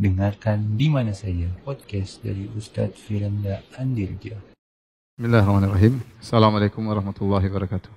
Dengarkan 0.00 0.80
di 0.80 0.88
mana 0.88 1.12
saja 1.12 1.44
podcast 1.60 2.24
dari 2.24 2.48
Ustadz 2.56 2.96
Firanda 2.96 3.60
Andirja. 3.76 4.32
Bismillahirrahmanirrahim. 5.20 6.00
Assalamualaikum 6.16 6.80
warahmatullahi 6.88 7.44
wabarakatuh. 7.52 7.92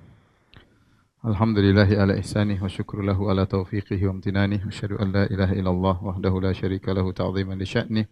Alhamdulillahi 1.24 1.96
ala 1.96 2.12
ihsanih 2.20 2.60
wa 2.60 2.68
syukru 2.68 3.00
lahu 3.00 3.32
ala 3.32 3.48
taufiqihi 3.48 4.04
wa 4.04 4.20
amtinanih. 4.20 4.60
Wa 4.60 4.68
syahadu 4.68 5.00
an 5.00 5.16
la 5.16 5.24
ilaha 5.32 5.56
illallah 5.56 5.96
wahdahu 5.96 6.44
la 6.44 6.52
syarika 6.52 6.92
lahu 6.92 7.16
ta'ziman 7.16 7.56
li 7.56 7.64
sya'nih. 7.64 8.04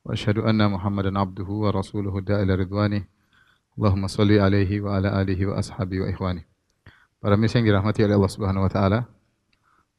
Wa 0.00 0.16
syahadu 0.16 0.48
anna 0.48 0.72
Muhammadan 0.72 1.20
abduhu 1.20 1.68
wa 1.68 1.76
rasuluhu 1.76 2.24
da'ila 2.24 2.56
ridwanih. 2.56 3.04
Allahumma 3.76 4.08
salli 4.08 4.40
alaihi 4.40 4.80
wa 4.80 4.96
ala 4.96 5.12
alihi 5.20 5.44
wa 5.44 5.60
ashabi 5.60 6.00
wa 6.00 6.08
ikhwani. 6.08 6.40
Para 7.20 7.36
mirsa 7.36 7.60
yang 7.60 7.68
dirahmati 7.68 8.00
oleh 8.00 8.16
Allah 8.16 8.32
Subhanahu 8.32 8.64
wa 8.64 8.72
taala. 8.72 9.04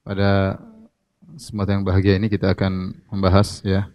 Pada 0.02 0.58
kesempatan 1.36 1.82
yang 1.82 1.86
bahagia 1.86 2.13
ini 2.18 2.27
kita 2.27 2.52
akan 2.52 2.95
membahas 3.11 3.64
ya. 3.64 3.88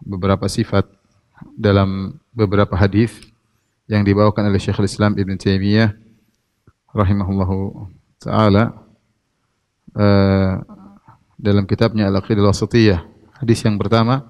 Beberapa 0.00 0.48
sifat 0.48 0.88
dalam 1.56 2.20
beberapa 2.32 2.72
hadis 2.76 3.12
yang 3.84 4.00
dibawakan 4.04 4.48
oleh 4.48 4.60
Syekhul 4.60 4.88
Islam 4.88 5.16
Ibn 5.18 5.32
Taimiyah 5.36 5.92
rahimahullahu 6.96 7.88
taala 8.22 8.72
uh, 9.96 10.62
dalam 11.36 11.64
kitabnya 11.68 12.08
Al-Aqidah 12.08 12.44
Wasatiyah. 12.48 13.00
Hadis 13.40 13.64
yang 13.64 13.80
pertama 13.80 14.28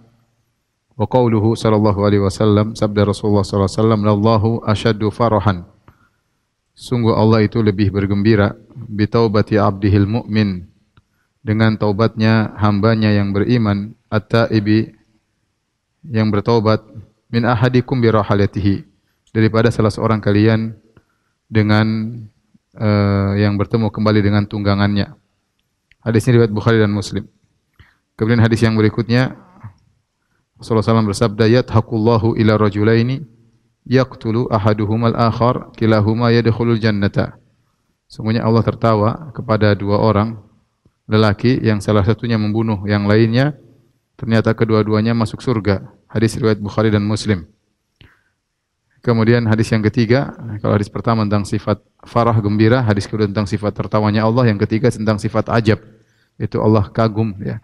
wa 0.95 1.07
qauluhu 1.09 1.59
sallallahu 1.59 2.05
alaihi 2.07 2.23
wasallam 2.23 2.79
sabda 2.79 3.09
Rasulullah 3.09 3.43
sallallahu 3.43 3.67
alaihi 3.67 3.81
wasallam 3.83 4.01
lallahu 4.07 4.49
asyaddu 4.69 5.09
farahan 5.11 5.67
Sungguh 6.81 7.13
Allah 7.13 7.45
itu 7.45 7.61
lebih 7.61 7.93
bergembira 7.93 8.57
bi 8.73 9.05
taubati 9.05 9.61
abdihil 9.61 10.09
mu'min 10.09 10.70
dengan 11.41 11.77
taubatnya 11.77 12.53
hambanya 12.61 13.11
yang 13.13 13.33
beriman 13.33 13.97
at-taibi 14.13 14.93
yang 16.05 16.29
bertaubat 16.29 16.85
min 17.33 17.49
ahadikum 17.49 18.01
bi 18.01 18.13
rahalatihi 18.13 18.85
daripada 19.33 19.73
salah 19.73 19.93
seorang 19.93 20.21
kalian 20.21 20.77
dengan 21.49 22.19
uh, 22.77 23.33
yang 23.37 23.57
bertemu 23.57 23.89
kembali 23.89 24.21
dengan 24.21 24.45
tunggangannya. 24.45 25.15
Hadis 26.01 26.25
ini 26.29 26.41
riwayat 26.41 26.53
Bukhari 26.53 26.81
dan 26.81 26.93
Muslim. 26.93 27.29
Kemudian 28.17 28.41
hadis 28.41 28.61
yang 28.61 28.77
berikutnya 28.77 29.37
Rasulullah 30.61 30.85
SAW 30.85 31.09
bersabda 31.09 31.49
yadhaqullahu 31.49 32.37
ila 32.37 32.61
rajulaini 32.61 33.25
yaqtulu 33.89 34.49
ahaduhumal 34.53 35.17
akhar 35.17 35.73
kilahuma 35.77 36.29
yadkhulul 36.33 36.77
jannata. 36.77 37.41
Sungguhnya 38.11 38.45
Allah 38.45 38.65
tertawa 38.67 39.33
kepada 39.33 39.73
dua 39.73 40.03
orang 40.03 40.50
lelaki 41.11 41.59
yang 41.59 41.83
salah 41.83 42.07
satunya 42.07 42.39
membunuh 42.39 42.87
yang 42.87 43.11
lainnya, 43.11 43.59
ternyata 44.15 44.55
kedua-duanya 44.55 45.11
masuk 45.11 45.43
surga. 45.43 45.83
Hadis 46.07 46.39
riwayat 46.39 46.63
Bukhari 46.63 46.95
dan 46.95 47.03
Muslim. 47.03 47.51
Kemudian 49.03 49.43
hadis 49.49 49.73
yang 49.73 49.83
ketiga, 49.83 50.37
kalau 50.61 50.77
hadis 50.77 50.93
pertama 50.93 51.25
tentang 51.27 51.49
sifat 51.49 51.83
farah 52.05 52.37
gembira, 52.39 52.85
hadis 52.85 53.09
kedua 53.09 53.27
tentang 53.27 53.49
sifat 53.49 53.73
tertawanya 53.75 54.23
Allah, 54.23 54.47
yang 54.47 54.61
ketiga 54.61 54.93
tentang 54.93 55.17
sifat 55.17 55.51
ajab, 55.51 55.81
itu 56.37 56.57
Allah 56.63 56.87
kagum 56.93 57.35
ya. 57.43 57.59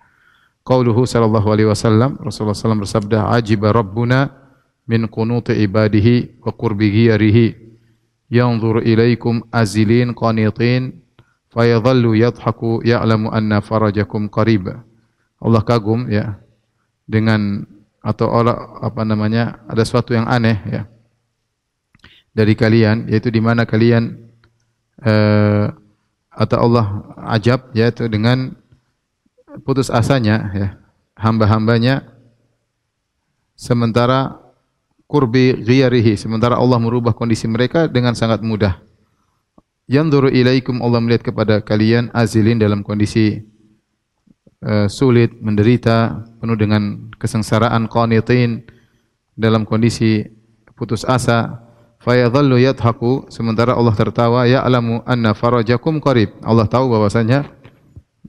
Qauluhu 0.67 1.07
sallallahu 1.07 1.47
alaihi 1.47 1.69
wasallam, 1.71 2.19
Rasulullah 2.19 2.57
SAW 2.57 2.83
bersabda, 2.83 3.31
"Ajiba 3.37 3.71
rabbuna 3.71 4.33
min 4.89 5.07
qunuti 5.07 5.55
ibadihi 5.55 6.43
wa 6.43 6.51
qurbi 6.51 6.91
ghiyarihi 6.91 7.47
yanzur 8.33 8.83
ilaikum 8.83 9.47
azilin 9.53 10.15
qanitin 10.17 11.06
fayadhallu 11.57 12.13
yadhaku 12.13 12.85
ya'lamu 12.85 13.33
anna 13.33 13.65
farajakum 13.65 14.29
qarib. 14.29 14.69
Allah 15.41 15.63
kagum 15.65 16.05
ya 16.13 16.37
dengan 17.09 17.65
atau 18.05 18.29
orang 18.29 18.85
apa 18.85 19.03
namanya 19.03 19.65
ada 19.67 19.83
sesuatu 19.83 20.15
yang 20.15 20.29
aneh 20.31 20.57
ya 20.69 20.83
dari 22.37 22.55
kalian 22.55 23.11
yaitu 23.11 23.33
di 23.35 23.43
mana 23.43 23.67
kalian 23.67 24.31
uh, 25.03 25.75
atau 26.31 26.59
Allah 26.61 26.87
ajab 27.35 27.73
yaitu 27.75 28.07
dengan 28.07 28.55
putus 29.67 29.91
asanya 29.91 30.53
ya 30.55 30.69
hamba-hambanya 31.19 32.05
sementara 33.59 34.39
kurbi 35.11 35.59
ghiyarihi 35.65 36.15
sementara 36.15 36.61
Allah 36.61 36.79
merubah 36.79 37.17
kondisi 37.17 37.49
mereka 37.51 37.91
dengan 37.91 38.15
sangat 38.15 38.39
mudah 38.45 38.79
yanzuru 39.87 40.31
ilaikum 40.31 40.83
Allah 40.83 40.99
melihat 41.03 41.31
kepada 41.31 41.63
kalian 41.63 42.11
azilin 42.11 42.59
dalam 42.59 42.83
kondisi 42.83 43.47
uh, 44.63 44.91
sulit, 44.91 45.35
menderita, 45.39 46.27
penuh 46.43 46.59
dengan 46.59 47.11
kesengsaraan, 47.17 47.87
qanitin 47.87 48.67
dalam 49.39 49.63
kondisi 49.63 50.27
putus 50.75 51.07
asa. 51.07 51.63
Fayadhallu 52.03 52.63
yadhaku 52.63 53.27
sementara 53.35 53.75
Allah 53.75 53.95
tertawa 53.99 54.47
ya'lamu 54.47 55.03
anna 55.09 55.35
farajakum 55.35 55.99
qarib. 55.99 56.39
Allah 56.45 56.69
tahu 56.71 56.93
bahwasanya 56.93 57.51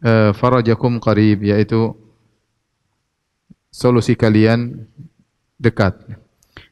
uh, 0.01 0.33
farajakum 0.33 0.97
qarib 0.97 1.45
yaitu 1.45 1.93
solusi 3.69 4.17
kalian 4.17 4.89
dekat. 5.61 5.93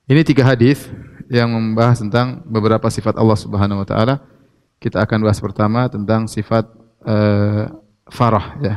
Ini 0.09 0.21
tiga 0.25 0.45
hadis 0.45 0.89
yang 1.29 1.49
membahas 1.49 2.01
tentang 2.01 2.41
beberapa 2.45 2.85
sifat 2.89 3.17
Allah 3.17 3.37
Subhanahu 3.37 3.81
wa 3.81 3.87
taala 3.89 4.34
kita 4.79 5.01
akan 5.01 5.25
bahas 5.25 5.39
pertama 5.41 5.87
tentang 5.87 6.27
sifat 6.29 6.67
uh, 7.05 7.71
farah 8.09 8.57
ya. 8.61 8.75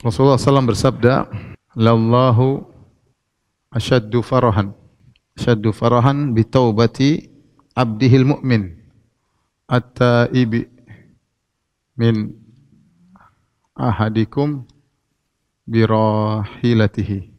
Rasulullah 0.00 0.36
SAW 0.36 0.70
bersabda, 0.70 1.28
"Lallahu 1.76 2.64
asyaddu 3.72 4.20
farahan." 4.20 4.76
Asyaddu 5.38 5.72
farahan 5.72 6.36
bi 6.36 6.44
taubati 6.44 7.30
abdihil 7.72 8.28
mu'min 8.28 8.76
at-taibi 9.70 10.68
min 11.96 12.36
ahadikum 13.72 14.68
birahilatihi. 15.64 17.30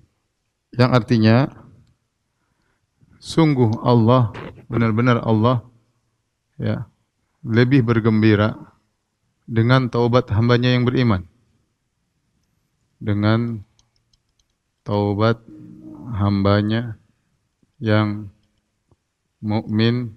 Yang 0.79 0.91
artinya 0.95 1.35
sungguh 3.21 3.85
Allah 3.85 4.33
benar-benar 4.65 5.21
Allah 5.21 5.61
ya 6.57 6.89
lebih 7.41 7.81
bergembira 7.81 8.57
dengan 9.49 9.89
taubat 9.89 10.29
hambanya 10.29 10.73
yang 10.73 10.85
beriman. 10.85 11.25
Dengan 13.01 13.65
taubat 14.85 15.41
hambanya 16.13 17.01
yang 17.81 18.29
mukmin 19.41 20.13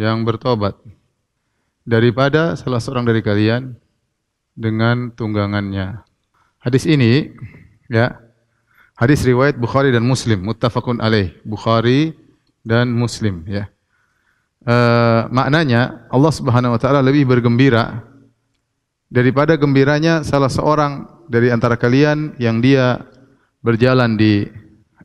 yang 0.00 0.24
bertobat 0.24 0.80
daripada 1.84 2.56
salah 2.56 2.80
seorang 2.80 3.04
dari 3.04 3.20
kalian 3.20 3.76
dengan 4.56 5.12
tunggangannya. 5.12 6.00
Hadis 6.60 6.88
ini 6.88 7.36
ya 7.92 8.16
hadis 8.96 9.20
riwayat 9.28 9.60
Bukhari 9.60 9.92
dan 9.92 10.04
Muslim 10.08 10.40
muttafaqun 10.40 11.04
alaih 11.04 11.36
Bukhari 11.44 12.16
dan 12.64 12.92
Muslim 12.92 13.44
ya 13.44 13.68
uh, 14.66 15.28
maknanya 15.30 16.08
Allah 16.10 16.32
Subhanahu 16.32 16.76
wa 16.76 16.80
taala 16.80 17.00
lebih 17.04 17.28
bergembira 17.28 18.04
daripada 19.10 19.54
gembiranya 19.56 20.22
salah 20.26 20.50
seorang 20.50 21.24
dari 21.30 21.52
antara 21.54 21.78
kalian 21.78 22.34
yang 22.42 22.58
dia 22.58 23.00
berjalan 23.60 24.16
di 24.16 24.48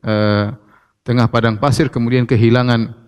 uh, 0.02 0.52
tengah 1.06 1.30
padang 1.30 1.60
pasir 1.60 1.86
kemudian 1.92 2.26
kehilangan 2.26 3.06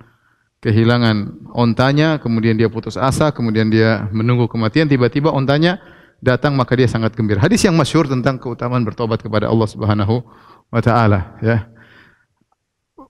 kehilangan 0.59 1.47
ontanya, 1.55 2.19
kemudian 2.19 2.59
dia 2.59 2.67
putus 2.67 2.99
asa, 2.99 3.31
kemudian 3.31 3.71
dia 3.71 4.11
menunggu 4.11 4.51
kematian, 4.51 4.91
tiba-tiba 4.91 5.31
ontanya 5.31 5.79
datang 6.19 6.59
maka 6.59 6.75
dia 6.75 6.91
sangat 6.91 7.15
gembira. 7.15 7.39
Hadis 7.39 7.63
yang 7.63 7.79
masyhur 7.79 8.11
tentang 8.11 8.43
keutamaan 8.43 8.83
bertobat 8.83 9.23
kepada 9.23 9.47
Allah 9.47 9.69
Subhanahu 9.71 10.27
wa 10.69 10.81
taala 10.83 11.39
ya. 11.39 11.71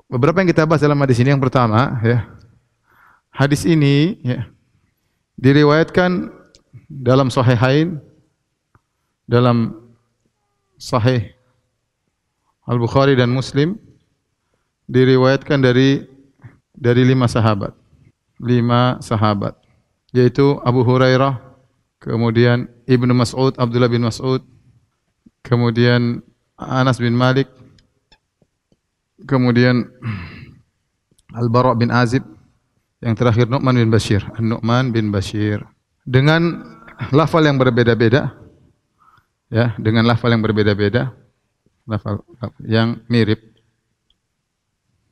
Beberapa 0.08 0.40
yang 0.40 0.48
kita 0.48 0.64
bahas 0.64 0.80
dalam 0.80 0.96
hadis 1.04 1.20
ini 1.20 1.32
yang 1.32 1.40
pertama 1.40 2.00
ya, 2.04 2.28
Hadis 3.38 3.62
ini 3.62 4.18
ya, 4.26 4.50
diriwayatkan 5.38 6.26
dalam 6.90 7.30
Sahihain 7.30 8.02
dalam 9.30 9.78
Sahih 10.74 11.30
Al-Bukhari 12.66 13.14
dan 13.14 13.30
Muslim 13.30 13.78
diriwayatkan 14.90 15.62
dari 15.62 16.02
dari 16.74 17.06
lima 17.06 17.30
sahabat. 17.30 17.78
Lima 18.42 18.98
sahabat 18.98 19.54
yaitu 20.10 20.58
Abu 20.66 20.82
Hurairah, 20.82 21.38
kemudian 22.00 22.66
Ibnu 22.90 23.12
Mas'ud, 23.12 23.54
Abdullah 23.54 23.92
bin 23.92 24.02
Mas'ud, 24.02 24.40
kemudian 25.44 26.26
Anas 26.58 26.98
bin 26.98 27.14
Malik, 27.14 27.46
kemudian 29.28 29.86
Al-Bara 31.36 31.76
bin 31.76 31.92
Azib, 31.92 32.24
yang 32.98 33.14
terakhir 33.14 33.46
Nu'man 33.46 33.78
bin 33.78 33.90
Bashir, 33.90 34.22
Nu'man 34.38 34.90
bin 34.90 35.14
Bashir. 35.14 35.62
Dengan 36.02 36.64
lafal 37.14 37.46
yang 37.46 37.60
berbeda-beda, 37.60 38.34
ya 39.52 39.76
dengan 39.78 40.08
lafal 40.08 40.34
yang 40.34 40.42
berbeda-beda, 40.42 41.14
lafal, 41.86 42.24
yang 42.64 42.98
mirip, 43.06 43.38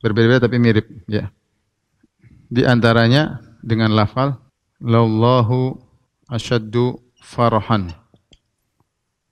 berbeda-beda 0.03 0.49
tapi 0.49 0.57
mirip, 0.59 0.85
ya. 1.07 1.31
Di 2.47 2.63
antaranya 2.63 3.43
dengan 3.63 3.91
lafal 3.95 4.35
lallahu 4.79 5.75
asyaddu 6.31 6.99
farahan. 7.19 7.91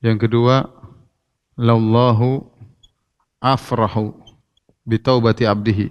Yang 0.04 0.28
kedua 0.28 0.70
lallahu 1.58 2.44
afrahu 3.40 4.16
bi 4.86 5.00
taubati 5.00 5.48
abdihi. 5.48 5.88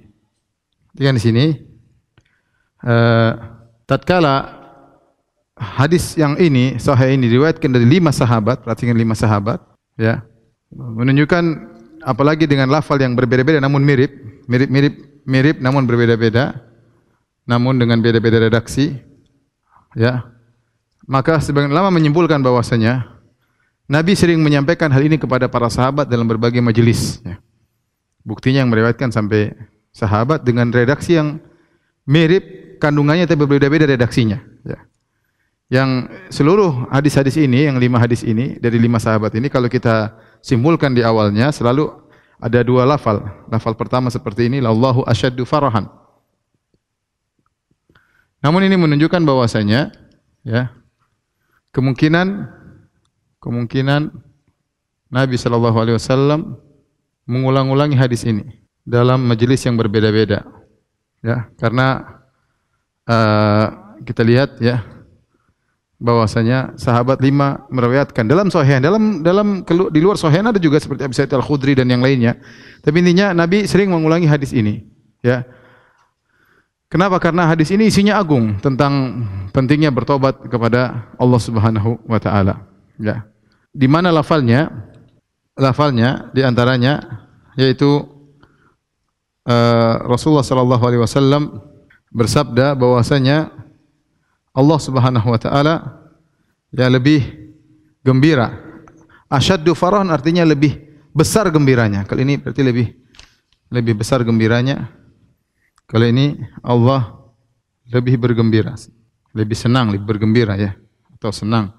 Kan 0.94 1.18
di 1.18 1.22
sini 1.22 1.73
uh, 2.84 3.32
tatkala 3.88 4.62
hadis 5.56 6.14
yang 6.14 6.36
ini 6.36 6.76
sahih 6.76 7.16
ini 7.16 7.26
diriwayatkan 7.32 7.70
dari 7.72 7.88
lima 7.88 8.12
sahabat, 8.12 8.62
perhatikan 8.62 8.94
lima 8.94 9.16
sahabat, 9.16 9.58
ya. 9.96 10.22
Menunjukkan 10.74 11.44
apalagi 12.02 12.44
dengan 12.50 12.68
lafal 12.68 13.00
yang 13.00 13.16
berbeda-beda 13.16 13.62
namun 13.62 13.80
mirip, 13.80 14.10
mirip-mirip 14.50 14.94
mirip 15.24 15.56
namun 15.58 15.88
berbeda-beda, 15.88 16.60
namun 17.48 17.80
dengan 17.80 17.98
beda-beda 18.04 18.38
redaksi, 18.42 18.94
ya. 19.96 20.28
Maka 21.04 21.40
sebagian 21.40 21.72
lama 21.72 21.92
menyimpulkan 21.92 22.40
bahwasanya 22.40 23.14
Nabi 23.84 24.16
sering 24.16 24.40
menyampaikan 24.40 24.88
hal 24.88 25.04
ini 25.04 25.20
kepada 25.20 25.44
para 25.52 25.68
sahabat 25.68 26.08
dalam 26.08 26.24
berbagai 26.24 26.64
majelis. 26.64 27.20
Ya. 27.20 27.36
Buktinya 28.24 28.64
yang 28.64 28.72
meriwayatkan 28.72 29.12
sampai 29.12 29.52
sahabat 29.92 30.40
dengan 30.40 30.72
redaksi 30.72 31.20
yang 31.20 31.36
mirip 32.08 32.73
kandungannya 32.84 33.24
tapi 33.24 33.48
berbeda-beda 33.48 33.88
redaksinya. 33.88 34.44
Ya 34.68 34.84
yang 35.72 36.12
seluruh 36.28 36.92
hadis-hadis 36.92 37.40
ini, 37.40 37.66
yang 37.66 37.80
lima 37.80 37.96
hadis 37.96 38.20
ini 38.20 38.60
dari 38.60 38.76
lima 38.76 39.00
sahabat 39.00 39.32
ini, 39.34 39.48
kalau 39.48 39.66
kita 39.72 40.12
simpulkan 40.44 40.92
di 40.92 41.00
awalnya 41.00 41.48
selalu 41.48 41.88
ada 42.36 42.60
dua 42.60 42.84
lafal. 42.84 43.24
Lafal 43.48 43.72
pertama 43.72 44.12
seperti 44.12 44.52
ini, 44.52 44.60
Allahu 44.60 45.02
asyaddu 45.08 45.48
farahan. 45.48 45.88
Namun 48.44 48.60
ini 48.68 48.76
menunjukkan 48.76 49.24
bahwasanya 49.24 49.88
ya 50.44 50.68
kemungkinan 51.72 52.44
kemungkinan 53.40 54.12
Nabi 55.08 55.34
Wasallam 55.40 56.60
mengulang-ulangi 57.24 57.96
hadis 57.96 58.28
ini 58.28 58.62
dalam 58.84 59.24
majelis 59.24 59.64
yang 59.64 59.80
berbeda-beda, 59.80 60.44
ya 61.24 61.48
karena 61.56 62.20
uh, 63.08 63.66
kita 64.04 64.22
lihat 64.22 64.60
ya 64.60 64.84
bahwasanya 66.04 66.76
sahabat 66.76 67.22
lima 67.24 67.64
meriwayatkan 67.72 68.28
dalam 68.28 68.52
sahih 68.52 68.76
dalam 68.82 69.24
dalam 69.24 69.64
di 69.64 70.00
luar 70.04 70.20
sahih 70.20 70.44
ada 70.44 70.60
juga 70.60 70.76
seperti 70.76 71.06
Abu 71.06 71.14
Sa'id 71.16 71.32
Al-Khudri 71.32 71.72
dan 71.78 71.88
yang 71.88 72.04
lainnya. 72.04 72.36
Tapi 72.84 73.00
intinya 73.00 73.32
Nabi 73.32 73.64
sering 73.64 73.88
mengulangi 73.88 74.28
hadis 74.28 74.52
ini, 74.52 74.84
ya. 75.24 75.46
Kenapa? 76.92 77.16
Karena 77.16 77.48
hadis 77.48 77.72
ini 77.72 77.88
isinya 77.88 78.20
agung 78.20 78.60
tentang 78.60 79.24
pentingnya 79.56 79.88
bertobat 79.88 80.44
kepada 80.46 81.08
Allah 81.16 81.40
Subhanahu 81.40 82.04
wa 82.04 82.20
taala, 82.20 82.68
ya. 83.00 83.24
Di 83.72 83.88
mana 83.88 84.12
lafalnya? 84.12 84.68
Lafalnya 85.54 86.34
di 86.34 86.42
antaranya 86.42 86.98
yaitu 87.54 88.02
uh, 89.46 89.94
Rasulullah 90.02 90.42
sallallahu 90.42 90.82
alaihi 90.82 91.02
wasallam 91.06 91.62
bersabda 92.14 92.78
bahwasanya 92.78 93.50
Allah 94.54 94.78
Subhanahu 94.78 95.26
wa 95.26 95.38
taala 95.42 95.74
ya 96.70 96.86
lebih 96.86 97.26
gembira. 98.06 98.54
Asyaddu 99.26 99.74
farahan 99.74 100.14
artinya 100.14 100.46
lebih 100.46 100.78
besar 101.10 101.50
gembiranya. 101.50 102.06
Kali 102.06 102.22
ini 102.22 102.38
berarti 102.38 102.62
lebih 102.62 102.86
lebih 103.74 103.98
besar 103.98 104.22
gembiranya. 104.22 104.86
Kali 105.90 106.14
ini 106.14 106.26
Allah 106.62 107.18
lebih 107.90 108.16
bergembira, 108.16 108.78
lebih 109.34 109.58
senang, 109.58 109.90
lebih 109.90 110.06
bergembira 110.06 110.54
ya 110.54 110.72
atau 111.18 111.34
senang. 111.34 111.74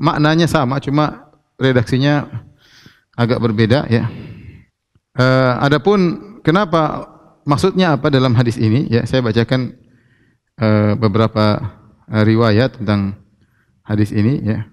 Maknanya 0.00 0.46
sama 0.46 0.78
cuma 0.78 1.28
redaksinya 1.58 2.30
agak 3.18 3.42
berbeda 3.42 3.90
ya. 3.90 4.08
Uh, 5.12 5.60
adapun 5.60 6.40
kenapa 6.40 7.04
maksudnya 7.44 7.98
apa 7.98 8.08
dalam 8.08 8.34
hadis 8.34 8.58
ini 8.58 8.86
ya 8.90 9.06
saya 9.06 9.22
bacakan 9.22 9.74
uh, 10.58 10.94
beberapa 10.98 11.58
uh, 12.08 12.22
riwayat 12.22 12.78
tentang 12.78 13.18
hadis 13.86 14.14
ini 14.14 14.42
ya. 14.42 14.66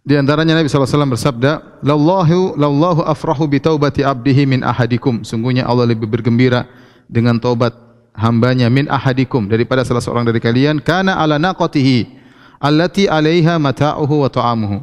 Di 0.00 0.16
antaranya 0.16 0.56
Nabi 0.56 0.66
SAW 0.66 1.12
bersabda, 1.12 1.84
"Lallahu 1.84 2.56
lallahu 2.56 3.04
afrahu 3.04 3.44
bi 3.44 3.60
taubati 3.60 4.00
abdihi 4.00 4.48
min 4.48 4.60
ahadikum." 4.64 5.20
Sungguhnya 5.28 5.68
Allah 5.68 5.92
lebih 5.92 6.08
bergembira 6.08 6.64
dengan 7.04 7.36
taubat 7.36 7.76
hambanya 8.16 8.72
min 8.72 8.88
ahadikum 8.88 9.46
daripada 9.46 9.84
salah 9.84 10.00
seorang 10.00 10.24
dari 10.24 10.40
kalian 10.40 10.80
kana 10.80 11.20
ala 11.20 11.36
naqatihi 11.36 12.16
allati 12.64 13.12
'alaiha 13.12 13.60
mata'uhu 13.60 14.24
wa 14.24 14.30
ta'amuhu. 14.32 14.78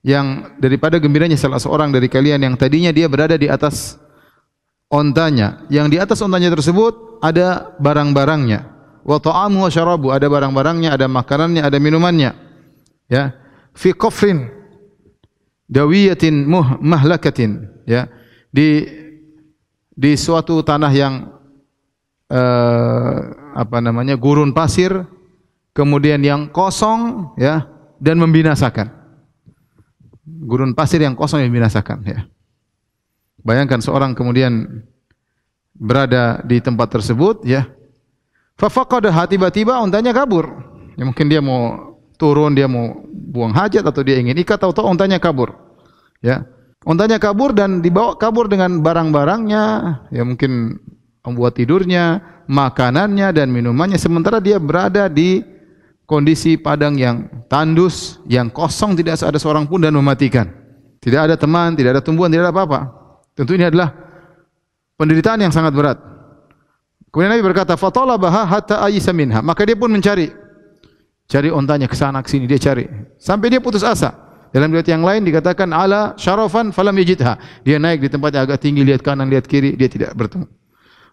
Yang 0.00 0.48
daripada 0.56 0.96
gembiranya 0.96 1.36
salah 1.36 1.60
seorang 1.60 1.92
dari 1.92 2.08
kalian 2.08 2.40
yang 2.40 2.54
tadinya 2.56 2.88
dia 2.88 3.04
berada 3.04 3.36
di 3.36 3.52
atas 3.52 4.00
ontanya, 4.88 5.68
yang 5.68 5.92
di 5.92 6.00
atas 6.00 6.20
ontanya 6.24 6.52
tersebut 6.52 7.20
ada 7.20 7.76
barang-barangnya 7.80 8.78
wa 9.08 9.16
ta'amu 9.16 9.64
wa 9.64 9.70
syarabu, 9.72 10.12
ada 10.12 10.28
barang-barangnya, 10.28 10.92
ada 10.92 11.08
makanannya, 11.08 11.64
ada 11.64 11.80
minumannya. 11.80 12.36
Ya. 13.08 13.32
Fi 13.72 13.96
qafrin 13.96 14.52
dawiyatin 15.64 16.44
muh, 16.44 16.76
mahlakatin, 16.84 17.68
ya. 17.88 18.12
Di 18.52 18.84
di 19.96 20.12
suatu 20.12 20.60
tanah 20.60 20.92
yang 20.92 21.14
uh, 22.28 23.16
apa 23.56 23.78
namanya? 23.80 24.20
gurun 24.20 24.52
pasir, 24.52 25.08
kemudian 25.72 26.20
yang 26.20 26.52
kosong, 26.52 27.32
ya, 27.40 27.64
dan 27.96 28.20
membinasakan. 28.20 28.92
Gurun 30.44 30.76
pasir 30.76 31.00
yang 31.00 31.16
kosong 31.16 31.40
yang 31.40 31.48
membinasakan, 31.48 32.04
ya. 32.04 32.28
Bayangkan 33.42 33.78
seorang 33.78 34.12
kemudian 34.18 34.82
berada 35.78 36.42
di 36.42 36.58
tempat 36.58 36.90
tersebut, 36.98 37.46
ya, 37.46 37.70
Fafaqadaha 38.58 39.30
tiba-tiba 39.30 39.78
untanya 39.78 40.10
kabur. 40.10 40.50
Ya 40.98 41.06
mungkin 41.06 41.30
dia 41.30 41.38
mau 41.38 41.94
turun, 42.18 42.58
dia 42.58 42.66
mau 42.66 43.06
buang 43.06 43.54
hajat 43.54 43.86
atau 43.86 44.02
dia 44.02 44.18
ingin 44.18 44.34
ikat 44.42 44.58
atau 44.58 44.90
untanya 44.90 45.22
kabur. 45.22 45.54
Ya. 46.18 46.42
Untanya 46.82 47.22
kabur 47.22 47.54
dan 47.54 47.78
dibawa 47.78 48.18
kabur 48.18 48.50
dengan 48.50 48.82
barang-barangnya, 48.82 49.64
ya 50.10 50.22
mungkin 50.26 50.82
membuat 51.22 51.54
tidurnya, 51.54 52.18
makanannya 52.50 53.30
dan 53.30 53.52
minumannya 53.54 53.98
sementara 54.00 54.42
dia 54.42 54.58
berada 54.58 55.06
di 55.06 55.42
kondisi 56.08 56.58
padang 56.58 56.98
yang 56.98 57.30
tandus, 57.46 58.18
yang 58.26 58.50
kosong 58.50 58.98
tidak 58.98 59.22
ada 59.22 59.38
seorang 59.38 59.70
pun 59.70 59.86
dan 59.86 59.94
mematikan. 59.94 60.50
Tidak 60.98 61.30
ada 61.30 61.38
teman, 61.38 61.78
tidak 61.78 61.98
ada 61.98 62.02
tumbuhan, 62.02 62.32
tidak 62.32 62.50
ada 62.50 62.52
apa-apa. 62.54 62.80
Tentu 63.38 63.54
ini 63.54 63.70
adalah 63.70 63.94
penderitaan 64.98 65.38
yang 65.38 65.54
sangat 65.54 65.70
berat. 65.70 65.98
Kemudian 67.14 67.38
Nabi 67.38 67.46
berkata, 67.46 67.78
"Fatalabaha 67.78 68.42
hatta 68.50 68.82
ayisa 68.82 69.14
minha." 69.14 69.38
Maka 69.38 69.62
dia 69.62 69.78
pun 69.78 69.86
mencari. 69.86 70.34
Cari 71.30 71.54
ontanya 71.54 71.86
ke 71.86 71.94
sana 71.94 72.18
ke 72.24 72.28
sini 72.32 72.48
dia 72.48 72.56
cari 72.56 72.88
sampai 73.20 73.52
dia 73.52 73.60
putus 73.62 73.84
asa. 73.84 74.16
Dalam 74.48 74.72
riwayat 74.72 74.88
yang 74.88 75.04
lain 75.04 75.28
dikatakan 75.28 75.68
ala 75.76 76.16
syarafan 76.16 76.72
falam 76.72 76.96
yajidha. 76.96 77.36
Dia 77.62 77.76
naik 77.76 78.00
di 78.00 78.08
tempat 78.08 78.32
yang 78.32 78.48
agak 78.48 78.64
tinggi 78.64 78.80
lihat 78.80 79.04
kanan 79.04 79.28
lihat 79.28 79.44
kiri 79.44 79.76
dia 79.76 79.92
tidak 79.92 80.16
bertemu. 80.16 80.48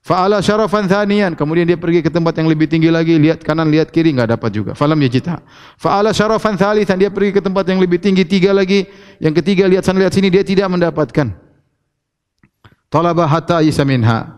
Fa'ala 0.05 0.39
syarafan 0.39 0.87
thaniyan. 0.87 1.35
Kemudian 1.35 1.67
dia 1.67 1.75
pergi 1.75 1.99
ke 2.05 2.13
tempat 2.13 2.37
yang 2.37 2.47
lebih 2.47 2.69
tinggi 2.69 2.93
lagi, 2.93 3.17
lihat 3.17 3.41
kanan, 3.41 3.73
lihat 3.73 3.89
kiri, 3.89 4.13
enggak 4.13 4.37
dapat 4.37 4.53
juga. 4.53 4.71
Falam 4.77 5.01
yajidha. 5.01 5.41
Fa'ala 5.81 6.13
syarafan 6.13 6.55
thalithan. 6.55 6.95
Dia 7.01 7.09
pergi 7.09 7.33
ke 7.33 7.41
tempat 7.41 7.65
yang 7.65 7.81
lebih 7.81 7.97
tinggi, 7.97 8.21
tiga 8.21 8.53
lagi. 8.53 8.85
Yang 9.17 9.41
ketiga, 9.41 9.65
lihat 9.65 9.81
sana, 9.81 10.05
lihat 10.05 10.13
sini, 10.13 10.29
dia 10.29 10.45
tidak 10.45 10.69
mendapatkan. 10.69 11.44
Talaba 12.95 13.27
hatta 13.27 13.59
ayisa 13.59 13.83
minha. 13.83 14.31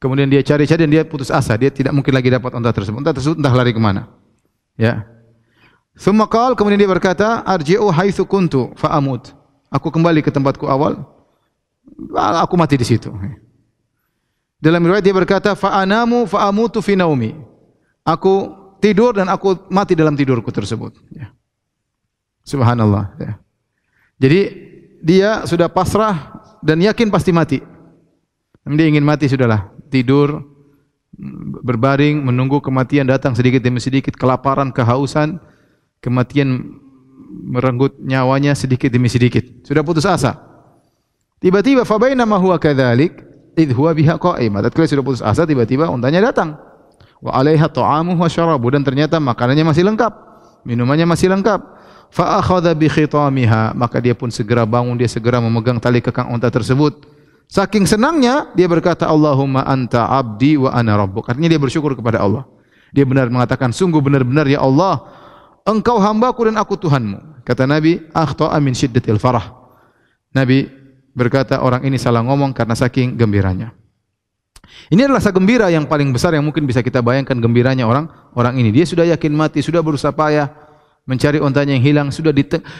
Kemudian 0.00 0.24
dia 0.24 0.40
cari-cari 0.40 0.88
dan 0.88 0.88
dia 0.88 1.04
putus 1.04 1.28
asa, 1.28 1.52
dia 1.52 1.68
tidak 1.68 1.92
mungkin 1.92 2.16
lagi 2.16 2.32
dapat 2.32 2.56
unta 2.56 2.72
tersebut. 2.72 2.96
Unta 2.96 3.12
tersebut 3.12 3.36
entah 3.36 3.52
lari 3.52 3.76
ke 3.76 3.80
mana. 3.80 4.08
Ya. 4.80 5.04
Thumma 5.92 6.24
qal, 6.24 6.56
kemudian 6.56 6.80
dia 6.80 6.88
berkata, 6.88 7.44
arji'u 7.44 7.92
haitsu 7.92 8.24
kuntu 8.24 8.72
fa 8.80 8.88
amut. 8.96 9.36
Aku 9.68 9.92
kembali 9.92 10.24
ke 10.24 10.32
tempatku 10.32 10.64
awal. 10.64 11.04
Aku 12.40 12.56
mati 12.56 12.80
di 12.80 12.88
situ. 12.88 13.12
Dalam 14.56 14.80
riwayat 14.80 15.04
dia 15.04 15.12
berkata, 15.12 15.52
fa 15.52 15.76
anamu 15.76 16.24
fa 16.24 16.48
amutu 16.48 16.80
fi 16.80 16.96
naumi. 16.96 17.36
Aku 18.00 18.48
tidur 18.80 19.12
dan 19.12 19.28
aku 19.28 19.60
mati 19.68 19.92
dalam 19.92 20.16
tidurku 20.16 20.48
tersebut. 20.48 20.96
Ya. 21.12 21.36
Subhanallah. 22.48 23.12
Ya. 23.20 23.32
Jadi 24.24 24.40
dia 25.04 25.44
sudah 25.44 25.68
pasrah 25.68 26.40
dan 26.64 26.80
yakin 26.80 27.12
pasti 27.12 27.28
mati. 27.28 27.73
Dia 28.64 28.88
ingin 28.88 29.04
mati 29.04 29.28
sudahlah 29.28 29.68
tidur, 29.92 30.40
berbaring, 31.62 32.24
menunggu 32.24 32.58
kematian 32.64 33.06
datang 33.06 33.36
sedikit 33.36 33.60
demi 33.60 33.78
sedikit, 33.78 34.16
kelaparan, 34.16 34.72
kehausan, 34.72 35.38
kematian 36.00 36.80
merenggut 37.44 37.98
nyawanya 38.00 38.56
sedikit 38.56 38.88
demi 38.88 39.12
sedikit. 39.12 39.44
Sudah 39.68 39.84
putus 39.84 40.08
asa. 40.08 40.40
Tiba-tiba 41.44 41.84
fabainama 41.84 42.40
huwa 42.40 42.56
kadzalik 42.56 43.20
id 43.52 43.70
huwa 43.76 43.92
biha 43.92 44.16
qa'imah. 44.16 44.64
Tatkala 44.64 44.88
sudah 44.88 45.04
putus 45.04 45.22
asa 45.22 45.44
tiba-tiba 45.44 45.92
untanya 45.92 46.32
datang. 46.32 46.56
Wa 47.20 47.40
'alaiha 47.40 47.68
ta'amuhu 47.68 48.20
wa 48.20 48.28
syarabu 48.28 48.68
dan 48.72 48.80
ternyata 48.80 49.20
makanannya 49.20 49.64
masih 49.64 49.84
lengkap, 49.84 50.12
minumannya 50.64 51.04
masih 51.04 51.28
lengkap. 51.32 51.60
Fa 52.14 52.38
akhadha 52.38 52.72
bi 52.72 52.86
khitamiha, 52.86 53.74
maka 53.74 53.98
dia 53.98 54.14
pun 54.14 54.30
segera 54.30 54.62
bangun, 54.62 54.94
dia 54.94 55.10
segera 55.10 55.42
memegang 55.42 55.82
tali 55.82 55.98
kekang 55.98 56.30
unta 56.30 56.46
tersebut. 56.46 57.13
Saking 57.48 57.86
senangnya 57.86 58.50
dia 58.56 58.66
berkata 58.66 59.06
Allahumma 59.06 59.62
anta 59.62 60.08
abdi 60.10 60.58
wa 60.58 60.74
ana 60.74 60.98
rabbuk. 60.98 61.28
Artinya 61.28 61.50
dia 61.50 61.60
bersyukur 61.60 61.94
kepada 61.94 62.20
Allah. 62.24 62.48
Dia 62.94 63.02
benar 63.06 63.30
mengatakan 63.30 63.74
sungguh 63.74 63.98
benar-benar 63.98 64.46
ya 64.46 64.62
Allah 64.62 65.02
engkau 65.66 65.98
hambaku 65.98 66.50
dan 66.50 66.56
aku 66.60 66.78
Tuhanmu. 66.78 67.44
Kata 67.44 67.68
Nabi, 67.68 68.00
akhta'a 68.14 68.56
min 68.62 68.72
syiddatil 68.72 69.20
farah. 69.20 69.52
Nabi 70.32 70.66
berkata 71.12 71.60
orang 71.60 71.84
ini 71.84 72.00
salah 72.00 72.24
ngomong 72.24 72.56
karena 72.56 72.72
saking 72.72 73.14
gembiranya. 73.14 73.76
Ini 74.88 75.06
adalah 75.06 75.20
rasa 75.20 75.30
gembira 75.30 75.68
yang 75.70 75.84
paling 75.84 76.10
besar 76.10 76.34
yang 76.34 76.44
mungkin 76.44 76.64
bisa 76.64 76.80
kita 76.80 77.04
bayangkan 77.04 77.36
gembiranya 77.36 77.84
orang 77.84 78.08
orang 78.34 78.56
ini. 78.58 78.72
Dia 78.72 78.88
sudah 78.88 79.04
yakin 79.12 79.32
mati, 79.32 79.60
sudah 79.60 79.84
berusaha 79.84 80.10
payah 80.10 80.50
mencari 81.04 81.38
untanya 81.38 81.76
yang 81.76 81.84
hilang, 81.84 82.08
sudah 82.08 82.32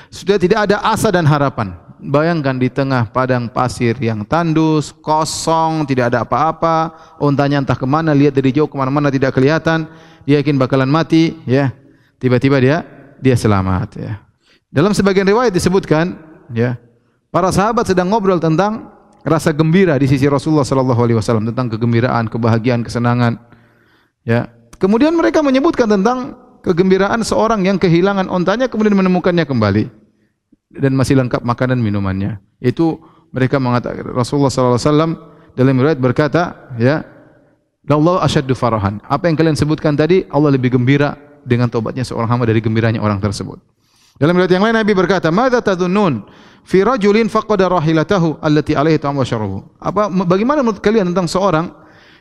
sudah 0.09 0.37
tidak 0.40 0.68
ada 0.68 0.80
asa 0.80 1.12
dan 1.12 1.28
harapan. 1.28 1.76
Bayangkan 2.04 2.61
di 2.61 2.68
tengah 2.68 3.08
padang 3.08 3.49
pasir 3.49 3.96
yang 3.96 4.28
tandus, 4.28 4.92
kosong, 4.92 5.88
tidak 5.88 6.12
ada 6.12 6.20
apa-apa, 6.20 6.92
untanya 7.16 7.64
entah 7.64 7.73
ke 7.73 7.88
mana, 7.88 8.12
lihat 8.12 8.37
dari 8.37 8.52
jauh 8.52 8.68
ke 8.68 8.76
mana-mana 8.76 9.08
tidak 9.08 9.32
kelihatan, 9.32 9.88
dia 10.28 10.44
yakin 10.44 10.61
bakalan 10.61 10.84
mati, 10.84 11.32
ya. 11.49 11.73
Tiba-tiba 12.20 12.61
dia 12.61 12.84
dia 13.25 13.32
selamat, 13.32 13.88
ya. 13.96 14.20
Dalam 14.68 14.92
sebagian 14.92 15.25
riwayat 15.25 15.49
disebutkan, 15.49 16.12
ya, 16.52 16.76
para 17.32 17.49
sahabat 17.49 17.88
sedang 17.88 18.12
ngobrol 18.12 18.37
tentang 18.37 18.92
rasa 19.25 19.56
gembira 19.56 19.96
di 19.96 20.04
sisi 20.04 20.28
Rasulullah 20.28 20.68
sallallahu 20.68 21.00
alaihi 21.00 21.16
wasallam 21.16 21.49
tentang 21.49 21.73
kegembiraan, 21.73 22.28
kebahagiaan, 22.28 22.84
kesenangan. 22.84 23.40
Ya. 24.28 24.52
Kemudian 24.76 25.16
mereka 25.16 25.40
menyebutkan 25.40 25.88
tentang 25.88 26.37
kegembiraan 26.61 27.25
seorang 27.25 27.64
yang 27.64 27.80
kehilangan 27.80 28.28
ontanya 28.28 28.68
kemudian 28.68 28.92
menemukannya 28.92 29.49
kembali 29.49 30.03
dan 30.74 30.92
masih 30.98 31.18
lengkap 31.18 31.42
makanan 31.46 31.78
minumannya. 31.78 32.42
Itu 32.58 33.00
mereka 33.34 33.58
mengatakan 33.58 34.10
Rasulullah 34.14 34.50
wasallam 34.50 35.18
dalam 35.54 35.74
riwayat 35.78 35.98
berkata, 35.98 36.70
ya, 36.78 37.06
Allah 37.86 38.16
asyaddu 38.24 38.54
farahan. 38.58 38.98
Apa 39.06 39.30
yang 39.30 39.36
kalian 39.38 39.54
sebutkan 39.58 39.94
tadi, 39.94 40.26
Allah 40.32 40.54
lebih 40.54 40.74
gembira 40.74 41.14
dengan 41.44 41.68
tobatnya 41.68 42.02
seorang 42.02 42.26
hamba 42.26 42.48
dari 42.48 42.58
gembiranya 42.64 42.98
orang 42.98 43.20
tersebut. 43.20 43.60
Dalam 44.16 44.34
riwayat 44.38 44.52
yang 44.54 44.64
lain 44.64 44.76
Nabi 44.78 44.92
berkata, 44.94 45.28
"Madza 45.34 45.58
tadhunnun 45.58 46.22
fi 46.62 46.86
rajulin 46.86 47.26
faqada 47.26 47.66
rahilatahu 47.66 48.38
allati 48.38 48.72
alaihi 48.78 48.98
ta'am 49.02 49.18
wa 49.18 49.26
syarabu?" 49.26 49.66
Apa 49.82 50.06
bagaimana 50.06 50.62
menurut 50.62 50.78
kalian 50.78 51.10
tentang 51.10 51.26
seorang 51.26 51.74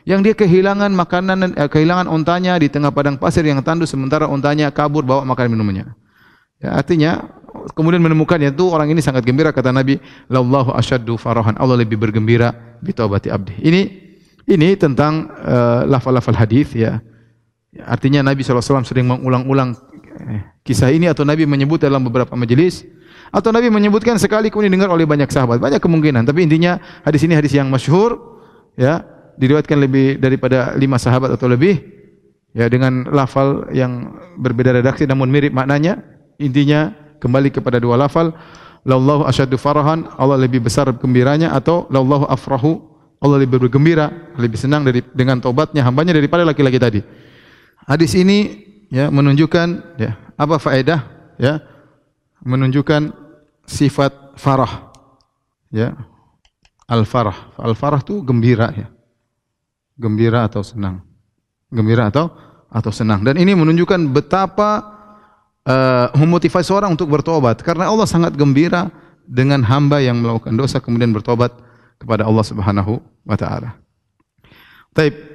yang 0.04 0.20
dia 0.20 0.36
kehilangan 0.36 0.90
makanan 0.92 1.54
eh, 1.54 1.70
kehilangan 1.70 2.10
untanya 2.10 2.58
di 2.58 2.68
tengah 2.68 2.92
padang 2.92 3.16
pasir 3.16 3.46
yang 3.46 3.62
tandus 3.64 3.94
sementara 3.94 4.28
untanya 4.28 4.68
kabur 4.74 5.06
bawa 5.06 5.24
makanan 5.24 5.54
minumannya. 5.54 5.86
Ya, 6.64 6.80
artinya 6.80 7.28
kemudian 7.76 8.00
menemukannya 8.00 8.56
itu 8.56 8.64
orang 8.72 8.88
ini 8.88 9.04
sangat 9.04 9.28
gembira 9.28 9.52
kata 9.52 9.68
Nabi, 9.68 10.00
"Lallahu 10.32 10.72
asyaddu 10.72 11.20
farahan." 11.20 11.60
Allah 11.60 11.76
lebih 11.76 12.00
bergembira 12.00 12.56
bi 12.80 12.96
taubati 12.96 13.28
abdi. 13.28 13.52
Ini 13.60 13.80
ini 14.48 14.68
tentang 14.80 15.28
uh, 15.28 15.84
lafal-lafal 15.84 16.36
hadis 16.36 16.72
ya. 16.72 17.04
Artinya 17.84 18.22
Nabi 18.22 18.46
SAW 18.46 18.86
sering 18.86 19.04
mengulang-ulang 19.04 19.74
Eh, 20.14 20.40
kisah 20.62 20.94
ini 20.94 21.10
atau 21.10 21.26
Nabi 21.26 21.42
menyebut 21.42 21.82
dalam 21.82 21.98
beberapa 22.06 22.38
majelis 22.38 22.86
atau 23.34 23.50
Nabi 23.50 23.66
menyebutkan 23.66 24.14
sekali 24.14 24.46
kemudian 24.46 24.70
dengar 24.70 24.86
oleh 24.94 25.02
banyak 25.02 25.26
sahabat. 25.26 25.58
Banyak 25.58 25.82
kemungkinan, 25.82 26.22
tapi 26.22 26.46
intinya 26.46 26.78
hadis 27.02 27.26
ini 27.26 27.34
hadis 27.34 27.50
yang 27.50 27.66
masyhur 27.66 28.14
ya, 28.78 29.02
diriwayatkan 29.34 29.74
lebih 29.74 30.22
daripada 30.22 30.78
lima 30.78 31.02
sahabat 31.02 31.34
atau 31.34 31.50
lebih 31.50 31.82
ya 32.54 32.70
dengan 32.70 33.10
lafal 33.10 33.66
yang 33.74 34.14
berbeda 34.38 34.78
redaksi 34.78 35.02
namun 35.02 35.34
mirip 35.34 35.50
maknanya. 35.50 35.98
Intinya 36.38 36.92
kembali 37.22 37.54
kepada 37.54 37.78
dua 37.78 37.98
lafal. 37.98 38.34
Lallahu 38.84 39.24
asyaddu 39.24 39.56
farahan, 39.56 40.04
Allah 40.20 40.36
lebih 40.36 40.60
besar 40.60 40.92
gembiranya 40.92 41.56
atau 41.56 41.88
lallahu 41.88 42.28
afrahu, 42.28 42.84
Allah 43.16 43.40
lebih 43.40 43.56
bergembira, 43.56 44.12
lebih 44.36 44.60
senang 44.60 44.84
dari 44.84 45.00
dengan 45.16 45.40
tobatnya 45.40 45.80
hambanya 45.80 46.12
daripada 46.12 46.44
laki-laki 46.44 46.76
tadi. 46.76 47.00
Hadis 47.88 48.12
ini 48.12 48.64
ya 48.92 49.08
menunjukkan 49.08 49.98
ya 49.98 50.14
apa 50.38 50.60
faedah 50.62 51.00
ya 51.40 51.58
menunjukkan 52.44 53.10
sifat 53.64 54.38
farah 54.38 54.92
ya 55.74 55.98
al 56.86 57.02
farah 57.08 57.56
al 57.58 57.74
farah 57.74 57.98
itu 57.98 58.20
gembira 58.22 58.70
ya 58.70 58.86
gembira 59.98 60.46
atau 60.46 60.62
senang 60.62 61.02
gembira 61.72 62.06
atau 62.06 62.30
atau 62.70 62.92
senang 62.94 63.26
dan 63.26 63.34
ini 63.34 63.54
menunjukkan 63.58 64.10
betapa 64.14 64.93
uh, 65.68 66.12
memotivasi 66.16 66.70
seorang 66.70 66.94
untuk 66.94 67.10
bertobat 67.10 67.60
karena 67.60 67.88
Allah 67.88 68.08
sangat 68.08 68.36
gembira 68.36 68.88
dengan 69.24 69.64
hamba 69.64 70.00
yang 70.04 70.20
melakukan 70.20 70.52
dosa 70.54 70.80
kemudian 70.80 71.12
bertobat 71.12 71.52
kepada 71.96 72.24
Allah 72.28 72.44
Subhanahu 72.44 73.00
wa 73.24 73.36
taala. 73.36 73.76
Taib 74.94 75.34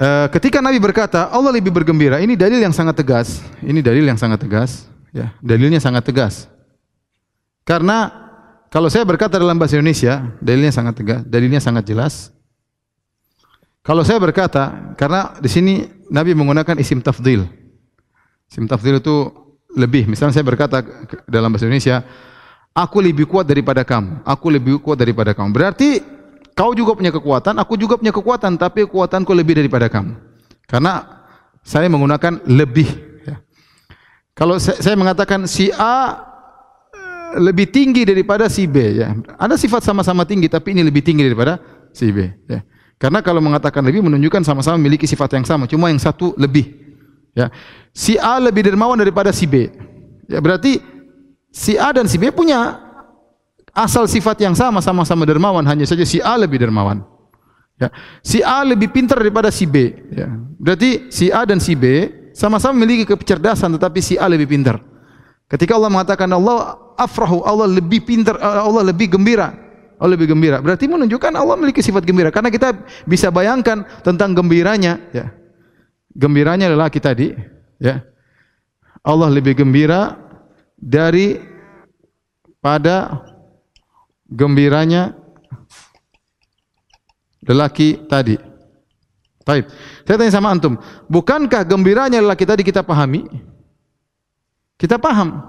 Eh, 0.00 0.26
ketika 0.32 0.64
Nabi 0.64 0.80
berkata 0.80 1.28
Allah 1.28 1.52
lebih 1.52 1.68
bergembira, 1.68 2.24
ini 2.24 2.32
dalil 2.32 2.56
yang 2.56 2.72
sangat 2.72 2.96
tegas. 2.96 3.44
Ini 3.60 3.84
dalil 3.84 4.00
yang 4.00 4.16
sangat 4.16 4.40
tegas. 4.40 4.88
Ya, 5.12 5.36
dalilnya 5.44 5.76
sangat 5.76 6.08
tegas. 6.08 6.48
Karena 7.68 8.08
kalau 8.72 8.88
saya 8.88 9.04
berkata 9.04 9.36
dalam 9.36 9.60
bahasa 9.60 9.76
Indonesia, 9.76 10.24
dalilnya 10.40 10.72
sangat 10.72 10.96
tegas, 10.96 11.20
dalilnya 11.28 11.60
sangat 11.60 11.84
jelas. 11.84 12.32
Kalau 13.84 14.00
saya 14.00 14.16
berkata, 14.16 14.96
karena 14.96 15.36
di 15.36 15.50
sini 15.52 15.84
Nabi 16.08 16.32
menggunakan 16.32 16.80
isim 16.80 17.04
tafdil. 17.04 17.44
Isim 18.50 18.66
tafdil 18.66 18.98
itu 18.98 19.30
lebih. 19.78 20.10
Misalnya 20.10 20.34
saya 20.34 20.46
berkata 20.46 20.82
dalam 21.30 21.54
bahasa 21.54 21.70
Indonesia, 21.70 22.02
aku 22.74 22.98
lebih 22.98 23.30
kuat 23.30 23.46
daripada 23.46 23.86
kamu. 23.86 24.26
Aku 24.26 24.50
lebih 24.50 24.82
kuat 24.82 24.98
daripada 24.98 25.30
kamu. 25.30 25.54
Berarti 25.54 26.02
Kau 26.60 26.76
juga 26.76 26.92
punya 26.92 27.08
kekuatan, 27.08 27.56
aku 27.56 27.72
juga 27.80 27.96
punya 27.96 28.12
kekuatan, 28.12 28.60
tapi 28.60 28.84
kekuatanku 28.84 29.32
lebih 29.32 29.64
daripada 29.64 29.88
kamu. 29.88 30.12
Karena 30.68 31.24
saya 31.64 31.88
menggunakan 31.88 32.44
lebih. 32.44 32.84
Ya. 33.24 33.40
Kalau 34.36 34.60
saya, 34.60 34.76
saya 34.76 34.92
mengatakan 34.92 35.48
si 35.48 35.72
A 35.72 36.20
eh, 36.92 37.40
lebih 37.40 37.70
tinggi 37.72 38.04
daripada 38.04 38.44
si 38.52 38.68
B, 38.68 38.76
ya. 39.00 39.16
ada 39.40 39.56
sifat 39.56 39.80
sama-sama 39.80 40.28
tinggi, 40.28 40.52
tapi 40.52 40.76
ini 40.76 40.84
lebih 40.84 41.00
tinggi 41.00 41.24
daripada 41.24 41.56
si 41.96 42.12
B. 42.12 42.28
Ya. 42.44 42.60
Karena 43.00 43.24
kalau 43.24 43.40
mengatakan 43.40 43.80
lebih 43.80 44.04
menunjukkan 44.04 44.44
sama-sama 44.44 44.76
memiliki 44.76 45.08
sifat 45.08 45.40
yang 45.40 45.48
sama, 45.48 45.64
cuma 45.64 45.88
yang 45.88 45.96
satu 45.96 46.36
lebih. 46.36 46.76
Ya. 47.34 47.50
Si 47.94 48.18
A 48.18 48.38
lebih 48.42 48.66
dermawan 48.66 48.98
daripada 48.98 49.30
si 49.30 49.46
B. 49.46 49.70
Ya, 50.30 50.38
berarti 50.38 50.78
si 51.50 51.74
A 51.78 51.90
dan 51.94 52.06
si 52.06 52.18
B 52.18 52.30
punya 52.30 52.78
asal 53.74 54.06
sifat 54.06 54.38
yang 54.42 54.54
sama 54.54 54.82
sama-sama 54.82 55.26
dermawan. 55.26 55.62
Hanya 55.66 55.86
saja 55.86 56.02
si 56.06 56.18
A 56.22 56.34
lebih 56.38 56.62
dermawan. 56.62 57.02
Ya. 57.78 57.88
Si 58.22 58.42
A 58.42 58.62
lebih 58.66 58.90
pintar 58.90 59.18
daripada 59.18 59.50
si 59.50 59.66
B. 59.66 59.94
Ya. 60.14 60.30
Berarti 60.58 61.10
si 61.10 61.30
A 61.30 61.46
dan 61.46 61.62
si 61.62 61.74
B 61.74 62.10
sama-sama 62.34 62.78
memiliki 62.78 63.08
kecerdasan 63.08 63.74
tetapi 63.78 63.98
si 64.02 64.14
A 64.18 64.26
lebih 64.30 64.50
pintar. 64.50 64.78
Ketika 65.50 65.74
Allah 65.74 65.90
mengatakan 65.90 66.30
Allah 66.30 66.78
afrahu 66.94 67.42
Allah 67.42 67.66
lebih 67.66 68.06
pintar 68.06 68.38
eh, 68.38 68.60
Allah 68.62 68.86
lebih 68.86 69.10
gembira. 69.10 69.50
Allah 70.00 70.16
lebih 70.16 70.32
gembira. 70.32 70.64
Berarti 70.64 70.88
menunjukkan 70.88 71.32
Allah 71.36 71.60
memiliki 71.60 71.84
sifat 71.84 72.08
gembira. 72.08 72.32
Karena 72.32 72.48
kita 72.48 72.72
bisa 73.04 73.28
bayangkan 73.28 73.84
tentang 74.00 74.32
gembiranya. 74.32 74.96
Ya 75.12 75.39
gembiranya 76.14 76.70
lelaki 76.70 76.98
tadi 76.98 77.32
ya 77.78 78.02
Allah 79.00 79.28
lebih 79.32 79.56
gembira 79.56 80.16
dari 80.76 81.40
pada 82.60 83.24
gembiranya 84.28 85.16
lelaki 87.44 88.04
tadi. 88.04 88.36
Baik. 89.40 89.66
Saya 90.04 90.16
tanya 90.20 90.32
sama 90.36 90.52
antum, 90.52 90.76
bukankah 91.08 91.64
gembiranya 91.64 92.20
lelaki 92.20 92.44
tadi 92.44 92.60
kita 92.60 92.84
pahami? 92.84 93.24
Kita 94.76 95.00
paham. 95.00 95.40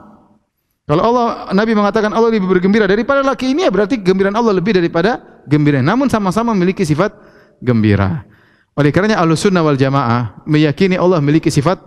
Kalau 0.87 1.03
Allah 1.07 1.27
Nabi 1.55 1.71
mengatakan 1.77 2.11
Allah 2.11 2.33
lebih 2.33 2.47
bergembira 2.47 2.83
daripada 2.89 3.23
lelaki 3.23 3.51
ini 3.51 3.67
ya 3.67 3.71
berarti 3.71 3.99
gembiraan 3.99 4.35
Allah 4.35 4.57
lebih 4.57 4.75
daripada 4.75 5.43
gembira. 5.47 5.79
Namun 5.79 6.07
sama-sama 6.11 6.55
memiliki 6.55 6.83
sifat 6.83 7.15
gembira. 7.63 8.25
Oleh 8.71 8.89
karenanya 8.95 9.19
Ahlussunnah 9.19 9.59
wal 9.59 9.75
Jamaah 9.75 10.47
meyakini 10.47 10.95
Allah 10.95 11.19
memiliki 11.19 11.51
sifat 11.51 11.79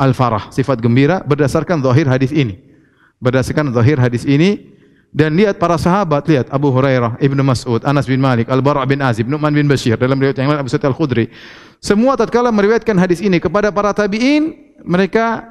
al-farah, 0.00 0.48
sifat 0.48 0.80
gembira 0.80 1.20
berdasarkan 1.20 1.84
zahir 1.84 2.08
hadis 2.08 2.32
ini. 2.32 2.56
Berdasarkan 3.20 3.70
zahir 3.70 4.00
hadis 4.00 4.24
ini 4.24 4.72
dan 5.12 5.36
lihat 5.36 5.60
para 5.60 5.76
sahabat, 5.76 6.24
lihat 6.24 6.48
Abu 6.48 6.72
Hurairah, 6.72 7.20
Ibnu 7.20 7.44
Mas'ud, 7.44 7.84
Anas 7.84 8.08
bin 8.08 8.16
Malik, 8.16 8.48
Al-Bara' 8.48 8.88
bin 8.88 9.04
Azib, 9.04 9.28
Nu'man 9.28 9.52
bin 9.52 9.68
Bashir 9.68 10.00
dalam 10.00 10.16
riwayat 10.16 10.40
yang 10.40 10.48
lain 10.48 10.64
Abu 10.64 10.72
Sa'id 10.72 10.88
Al-Khudri. 10.88 11.28
Semua 11.84 12.16
tatkala 12.16 12.48
meriwayatkan 12.48 12.96
hadis 12.96 13.20
ini 13.20 13.36
kepada 13.36 13.68
para 13.68 13.92
tabi'in, 13.92 14.56
mereka 14.82 15.44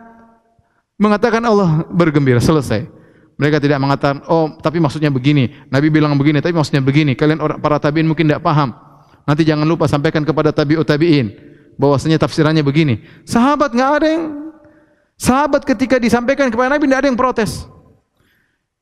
mengatakan 0.98 1.46
Allah 1.46 1.86
bergembira, 1.94 2.42
selesai. 2.42 2.90
Mereka 3.38 3.62
tidak 3.62 3.78
mengatakan, 3.82 4.26
oh 4.30 4.58
tapi 4.62 4.82
maksudnya 4.82 5.14
begini. 5.14 5.50
Nabi 5.70 5.94
bilang 5.94 6.18
begini, 6.18 6.42
tapi 6.42 6.58
maksudnya 6.58 6.82
begini. 6.82 7.14
Kalian 7.14 7.42
orang 7.42 7.58
para 7.62 7.78
tabiin 7.78 8.06
mungkin 8.06 8.30
tidak 8.30 8.42
paham. 8.42 8.91
Nanti 9.26 9.46
jangan 9.46 9.66
lupa 9.66 9.86
sampaikan 9.86 10.26
kepada 10.26 10.50
tabiut 10.50 10.86
tabiin 10.86 11.32
bahwasanya 11.78 12.18
tafsirannya 12.22 12.66
begini. 12.66 13.02
Sahabat 13.26 13.74
nggak 13.74 13.92
ada 14.02 14.08
yang 14.08 14.24
sahabat 15.18 15.62
ketika 15.66 16.02
disampaikan 16.02 16.50
kepada 16.50 16.78
Nabi 16.78 16.90
tidak 16.90 17.00
ada 17.06 17.08
yang 17.10 17.20
protes. 17.20 17.66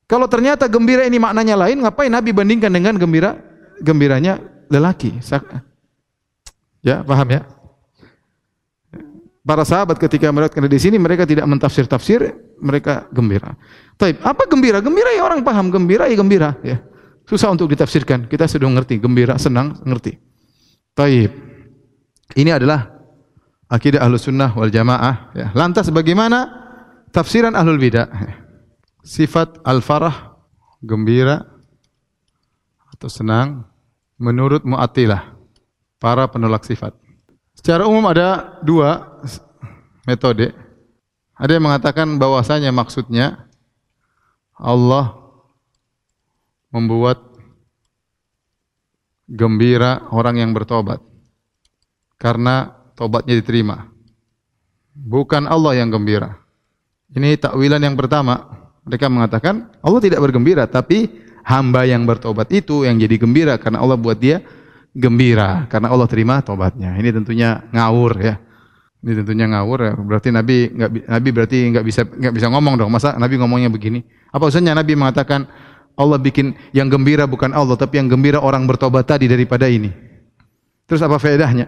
Kalau 0.09 0.25
ternyata 0.25 0.65
gembira 0.65 1.05
ini 1.05 1.21
maknanya 1.21 1.53
lain, 1.53 1.85
ngapain 1.85 2.09
Nabi 2.09 2.33
bandingkan 2.33 2.73
dengan 2.73 2.97
gembira 2.97 3.37
gembiranya 3.77 4.41
lelaki? 4.65 5.21
Ya, 6.81 7.05
paham 7.05 7.29
ya? 7.29 7.45
Para 9.45 9.65
sahabat 9.65 9.97
ketika 9.97 10.29
melihat 10.29 10.53
di 10.57 10.79
sini 10.81 10.97
mereka 11.01 11.25
tidak 11.25 11.45
mentafsir-tafsir, 11.49 12.37
mereka 12.61 13.09
gembira. 13.09 13.57
Taib, 13.97 14.21
apa 14.21 14.45
gembira? 14.45 14.77
Gembira 14.77 15.09
ya 15.09 15.25
orang 15.25 15.41
paham, 15.41 15.73
gembira 15.73 16.05
ya 16.05 16.15
gembira, 16.17 16.53
ya. 16.61 16.77
Susah 17.25 17.49
untuk 17.53 17.69
ditafsirkan. 17.69 18.29
Kita 18.29 18.45
sudah 18.45 18.69
ngerti, 18.69 19.01
gembira, 19.01 19.37
senang, 19.41 19.77
ngerti. 19.85 20.28
Taib. 20.99 21.31
Ini 22.35 22.59
adalah 22.59 22.91
akidah 23.71 24.03
Ahlus 24.03 24.27
Sunnah 24.27 24.51
wal 24.51 24.67
Jamaah, 24.67 25.31
ya. 25.31 25.47
Lantas 25.55 25.87
bagaimana 25.87 26.51
tafsiran 27.15 27.55
Ahlul 27.55 27.79
Bidah? 27.79 28.11
sifat 28.99 29.63
al-farah, 29.63 30.35
gembira 30.83 31.47
atau 32.91 33.07
senang 33.07 33.63
menurut 34.19 34.67
Mu'attilah, 34.67 35.39
para 36.03 36.27
penolak 36.27 36.67
sifat. 36.67 36.91
Secara 37.55 37.87
umum 37.87 38.03
ada 38.11 38.59
dua 38.59 39.23
metode. 40.03 40.51
Ada 41.39 41.55
yang 41.55 41.65
mengatakan 41.71 42.19
bahwasanya 42.19 42.75
maksudnya 42.75 43.47
Allah 44.59 45.15
membuat 46.69 47.23
gembira 49.29 50.09
orang 50.09 50.41
yang 50.41 50.51
bertobat 50.51 50.97
karena 52.17 52.73
tobatnya 52.97 53.37
diterima. 53.37 53.87
Bukan 54.91 55.47
Allah 55.47 55.79
yang 55.79 55.93
gembira. 55.93 56.35
Ini 57.13 57.39
takwilan 57.39 57.79
yang 57.79 57.95
pertama. 57.95 58.59
Mereka 58.83 59.05
mengatakan 59.07 59.69
Allah 59.85 60.01
tidak 60.01 60.19
bergembira, 60.19 60.65
tapi 60.65 61.07
hamba 61.45 61.85
yang 61.85 62.03
bertobat 62.09 62.49
itu 62.49 62.83
yang 62.83 62.97
jadi 62.97 63.15
gembira 63.21 63.55
karena 63.61 63.79
Allah 63.79 63.95
buat 63.95 64.17
dia 64.17 64.41
gembira 64.91 65.69
karena 65.69 65.93
Allah 65.93 66.09
terima 66.09 66.41
tobatnya. 66.41 66.97
Ini 66.97 67.09
tentunya 67.13 67.63
ngawur 67.71 68.13
ya. 68.19 68.35
Ini 68.99 69.13
tentunya 69.23 69.45
ngawur 69.47 69.79
ya. 69.79 69.93
Berarti 69.95 70.29
Nabi 70.33 70.73
nggak 70.75 70.89
Nabi 71.07 71.29
berarti 71.31 71.57
nggak 71.71 71.85
bisa 71.85 72.01
nggak 72.03 72.33
bisa 72.35 72.47
ngomong 72.51 72.75
dong. 72.75 72.91
Masa 72.91 73.15
Nabi 73.15 73.39
ngomongnya 73.39 73.71
begini? 73.71 74.03
Apa 74.33 74.49
usahanya 74.49 74.75
Nabi 74.75 74.97
mengatakan 74.99 75.47
Allah 75.99 76.15
bikin 76.15 76.55
yang 76.71 76.87
gembira 76.87 77.27
bukan 77.27 77.51
Allah, 77.51 77.75
tapi 77.75 77.99
yang 77.99 78.07
gembira 78.07 78.39
orang 78.39 78.63
bertobat 78.63 79.03
tadi 79.03 79.27
daripada 79.27 79.67
ini. 79.67 79.91
Terus 80.87 81.03
apa 81.03 81.19
faedahnya? 81.19 81.67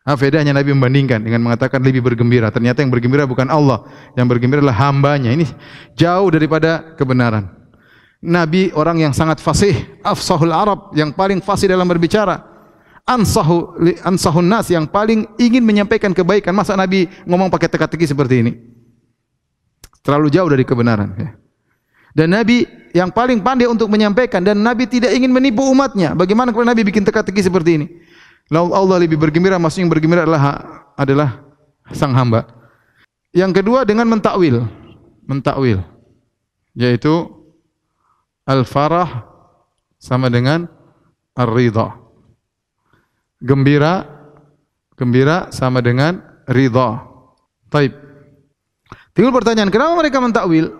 Apa 0.00 0.16
bedanya 0.16 0.56
Nabi 0.56 0.72
membandingkan 0.72 1.20
dengan 1.20 1.44
mengatakan 1.44 1.82
lebih 1.84 2.00
bergembira. 2.00 2.48
Ternyata 2.48 2.80
yang 2.80 2.88
bergembira 2.88 3.28
bukan 3.28 3.52
Allah, 3.52 3.84
yang 4.16 4.24
bergembira 4.24 4.64
adalah 4.64 4.88
hambanya. 4.88 5.28
Ini 5.28 5.44
jauh 5.92 6.30
daripada 6.32 6.96
kebenaran. 6.96 7.52
Nabi 8.20 8.72
orang 8.72 9.00
yang 9.00 9.12
sangat 9.12 9.44
fasih, 9.44 9.76
afsahul 10.00 10.52
Arab, 10.52 10.92
yang 10.96 11.12
paling 11.12 11.44
fasih 11.44 11.68
dalam 11.68 11.84
berbicara. 11.84 12.48
Ansahu 13.04 13.80
ansahun 14.06 14.46
nas 14.46 14.70
yang 14.70 14.86
paling 14.86 15.26
ingin 15.40 15.64
menyampaikan 15.64 16.14
kebaikan. 16.14 16.54
Masa 16.54 16.78
Nabi 16.78 17.10
ngomong 17.26 17.50
pakai 17.50 17.66
teka-teki 17.66 18.06
seperti 18.06 18.34
ini? 18.46 18.52
Terlalu 20.00 20.30
jauh 20.32 20.48
dari 20.48 20.64
kebenaran. 20.64 21.10
Ya. 21.18 21.39
Dan 22.14 22.34
Nabi 22.34 22.66
yang 22.90 23.14
paling 23.14 23.38
pandai 23.42 23.70
untuk 23.70 23.86
menyampaikan 23.86 24.42
dan 24.42 24.58
Nabi 24.58 24.86
tidak 24.90 25.14
ingin 25.14 25.30
menipu 25.30 25.62
umatnya. 25.70 26.14
Bagaimana 26.14 26.50
kalau 26.50 26.66
Nabi 26.66 26.82
bikin 26.82 27.06
teka-teki 27.06 27.42
seperti 27.46 27.70
ini? 27.78 27.86
Lalu 28.50 28.70
Allah 28.74 28.96
lebih 29.06 29.14
bergembira, 29.14 29.62
maksudnya 29.62 29.86
yang 29.86 29.92
bergembira 29.94 30.26
adalah 30.26 30.42
adalah 30.98 31.30
sang 31.94 32.10
hamba. 32.18 32.50
Yang 33.30 33.62
kedua 33.62 33.86
dengan 33.86 34.10
mentakwil, 34.10 34.66
mentakwil, 35.22 35.86
yaitu 36.74 37.30
al-farah 38.42 39.22
sama 40.02 40.26
dengan 40.26 40.66
ar-ridha. 41.38 41.94
Gembira, 43.38 44.02
gembira 44.98 45.46
sama 45.54 45.78
dengan 45.78 46.18
ridha. 46.50 47.06
Taib. 47.70 47.94
Timbul 49.14 49.30
pertanyaan, 49.30 49.70
kenapa 49.70 49.94
mereka 49.94 50.18
mentakwil? 50.18 50.74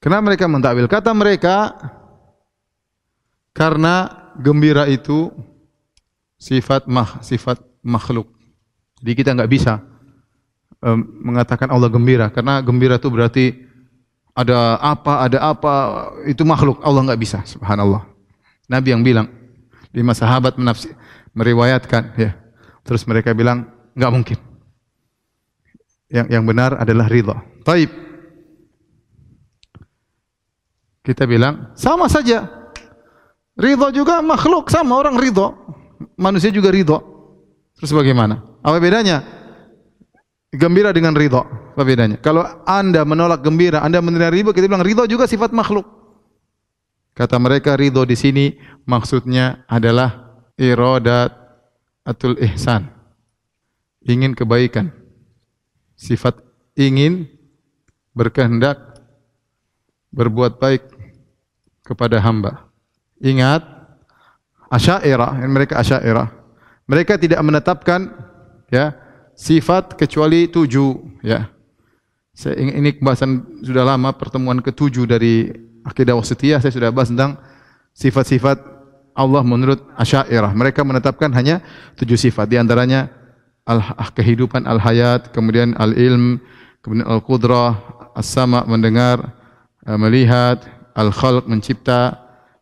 Kenapa 0.00 0.32
mereka 0.32 0.48
mentakwil? 0.48 0.88
Kata 0.88 1.12
mereka, 1.12 1.76
karena 3.52 4.08
gembira 4.40 4.88
itu 4.88 5.28
sifat 6.40 6.88
mah 6.88 7.20
sifat 7.20 7.60
makhluk. 7.84 8.32
Jadi 9.04 9.12
kita 9.12 9.36
nggak 9.36 9.50
bisa 9.52 9.84
um, 10.80 11.04
mengatakan 11.28 11.68
Allah 11.68 11.92
gembira 11.92 12.32
karena 12.32 12.64
gembira 12.64 12.96
itu 12.96 13.12
berarti 13.12 13.46
ada 14.32 14.80
apa, 14.80 15.28
ada 15.28 15.38
apa 15.52 15.74
itu 16.24 16.40
makhluk. 16.48 16.80
Allah 16.80 17.12
nggak 17.12 17.20
bisa, 17.20 17.44
subhanallah. 17.44 18.08
Nabi 18.72 18.96
yang 18.96 19.04
bilang 19.04 19.28
lima 19.92 20.16
sahabat 20.16 20.56
menafsir 20.56 20.96
meriwayatkan 21.36 22.16
ya. 22.16 22.32
Terus 22.88 23.04
mereka 23.04 23.36
bilang 23.36 23.68
nggak 23.92 24.12
mungkin. 24.12 24.38
Yang 26.08 26.26
yang 26.32 26.44
benar 26.48 26.80
adalah 26.80 27.06
ridha. 27.06 27.36
Taib. 27.68 28.09
Kita 31.00 31.24
bilang 31.24 31.72
sama 31.76 32.06
saja. 32.06 32.44
Ridha 33.56 33.92
juga 33.92 34.24
makhluk 34.24 34.72
sama 34.72 34.96
orang 34.96 35.20
ridha 35.20 35.52
manusia 36.16 36.48
juga 36.48 36.72
ridho. 36.72 37.00
Terus 37.76 37.92
bagaimana? 37.92 38.40
Apa 38.60 38.76
bedanya? 38.80 39.24
Gembira 40.52 40.92
dengan 40.92 41.16
ridho. 41.16 41.44
Apa 41.76 41.82
bedanya? 41.84 42.20
Kalau 42.20 42.44
anda 42.68 43.04
menolak 43.04 43.40
gembira, 43.44 43.80
anda 43.80 44.00
menerima 44.04 44.32
ridho, 44.32 44.50
kita 44.52 44.68
bilang 44.68 44.84
ridho 44.84 45.04
juga 45.08 45.24
sifat 45.24 45.52
makhluk. 45.52 45.88
Kata 47.16 47.36
mereka 47.36 47.76
ridho 47.76 48.04
di 48.06 48.16
sini 48.16 48.56
maksudnya 48.88 49.64
adalah 49.68 50.40
iradat 50.56 51.32
atul 52.04 52.36
ihsan. 52.40 52.88
Ingin 54.04 54.32
kebaikan. 54.32 54.88
Sifat 55.96 56.40
ingin 56.80 57.28
berkehendak 58.16 58.89
berbuat 60.10 60.58
baik 60.58 60.82
kepada 61.86 62.18
hamba. 62.22 62.70
Ingat 63.18 63.62
Asy'ariyah, 64.70 65.34
mereka 65.50 65.82
Asy'ariyah. 65.82 66.30
Mereka 66.86 67.18
tidak 67.18 67.42
menetapkan 67.42 68.10
ya 68.70 68.94
sifat 69.34 69.98
kecuali 69.98 70.46
tujuh 70.50 71.22
ya. 71.22 71.50
Saya 72.34 72.58
ini 72.58 72.94
pembahasan 72.94 73.62
sudah 73.66 73.82
lama 73.82 74.14
pertemuan 74.14 74.62
ketujuh 74.62 75.04
dari 75.06 75.50
akidah 75.82 76.14
wasitiyah 76.14 76.62
saya 76.62 76.70
sudah 76.70 76.90
bahas 76.94 77.10
tentang 77.10 77.36
sifat-sifat 77.94 78.62
Allah 79.14 79.42
menurut 79.42 79.82
Asy'ariyah. 79.98 80.54
Mereka 80.54 80.86
menetapkan 80.86 81.30
hanya 81.34 81.62
tujuh 81.98 82.16
sifat 82.16 82.46
di 82.46 82.56
antaranya 82.58 83.10
al 83.66 83.82
kehidupan 84.14 84.66
al-hayat, 84.66 85.30
kemudian 85.34 85.76
al-ilm, 85.78 86.40
kemudian 86.80 87.06
al-qudrah, 87.06 87.76
as-sama 88.16 88.64
mendengar, 88.66 89.39
melihat, 89.86 90.64
al-khalq 90.92 91.48
mencipta, 91.48 92.20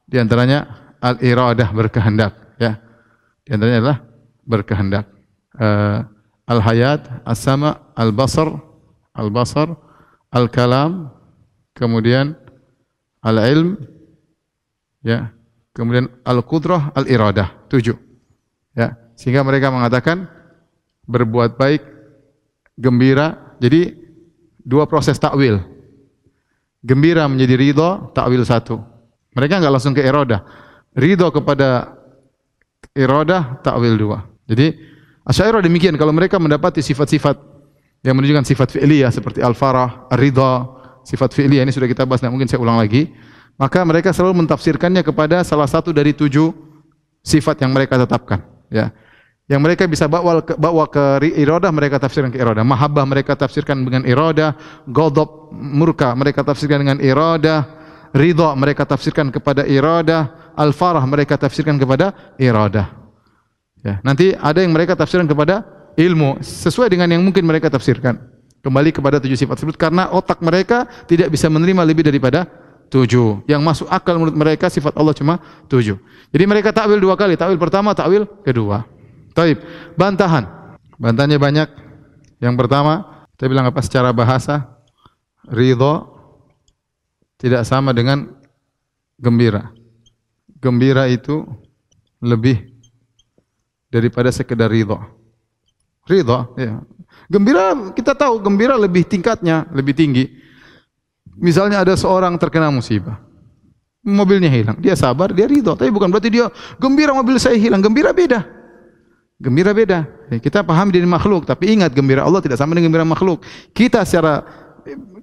di 0.09 0.16
antaranya 0.16 0.94
al-iradah 1.02 1.68
berkehendak 1.74 2.33
ya. 2.57 2.78
Di 3.44 3.54
antaranya 3.54 3.78
adalah 3.83 3.98
berkehendak. 4.44 5.07
Uh, 5.59 6.07
al-hayat, 6.48 7.24
as-sama, 7.28 7.92
al-basar, 7.92 8.48
al-basar, 9.12 9.74
al-kalam, 10.31 11.12
kemudian 11.76 12.38
al-ilm 13.20 13.76
ya. 15.04 15.33
Kemudian 15.76 16.11
al-qudrah, 16.26 16.90
al-iradah. 16.90 17.54
Tujuh. 17.70 17.94
Ya. 18.74 18.98
Sehingga 19.14 19.46
mereka 19.46 19.70
mengatakan 19.70 20.26
berbuat 21.07 21.54
baik, 21.54 21.87
gembira. 22.74 23.54
Jadi 23.62 23.94
dua 24.59 24.90
proses 24.90 25.14
takwil. 25.22 25.62
Gembira 26.79 27.27
menjadi 27.27 27.55
ridho, 27.59 28.14
takwil 28.14 28.47
satu. 28.47 28.79
Mereka 29.35 29.59
enggak 29.59 29.73
langsung 29.75 29.95
ke 29.95 30.03
iradah 30.03 30.69
ridho 30.99 31.31
kepada 31.31 31.95
iradah 32.97 33.62
takwil 33.62 33.95
dua. 33.95 34.27
Jadi 34.51 34.75
Asy'ariyah 35.29 35.61
demikian 35.61 35.95
kalau 36.01 36.11
mereka 36.11 36.41
mendapati 36.41 36.81
sifat-sifat 36.81 37.37
yang 38.01 38.17
menunjukkan 38.17 38.49
sifat 38.49 38.69
fi'liyah 38.73 39.12
seperti 39.12 39.45
al-farah, 39.45 40.09
ar-ridha, 40.09 40.64
sifat 41.05 41.37
fi'liyah 41.37 41.69
ini 41.69 41.73
sudah 41.75 41.85
kita 41.85 42.09
bahas, 42.09 42.25
nah 42.25 42.33
mungkin 42.33 42.49
saya 42.49 42.64
ulang 42.64 42.81
lagi. 42.81 43.12
Maka 43.61 43.85
mereka 43.85 44.14
selalu 44.14 44.41
mentafsirkannya 44.47 45.05
kepada 45.05 45.45
salah 45.45 45.69
satu 45.69 45.93
dari 45.93 46.17
tujuh 46.17 46.55
sifat 47.21 47.61
yang 47.61 47.77
mereka 47.77 48.01
tetapkan, 48.01 48.41
ya. 48.73 48.88
Yang 49.49 49.61
mereka 49.65 49.83
bisa 49.89 50.05
bawa 50.05 50.45
ke, 50.45 50.53
bawa 50.61 50.85
ke 50.93 51.33
iradah 51.33 51.73
mereka 51.73 51.97
tafsirkan 51.97 52.29
ke 52.29 52.37
iradah. 52.37 52.61
Mahabbah 52.69 53.09
mereka 53.09 53.33
tafsirkan 53.33 53.81
dengan 53.81 54.05
iradah. 54.05 54.53
Ghadab 54.85 55.57
murka 55.57 56.13
mereka 56.13 56.45
tafsirkan 56.45 56.85
dengan 56.85 57.01
iradah. 57.01 57.65
Ridha 58.13 58.53
mereka 58.53 58.85
tafsirkan 58.85 59.33
kepada 59.33 59.65
iradah. 59.65 60.53
Al-farah 60.53 61.01
mereka 61.09 61.41
tafsirkan 61.41 61.81
kepada 61.81 62.37
iradah. 62.37 62.93
Ya, 63.81 64.05
nanti 64.05 64.37
ada 64.37 64.61
yang 64.61 64.77
mereka 64.77 64.93
tafsirkan 64.93 65.25
kepada 65.25 65.65
ilmu 65.97 66.45
sesuai 66.45 66.93
dengan 66.93 67.09
yang 67.09 67.25
mungkin 67.25 67.49
mereka 67.49 67.73
tafsirkan. 67.73 68.21
Kembali 68.61 68.93
kepada 68.93 69.17
tujuh 69.17 69.39
sifat 69.39 69.65
tersebut 69.65 69.81
karena 69.81 70.13
otak 70.13 70.45
mereka 70.45 70.85
tidak 71.09 71.33
bisa 71.33 71.49
menerima 71.49 71.89
lebih 71.89 72.05
daripada 72.05 72.45
tujuh. 72.93 73.49
Yang 73.49 73.63
masuk 73.65 73.87
akal 73.89 74.21
menurut 74.21 74.37
mereka 74.37 74.69
sifat 74.69 74.93
Allah 74.93 75.17
cuma 75.17 75.41
tujuh. 75.73 75.97
Jadi 76.37 76.45
mereka 76.45 76.69
takwil 76.69 77.01
dua 77.01 77.17
kali. 77.17 77.33
Takwil 77.39 77.57
pertama, 77.57 77.97
takwil 77.97 78.29
kedua. 78.45 78.98
Taib. 79.33 79.61
Bantahan. 79.95 80.77
Bantahannya 80.99 81.38
banyak. 81.38 81.69
Yang 82.38 82.55
pertama, 82.59 83.27
kita 83.38 83.47
bilang 83.47 83.67
apa 83.71 83.81
secara 83.83 84.11
bahasa? 84.11 84.67
Ridho 85.47 86.19
tidak 87.38 87.62
sama 87.64 87.95
dengan 87.95 88.35
gembira. 89.17 89.71
Gembira 90.59 91.07
itu 91.07 91.47
lebih 92.19 92.75
daripada 93.88 94.35
sekedar 94.35 94.67
ridho. 94.67 94.99
Ridho, 96.05 96.59
ya. 96.59 96.83
Gembira 97.31 97.95
kita 97.95 98.19
tahu 98.19 98.43
gembira 98.43 98.75
lebih 98.75 99.07
tingkatnya, 99.07 99.71
lebih 99.71 99.95
tinggi. 99.95 100.27
Misalnya 101.38 101.87
ada 101.87 101.95
seorang 101.95 102.35
terkena 102.43 102.75
musibah. 102.75 103.23
Mobilnya 104.03 104.51
hilang, 104.51 104.83
dia 104.83 104.99
sabar, 104.99 105.31
dia 105.31 105.47
ridho. 105.47 105.79
Tapi 105.79 105.95
bukan 105.95 106.11
berarti 106.11 106.31
dia 106.33 106.51
gembira 106.83 107.14
mobil 107.14 107.38
saya 107.38 107.55
hilang. 107.55 107.79
Gembira 107.79 108.11
beda. 108.11 108.58
Gembira 109.38 109.70
beda. 109.70 110.03
Kita 110.42 110.66
paham 110.66 110.90
dari 110.90 111.07
makhluk, 111.07 111.46
tapi 111.46 111.79
ingat 111.79 111.94
gembira 111.94 112.27
Allah 112.27 112.42
tidak 112.42 112.59
sama 112.59 112.74
dengan 112.74 112.90
gembira 112.90 113.07
makhluk. 113.07 113.46
Kita 113.70 114.03
secara 114.03 114.42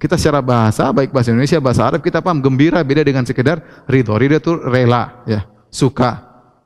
kita 0.00 0.16
secara 0.16 0.40
bahasa, 0.40 0.88
baik 0.88 1.12
bahasa 1.12 1.36
Indonesia, 1.36 1.60
bahasa 1.60 1.82
Arab, 1.84 2.00
kita 2.00 2.24
paham 2.24 2.40
gembira 2.40 2.80
beda 2.80 3.04
dengan 3.04 3.28
sekedar 3.28 3.84
ridho. 3.84 4.16
Ridho 4.16 4.40
itu 4.40 4.52
rela, 4.56 5.20
ya, 5.28 5.44
suka. 5.68 6.22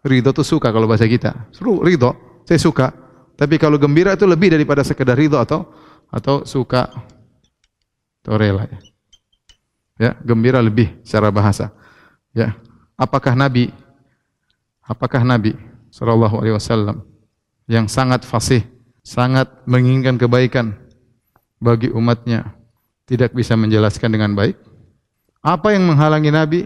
Ridho 0.07 0.31
itu 0.31 0.43
suka 0.47 0.71
kalau 0.71 0.87
bahasa 0.87 1.11
kita. 1.11 1.51
Seru, 1.51 1.83
ridho, 1.83 2.15
saya 2.47 2.61
suka. 2.63 2.95
Tapi 3.35 3.59
kalau 3.59 3.81
gembira 3.83 4.15
itu 4.15 4.29
lebih 4.31 4.53
daripada 4.55 4.87
sekedar 4.87 5.19
ridho 5.19 5.41
atau 5.41 5.67
atau 6.07 6.47
suka 6.47 6.87
atau 8.23 8.35
rela 8.39 8.69
ya. 8.69 8.79
Ya, 10.01 10.11
gembira 10.23 10.63
lebih 10.63 11.03
secara 11.03 11.35
bahasa. 11.35 11.75
Ya. 12.31 12.57
Apakah 12.95 13.35
Nabi 13.35 13.73
apakah 14.85 15.25
Nabi 15.25 15.57
sallallahu 15.91 16.41
alaihi 16.41 16.57
wasallam 16.57 17.10
yang 17.71 17.87
sangat 17.87 18.27
fasih, 18.27 18.67
sangat 19.07 19.47
menginginkan 19.63 20.19
kebaikan 20.19 20.75
bagi 21.63 21.87
umatnya, 21.95 22.51
tidak 23.07 23.31
bisa 23.31 23.55
menjelaskan 23.55 24.11
dengan 24.11 24.35
baik? 24.35 24.59
Apa 25.39 25.79
yang 25.79 25.87
menghalangi 25.87 26.35
Nabi? 26.35 26.61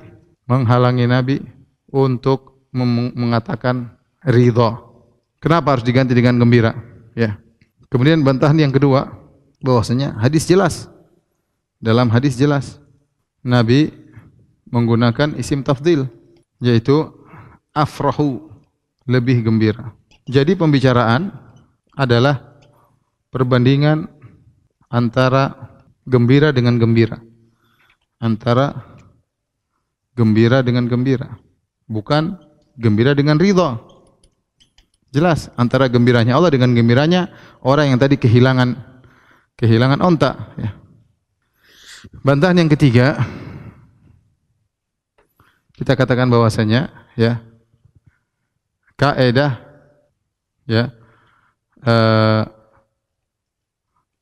Menghalangi 0.49 1.05
Nabi 1.05 1.37
untuk 1.93 2.65
mengatakan 2.73 3.93
ridho. 4.25 4.81
Kenapa 5.45 5.77
harus 5.77 5.85
diganti 5.85 6.17
dengan 6.17 6.41
gembira? 6.41 6.73
Ya. 7.13 7.37
Kemudian 7.93 8.25
bantahan 8.25 8.57
yang 8.57 8.73
kedua, 8.73 9.13
bahwasanya 9.61 10.17
hadis 10.17 10.49
jelas. 10.49 10.89
Dalam 11.85 12.09
hadis 12.09 12.33
jelas, 12.35 12.81
Nabi 13.45 13.93
menggunakan 14.73 15.37
isim 15.37 15.61
tafdil, 15.61 16.09
yaitu 16.65 17.13
afrahu, 17.77 18.49
lebih 19.05 19.45
gembira. 19.45 19.93
Jadi 20.25 20.57
pembicaraan 20.57 21.29
adalah 21.93 22.57
perbandingan 23.29 24.09
antara 24.89 25.53
gembira 26.09 26.49
dengan 26.55 26.81
gembira. 26.81 27.21
Antara 28.23 28.73
gembira 30.17 30.65
dengan 30.65 30.89
gembira. 30.89 31.37
Bukan 31.85 32.41
gembira 32.81 33.13
dengan 33.13 33.37
ridha. 33.37 33.77
Jelas 35.13 35.53
antara 35.55 35.87
gembiranya 35.87 36.35
Allah 36.35 36.51
dengan 36.51 36.75
gembiranya 36.75 37.31
orang 37.63 37.95
yang 37.95 38.01
tadi 38.03 38.19
kehilangan 38.19 38.75
kehilangan 39.55 40.03
onta 40.03 40.57
ya. 40.59 40.75
Bantahan 42.27 42.59
yang 42.59 42.71
ketiga 42.73 43.23
kita 45.79 45.95
katakan 45.95 46.27
bahwasanya 46.27 46.91
ya 47.15 47.39
kaidah 48.99 49.74
ya 50.65 50.93
uh, 51.85 52.43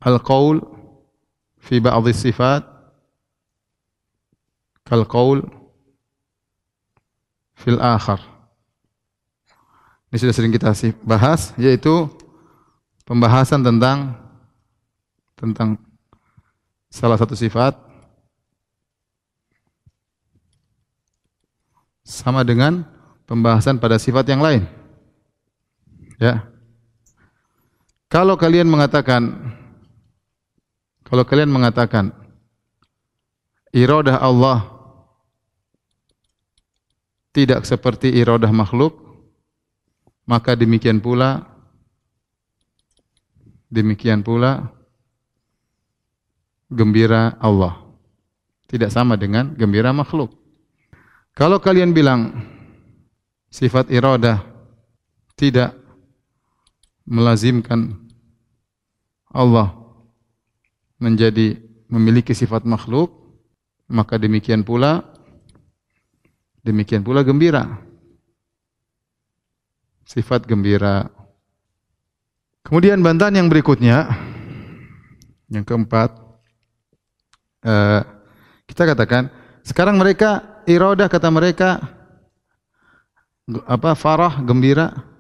al-qaul 0.03 0.59
fi 1.63 1.79
ba'd 1.79 2.07
sifat 2.11 2.67
kal 4.83 5.07
qaul 5.07 5.47
fil 7.55 7.79
akhar 7.79 8.19
ini 10.11 10.19
sudah 10.19 10.35
sering 10.35 10.53
kita 10.53 10.75
bahas 11.07 11.55
yaitu 11.57 12.11
pembahasan 13.07 13.63
tentang 13.65 14.19
tentang 15.39 15.79
salah 16.93 17.17
satu 17.17 17.33
sifat 17.33 17.73
sama 22.05 22.45
dengan 22.45 22.85
pembahasan 23.25 23.81
pada 23.81 23.97
sifat 23.97 24.29
yang 24.29 24.45
lain. 24.45 24.69
Ya. 26.23 26.47
Kalau 28.07 28.39
kalian 28.39 28.71
mengatakan 28.71 29.27
kalau 31.03 31.27
kalian 31.27 31.51
mengatakan 31.51 32.15
iradah 33.75 34.23
Allah 34.23 34.71
tidak 37.35 37.67
seperti 37.67 38.15
iradah 38.15 38.55
makhluk, 38.55 39.03
maka 40.23 40.55
demikian 40.55 41.03
pula 41.03 41.43
demikian 43.67 44.23
pula 44.23 44.71
gembira 46.71 47.35
Allah 47.43 47.83
tidak 48.71 48.95
sama 48.95 49.19
dengan 49.19 49.59
gembira 49.59 49.91
makhluk. 49.91 50.31
Kalau 51.35 51.59
kalian 51.59 51.91
bilang 51.91 52.47
sifat 53.51 53.91
iradah 53.91 54.39
tidak 55.35 55.82
melazimkan 57.07 57.99
Allah 59.33 59.75
menjadi 61.03 61.59
memiliki 61.91 62.33
sifat 62.33 62.63
makhluk, 62.63 63.11
maka 63.91 64.17
demikian 64.17 64.63
pula 64.63 65.03
demikian 66.63 67.03
pula 67.03 67.27
gembira. 67.27 67.83
Sifat 70.07 70.47
gembira. 70.47 71.11
Kemudian 72.63 73.03
bantahan 73.03 73.43
yang 73.43 73.49
berikutnya 73.51 74.07
yang 75.53 75.67
keempat 75.67 76.15
uh, 77.67 78.01
kita 78.65 78.89
katakan 78.89 79.29
sekarang 79.67 80.01
mereka 80.01 80.63
iradah 80.65 81.11
kata 81.11 81.29
mereka 81.29 81.83
apa 83.69 83.93
farah 83.99 84.41
gembira 84.41 85.12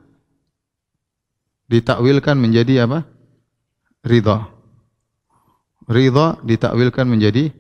ditakwilkan 1.71 2.39
menjadi 2.39 2.87
apa? 2.87 3.07
Ridha. 4.03 4.51
Ridha 5.87 6.39
ditakwilkan 6.43 7.07
menjadi 7.07 7.51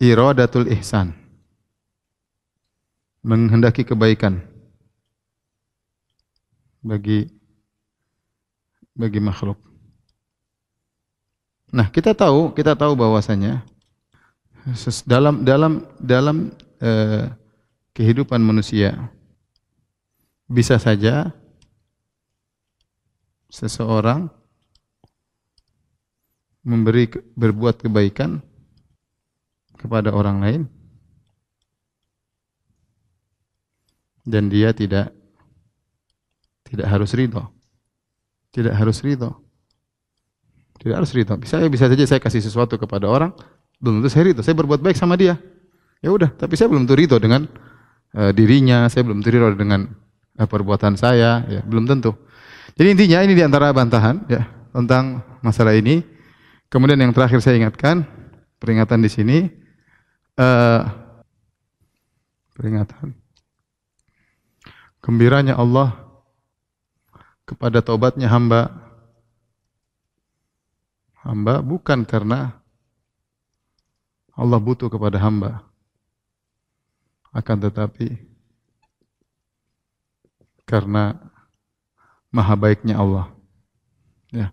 iradatul 0.00 0.68
ihsan. 0.78 1.12
Menghendaki 3.24 3.88
kebaikan 3.88 4.44
bagi 6.84 7.32
bagi 8.92 9.20
makhluk. 9.20 9.56
Nah, 11.74 11.90
kita 11.90 12.14
tahu, 12.14 12.54
kita 12.54 12.76
tahu 12.78 12.94
bahwasanya 12.94 13.64
dalam 15.08 15.42
dalam 15.42 15.72
dalam 15.98 16.36
eh, 16.78 17.26
kehidupan 17.96 18.38
manusia 18.38 19.10
bisa 20.48 20.76
saja 20.76 21.32
seseorang 23.54 24.26
memberi 26.66 27.06
berbuat 27.38 27.86
kebaikan 27.86 28.42
kepada 29.78 30.10
orang 30.10 30.42
lain 30.42 30.62
dan 34.26 34.50
dia 34.50 34.74
tidak 34.74 35.12
tidak 36.66 36.90
harus 36.90 37.14
ridho. 37.14 37.44
Tidak 38.50 38.74
harus 38.74 38.98
ridho. 39.04 39.30
Tidak 40.80 40.96
harus 40.96 41.12
ridho. 41.14 41.38
Bisa 41.38 41.62
bisa 41.70 41.86
saja 41.86 42.04
saya 42.08 42.18
kasih 42.18 42.42
sesuatu 42.42 42.74
kepada 42.80 43.06
orang, 43.06 43.30
belum 43.78 44.02
tentu 44.02 44.10
saya 44.10 44.24
ridho. 44.26 44.42
Saya 44.42 44.56
berbuat 44.58 44.82
baik 44.82 44.98
sama 44.98 45.14
dia. 45.14 45.38
Ya 46.02 46.10
udah, 46.10 46.32
tapi 46.34 46.58
saya 46.58 46.66
belum 46.72 46.88
tentu 46.88 46.98
ridho 46.98 47.16
dengan 47.22 47.46
uh, 48.16 48.32
dirinya, 48.34 48.88
saya 48.90 49.06
belum 49.06 49.22
tentu 49.22 49.30
ridho 49.30 49.48
dengan 49.54 49.92
uh, 50.40 50.48
perbuatan 50.48 50.98
saya, 50.98 51.44
ya 51.46 51.60
belum 51.62 51.86
tentu. 51.86 52.16
Jadi 52.74 52.88
intinya 52.90 53.22
ini 53.22 53.38
di 53.38 53.42
antara 53.46 53.70
bantahan 53.70 54.26
ya 54.26 54.50
tentang 54.74 55.22
masalah 55.46 55.78
ini. 55.78 56.02
Kemudian 56.66 56.98
yang 56.98 57.14
terakhir 57.14 57.38
saya 57.38 57.62
ingatkan 57.62 58.02
peringatan 58.58 58.98
di 58.98 59.10
sini 59.10 59.38
uh, 60.34 60.82
peringatan. 62.58 63.14
Gembiranya 64.98 65.54
Allah 65.54 65.94
kepada 67.46 67.78
taubatnya 67.78 68.26
hamba. 68.26 68.74
Hamba 71.22 71.62
bukan 71.62 72.02
karena 72.02 72.58
Allah 74.34 74.58
butuh 74.58 74.90
kepada 74.90 75.22
hamba. 75.22 75.62
Akan 77.30 77.62
tetapi 77.62 78.18
karena 80.66 81.33
maha 82.34 82.58
baiknya 82.58 82.98
Allah. 82.98 83.30
Ya. 84.34 84.50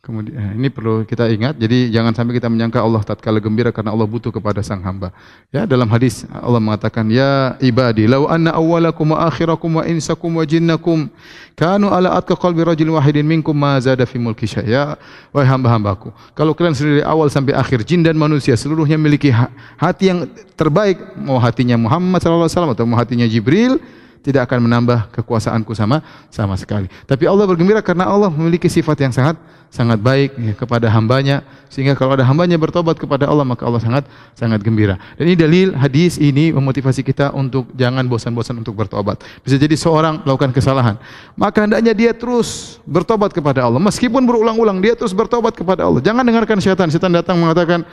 Kemudian 0.00 0.32
eh, 0.32 0.52
ini 0.56 0.72
perlu 0.72 1.04
kita 1.04 1.28
ingat. 1.28 1.60
Jadi 1.60 1.92
jangan 1.92 2.16
sampai 2.16 2.40
kita 2.40 2.48
menyangka 2.48 2.80
Allah 2.80 3.04
tatkala 3.04 3.36
gembira 3.36 3.68
karena 3.68 3.92
Allah 3.92 4.08
butuh 4.08 4.32
kepada 4.32 4.64
sang 4.64 4.80
hamba. 4.80 5.12
Ya, 5.52 5.68
dalam 5.68 5.84
hadis 5.92 6.24
Allah 6.32 6.56
mengatakan, 6.56 7.04
"Ya 7.12 7.60
ibadi, 7.60 8.08
law 8.08 8.24
anna 8.24 8.56
awwalakum 8.56 9.12
wa 9.12 9.28
akhirakum 9.28 9.76
wa 9.76 9.84
insakum 9.84 10.40
wa 10.40 10.44
jinnakum 10.48 11.12
kanu 11.52 11.92
ala 11.92 12.16
atqa 12.16 12.32
qalbi 12.32 12.64
rajulin 12.64 12.96
wahidin 12.96 13.28
minkum 13.28 13.52
ma 13.52 13.76
zada 13.76 14.08
fi 14.08 14.16
mulki 14.16 14.48
Ya, 14.64 14.96
wahai 15.36 15.44
hamba-hambaku, 15.44 16.16
kalau 16.32 16.56
kalian 16.56 16.72
sendiri 16.72 17.04
awal 17.04 17.28
sampai 17.28 17.52
akhir 17.52 17.84
jin 17.84 18.00
dan 18.00 18.16
manusia 18.16 18.56
seluruhnya 18.56 18.96
memiliki 18.96 19.28
hati 19.76 20.08
yang 20.08 20.24
terbaik, 20.56 20.96
mau 21.20 21.36
hatinya 21.36 21.76
Muhammad 21.76 22.24
sallallahu 22.24 22.48
alaihi 22.48 22.56
wasallam 22.56 22.72
atau 22.72 22.84
mau 22.88 22.96
hatinya 22.96 23.28
Jibril, 23.28 23.76
tidak 24.20 24.48
akan 24.48 24.68
menambah 24.68 25.08
kekuasaanku 25.16 25.72
sama 25.72 26.04
sama 26.28 26.54
sekali. 26.60 26.86
Tapi 27.08 27.24
Allah 27.24 27.48
bergembira 27.48 27.80
karena 27.80 28.04
Allah 28.08 28.28
memiliki 28.28 28.68
sifat 28.68 29.00
yang 29.00 29.12
sangat 29.12 29.36
sangat 29.70 30.02
baik 30.02 30.34
ya, 30.34 30.52
kepada 30.58 30.90
hambanya 30.90 31.46
sehingga 31.70 31.94
kalau 31.94 32.18
ada 32.18 32.26
hambanya 32.26 32.58
bertobat 32.58 32.98
kepada 32.98 33.30
Allah 33.30 33.46
maka 33.46 33.62
Allah 33.62 33.78
sangat 33.78 34.04
sangat 34.34 34.60
gembira. 34.60 34.98
Dan 35.14 35.30
ini 35.30 35.36
dalil 35.38 35.68
hadis 35.72 36.18
ini 36.18 36.50
memotivasi 36.50 37.06
kita 37.06 37.30
untuk 37.32 37.70
jangan 37.78 38.02
bosan-bosan 38.10 38.60
untuk 38.60 38.74
bertobat. 38.74 39.22
Bisa 39.46 39.56
jadi 39.56 39.78
seorang 39.78 40.26
melakukan 40.26 40.50
kesalahan, 40.50 40.98
maka 41.38 41.64
hendaknya 41.64 41.94
dia 41.94 42.12
terus 42.12 42.82
bertobat 42.82 43.30
kepada 43.30 43.64
Allah 43.64 43.78
meskipun 43.78 44.26
berulang-ulang 44.26 44.82
dia 44.82 44.98
terus 44.98 45.14
bertobat 45.14 45.54
kepada 45.54 45.86
Allah. 45.86 46.02
Jangan 46.02 46.26
dengarkan 46.26 46.58
syaitan. 46.58 46.90
Syaitan 46.90 47.14
datang 47.14 47.38
mengatakan 47.38 47.86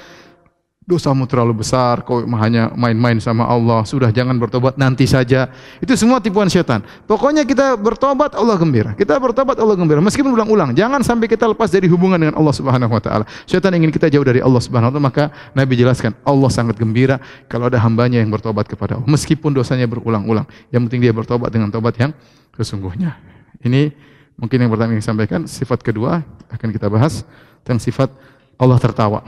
dosamu 0.87 1.27
terlalu 1.27 1.67
besar, 1.67 1.99
kau 2.07 2.23
hanya 2.23 2.71
main-main 2.71 3.19
sama 3.19 3.43
Allah, 3.43 3.83
sudah 3.83 4.07
jangan 4.07 4.39
bertobat 4.39 4.79
nanti 4.79 5.03
saja. 5.03 5.51
Itu 5.83 5.99
semua 5.99 6.23
tipuan 6.23 6.47
setan. 6.47 6.79
Pokoknya 7.03 7.43
kita 7.43 7.75
bertobat 7.75 8.31
Allah 8.39 8.55
gembira. 8.55 8.95
Kita 8.95 9.19
bertobat 9.19 9.59
Allah 9.59 9.75
gembira 9.75 9.99
meskipun 9.99 10.31
ulang-ulang. 10.31 10.71
Jangan 10.71 11.03
sampai 11.03 11.27
kita 11.27 11.43
lepas 11.43 11.67
dari 11.67 11.91
hubungan 11.91 12.15
dengan 12.15 12.39
Allah 12.39 12.55
Subhanahu 12.55 12.87
wa 12.87 13.03
taala. 13.03 13.27
Setan 13.43 13.75
ingin 13.75 13.91
kita 13.91 14.07
jauh 14.07 14.23
dari 14.23 14.39
Allah 14.39 14.63
Subhanahu 14.63 14.87
wa 14.87 14.93
taala, 14.95 15.03
maka 15.03 15.23
Nabi 15.51 15.75
jelaskan 15.75 16.15
Allah 16.23 16.47
sangat 16.47 16.79
gembira 16.79 17.19
kalau 17.51 17.67
ada 17.67 17.83
hambanya 17.83 18.23
yang 18.23 18.31
bertobat 18.31 18.71
kepada 18.71 18.95
Allah 18.95 19.11
meskipun 19.11 19.51
dosanya 19.51 19.91
berulang-ulang. 19.91 20.47
Yang 20.71 20.81
penting 20.87 21.03
dia 21.03 21.11
bertobat 21.11 21.51
dengan 21.51 21.67
tobat 21.67 21.99
yang 21.99 22.15
sesungguhnya. 22.55 23.19
Ini 23.59 23.91
mungkin 24.39 24.55
yang 24.63 24.71
pertama 24.71 24.95
yang 24.95 25.03
saya 25.03 25.11
sampaikan, 25.11 25.43
sifat 25.51 25.83
kedua 25.83 26.23
akan 26.47 26.71
kita 26.71 26.87
bahas 26.87 27.27
tentang 27.67 27.83
sifat 27.83 28.07
Allah 28.55 28.79
tertawa. 28.79 29.19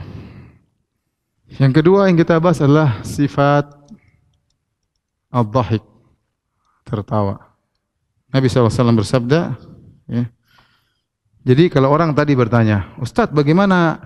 Yang 1.58 1.82
kedua 1.82 2.06
yang 2.06 2.14
kita 2.20 2.38
bahas 2.38 2.62
adalah 2.62 3.02
sifat 3.02 3.66
al-dhahik, 5.32 5.82
tertawa. 6.86 7.42
Nabi 8.30 8.46
SAW 8.46 8.70
bersabda, 8.94 9.58
ya, 10.06 10.30
jadi 11.40 11.72
kalau 11.72 11.88
orang 11.88 12.12
tadi 12.12 12.36
bertanya, 12.36 12.92
Ustadz 13.00 13.32
bagaimana 13.32 13.96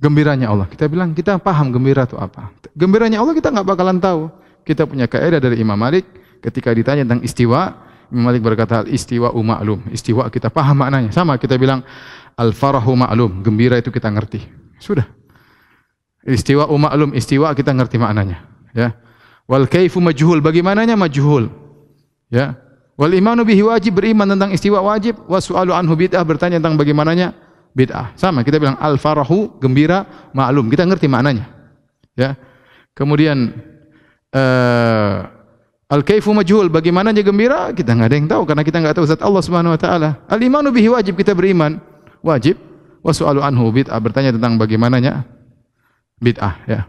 gembiranya 0.00 0.48
Allah? 0.48 0.64
Kita 0.64 0.88
bilang, 0.88 1.12
kita 1.12 1.36
paham 1.36 1.68
gembira 1.68 2.08
itu 2.08 2.16
apa. 2.16 2.48
Gembiranya 2.72 3.20
Allah 3.20 3.36
kita 3.36 3.52
nggak 3.52 3.68
bakalan 3.68 4.00
tahu. 4.00 4.32
Kita 4.64 4.88
punya 4.88 5.04
kaidah 5.10 5.42
dari 5.42 5.60
Imam 5.60 5.76
Malik, 5.76 6.08
ketika 6.40 6.72
ditanya 6.72 7.04
tentang 7.04 7.20
istiwa, 7.20 7.76
Imam 8.08 8.32
Malik 8.32 8.40
berkata, 8.40 8.82
istiwa 8.88 9.28
ma'lum. 9.34 9.86
Istiwa 9.92 10.32
kita 10.32 10.48
paham 10.48 10.80
maknanya. 10.80 11.12
Sama 11.12 11.36
kita 11.36 11.60
bilang, 11.60 11.84
al-farahu 12.34 12.96
ma'lum. 12.96 13.44
Gembira 13.44 13.76
itu 13.76 13.92
kita 13.92 14.08
ngerti. 14.08 14.40
Sudah. 14.80 15.04
Istiwa 16.22 16.70
maklum, 16.70 17.18
istiwa 17.18 17.50
kita 17.50 17.74
ngerti 17.74 17.98
maknanya, 17.98 18.46
ya. 18.70 18.94
Wal 19.50 19.66
kaifu 19.66 19.98
majhul, 19.98 20.38
bagaimananya 20.38 20.94
majhul. 20.94 21.50
Ya. 22.30 22.54
Wal 22.94 23.10
imanu 23.18 23.42
bihi 23.42 23.66
wajib 23.66 23.98
beriman 23.98 24.30
tentang 24.30 24.54
istiwa 24.54 24.78
wajib, 24.86 25.18
wa 25.26 25.42
su'alu 25.42 25.74
anhu 25.74 25.98
bid'ah 25.98 26.22
bertanya 26.22 26.62
tentang 26.62 26.78
bagaimananya 26.78 27.34
bid'ah. 27.74 28.14
Sama 28.14 28.46
kita 28.46 28.62
bilang 28.62 28.78
al 28.78 29.02
farahu 29.02 29.58
gembira 29.58 30.30
maklum, 30.30 30.70
kita 30.70 30.86
ngerti 30.86 31.10
maknanya. 31.10 31.50
Ya. 32.14 32.38
Kemudian 32.94 33.58
uh, 34.30 35.26
al 35.90 36.02
kaifu 36.06 36.30
majhul, 36.30 36.70
bagaimananya 36.70 37.26
gembira 37.26 37.74
kita 37.74 37.98
nggak 37.98 38.08
ada 38.08 38.16
yang 38.16 38.28
tahu 38.30 38.42
karena 38.46 38.62
kita 38.62 38.78
nggak 38.78 38.94
tahu 38.94 39.06
zat 39.10 39.20
Allah 39.26 39.42
Subhanahu 39.42 39.74
wa 39.74 39.80
taala. 39.80 40.22
Al 40.30 40.38
imanu 40.38 40.70
bihi 40.70 40.86
wajib 40.86 41.18
kita 41.18 41.34
beriman, 41.34 41.82
wajib. 42.22 42.62
Wa 43.02 43.10
su'alu 43.10 43.42
anhu 43.42 43.74
bid'ah 43.74 43.98
bertanya 43.98 44.30
tentang 44.30 44.54
bagaimananya 44.54 45.41
bid'ah 46.22 46.54
ya. 46.70 46.86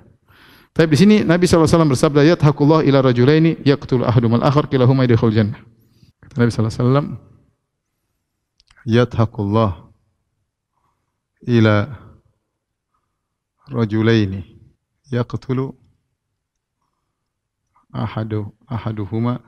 Tapi 0.74 0.94
di 0.94 0.98
sini 0.98 1.16
Nabi 1.22 1.46
SAW 1.46 1.70
bersabda, 1.86 2.26
"Yathakullah 2.34 2.82
ila 2.86 3.06
rajulaini 3.06 3.62
yaqtul 3.62 4.06
ahadumal 4.06 4.42
akhar 4.42 4.66
kilahuma 4.66 5.06
yadkhul 5.06 5.34
jannah." 5.34 5.62
Kata 6.22 6.34
Nabi 6.42 6.50
SAW, 6.50 7.18
"Yathakullah 8.90 9.94
ila 11.46 11.76
rajulaini 13.70 14.42
yaqtulu 15.14 15.78
ahadu 17.94 18.50
ahaduhuma 18.66 19.46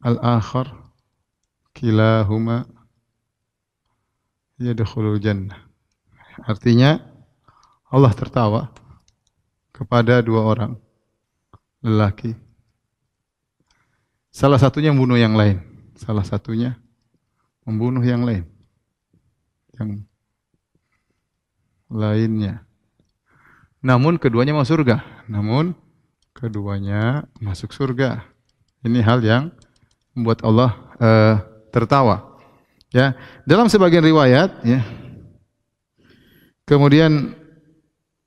al-akhar 0.00 0.72
kilahuma 1.76 2.64
yadkhulul 4.56 5.20
jannah." 5.20 5.60
Artinya 6.48 7.11
Allah 7.92 8.12
tertawa 8.16 8.72
kepada 9.68 10.24
dua 10.24 10.48
orang 10.48 10.72
lelaki. 11.84 12.32
Salah 14.32 14.56
satunya 14.56 14.96
membunuh 14.96 15.20
yang 15.20 15.36
lain. 15.36 15.60
Salah 16.00 16.24
satunya 16.24 16.80
membunuh 17.68 18.00
yang 18.00 18.24
lain. 18.24 18.48
Yang 19.76 20.08
lainnya. 21.92 22.64
Namun 23.84 24.16
keduanya 24.16 24.56
masuk 24.56 24.80
surga. 24.80 25.04
Namun 25.28 25.76
keduanya 26.32 27.28
masuk 27.44 27.76
surga. 27.76 28.24
Ini 28.80 29.04
hal 29.04 29.20
yang 29.20 29.52
membuat 30.16 30.40
Allah 30.48 30.70
uh, 30.96 31.36
tertawa. 31.68 32.40
Ya, 32.88 33.16
dalam 33.44 33.68
sebagian 33.68 34.04
riwayat 34.04 34.64
ya. 34.64 34.80
Kemudian 36.64 37.41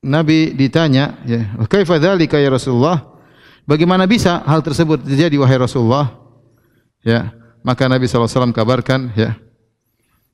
Nabi 0.05 0.53
ditanya, 0.53 1.17
ya, 1.25 1.57
"Kaifa 1.65 1.97
dzalika 1.97 2.37
ya 2.37 2.53
Rasulullah?" 2.53 3.01
Bagaimana 3.65 4.05
bisa 4.05 4.45
hal 4.45 4.61
tersebut 4.61 5.01
terjadi 5.01 5.41
wahai 5.41 5.57
Rasulullah? 5.57 6.13
Ya, 7.01 7.33
maka 7.65 7.89
Nabi 7.89 8.05
SAW 8.05 8.53
kabarkan 8.53 9.09
ya 9.17 9.33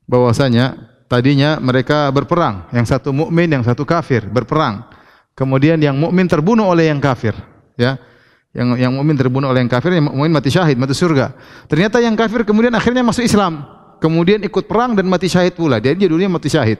bahwasanya 0.04 0.76
tadinya 1.08 1.56
mereka 1.56 2.12
berperang, 2.12 2.68
yang 2.76 2.84
satu 2.84 3.08
mukmin, 3.08 3.48
yang 3.48 3.64
satu 3.64 3.88
kafir, 3.88 4.28
berperang. 4.28 4.84
Kemudian 5.32 5.80
yang 5.80 5.96
mukmin 5.96 6.28
terbunuh 6.28 6.68
oleh 6.68 6.92
yang 6.92 7.00
kafir, 7.00 7.32
ya. 7.80 7.96
Yang 8.52 8.84
yang 8.84 8.92
mukmin 8.92 9.16
terbunuh 9.16 9.48
oleh 9.48 9.64
yang 9.64 9.72
kafir, 9.72 9.96
yang 9.96 10.12
mukmin 10.12 10.28
mati 10.28 10.52
syahid, 10.52 10.76
mati 10.76 10.92
surga. 10.92 11.32
Ternyata 11.72 12.04
yang 12.04 12.12
kafir 12.12 12.44
kemudian 12.44 12.76
akhirnya 12.76 13.00
masuk 13.00 13.24
Islam, 13.24 13.64
kemudian 13.96 14.44
ikut 14.44 14.68
perang 14.68 14.92
dan 14.92 15.08
mati 15.08 15.32
syahid 15.32 15.56
pula. 15.56 15.80
Dia 15.80 15.96
dulunya 15.96 16.28
mati 16.28 16.52
syahid. 16.52 16.76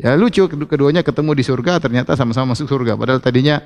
Ya 0.00 0.16
lucu 0.16 0.48
keduanya 0.48 1.04
ketemu 1.04 1.36
di 1.36 1.44
surga 1.44 1.76
ternyata 1.76 2.16
sama-sama 2.16 2.56
masuk 2.56 2.72
surga. 2.72 2.96
Padahal 2.96 3.20
tadinya 3.20 3.60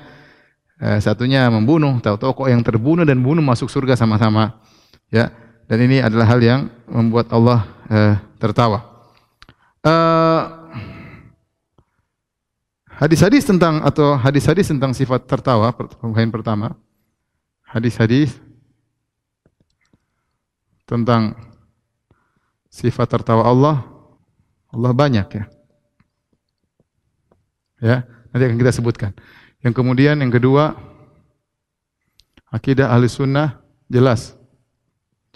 eh, 0.83 0.99
satunya 0.99 1.47
membunuh, 1.47 2.03
tahu-tahu 2.03 2.43
kok 2.43 2.47
yang 2.51 2.59
terbunuh 2.59 3.07
dan 3.07 3.23
bunuh 3.23 3.39
masuk 3.39 3.71
surga 3.71 3.95
sama-sama. 3.95 4.59
Ya. 5.07 5.31
Dan 5.65 5.87
ini 5.87 6.03
adalah 6.03 6.27
hal 6.27 6.43
yang 6.43 6.67
membuat 6.91 7.31
Allah 7.31 7.63
eh, 7.87 8.15
tertawa. 8.35 8.83
Eh, 9.79 10.41
hadis-hadis 12.99 13.47
tentang 13.47 13.79
atau 13.79 14.19
hadis-hadis 14.19 14.67
tentang 14.67 14.91
sifat 14.91 15.23
tertawa 15.23 15.71
poin 15.71 16.29
pertama. 16.35 16.75
Hadis-hadis 17.63 18.35
tentang 20.83 21.33
sifat 22.67 23.07
tertawa 23.07 23.47
Allah 23.47 23.87
Allah 24.75 24.91
banyak 24.91 25.27
ya. 25.31 25.54
Ya, 27.85 28.01
nanti 28.33 28.43
akan 28.49 28.57
kita 28.57 28.73
sebutkan. 28.73 29.13
Yang 29.61 29.77
kemudian 29.77 30.17
yang 30.17 30.33
kedua 30.33 30.73
akidah 32.49 32.89
ahli 32.89 33.05
sunnah 33.05 33.61
jelas. 33.85 34.33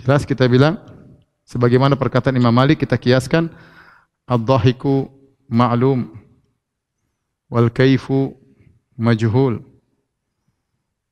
Jelas 0.01 0.25
kita 0.25 0.49
bilang 0.49 0.81
Sebagaimana 1.49 1.97
perkataan 1.97 2.37
Imam 2.37 2.53
Malik 2.53 2.85
kita 2.85 2.93
kiaskan 2.93 3.49
ad-dhahiku 4.29 5.09
ma'lum 5.49 6.13
wal 7.49 7.73
kaifu 7.73 8.37
majhul 8.93 9.57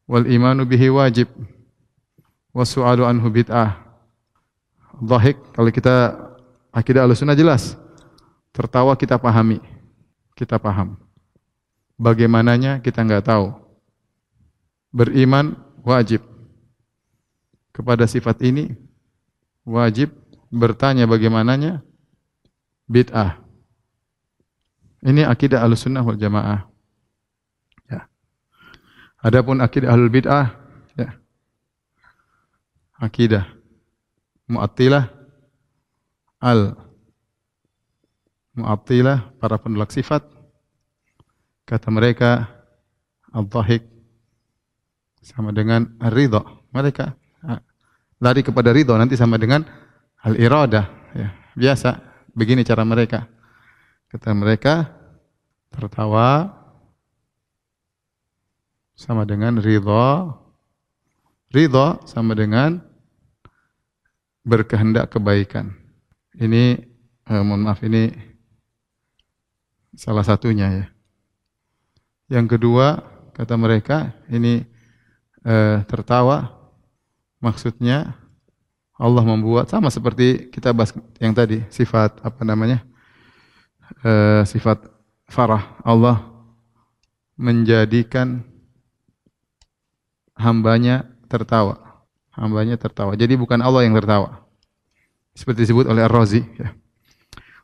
wal 0.06 0.30
imanu 0.30 0.62
bihi 0.69 0.93
wajib 0.93 1.26
wasu'alu 2.54 3.02
anhu 3.02 3.34
bid'ah. 3.34 3.82
Dhahik 5.02 5.41
kalau 5.58 5.73
kita 5.73 6.13
akidah 6.69 7.10
Ahlussunnah 7.10 7.34
jelas. 7.34 7.73
Tertawa 8.54 8.93
kita 8.93 9.17
pahami. 9.17 9.58
Kita 10.38 10.62
paham. 10.62 11.02
Bagaimananya 11.97 12.79
kita 12.86 13.01
enggak 13.01 13.25
tahu. 13.25 13.53
Beriman 14.93 15.57
wajib 15.81 16.21
kepada 17.73 18.05
sifat 18.10 18.41
ini 18.41 18.73
wajib 19.67 20.13
bertanya 20.49 21.05
bagaimananya 21.05 21.83
bid'ah. 22.88 23.43
Ini 25.03 25.29
akidah 25.29 25.62
Ahlussunnah 25.62 26.01
wal 26.01 26.17
Jamaah. 26.17 26.65
Ya. 27.86 28.10
Adapun 29.21 29.62
akidah 29.62 29.93
Ahlul 29.93 30.10
Bid'ah 30.10 30.57
ya. 30.97 31.15
Akidah 32.97 33.45
Mu'attilah 34.49 35.05
al 36.41 36.73
Mu'attilah 38.57 39.38
para 39.38 39.62
penolak 39.62 39.93
sifat 39.93 40.25
kata 41.67 41.91
mereka 41.91 42.47
al-dhahik 43.36 43.84
sama 45.19 45.51
dengan 45.51 45.91
ridha. 45.99 46.39
Mereka 46.71 47.12
lari 48.23 48.41
kepada 48.41 48.71
ridha 48.71 48.95
nanti 48.97 49.19
sama 49.19 49.36
dengan 49.36 49.67
al-iradah 50.23 50.86
ya. 51.13 51.30
Biasa 51.53 51.99
begini 52.32 52.63
cara 52.63 52.88
mereka. 52.88 53.27
Kata 54.08 54.32
mereka 54.32 54.88
tertawa 55.75 56.56
sama 58.95 59.27
dengan 59.27 59.60
ridha. 59.60 60.32
Ridha 61.51 61.99
sama 62.08 62.36
dengan 62.36 62.80
berkehendak 64.47 65.12
kebaikan. 65.12 65.75
Ini 66.38 66.80
eh, 67.27 67.43
mohon 67.43 67.67
maaf 67.67 67.84
ini 67.84 68.12
salah 69.95 70.23
satunya 70.23 70.67
ya. 70.71 70.86
Yang 72.27 72.59
kedua 72.59 73.03
kata 73.31 73.55
mereka 73.55 74.11
ini 74.27 74.67
eh, 75.47 75.77
tertawa. 75.87 76.51
Maksudnya 77.39 78.17
Allah 78.97 79.23
membuat 79.23 79.69
sama 79.69 79.93
seperti 79.93 80.49
kita 80.49 80.73
bahas 80.73 80.91
yang 81.21 81.31
tadi 81.31 81.61
sifat 81.69 82.19
apa 82.19 82.41
namanya 82.43 82.83
eh, 84.03 84.43
sifat 84.43 84.83
farah. 85.31 85.79
Allah 85.87 86.27
menjadikan 87.39 88.43
hambanya 90.35 91.07
tertawa. 91.31 92.03
Hambanya 92.35 92.77
tertawa. 92.77 93.17
Jadi 93.17 93.33
bukan 93.33 93.57
Allah 93.63 93.87
yang 93.87 93.95
tertawa. 93.97 94.45
Seperti 95.33 95.69
disebut 95.69 95.85
oleh 95.89 96.05
Ar-Razi 96.05 96.41
ya. 96.57 96.73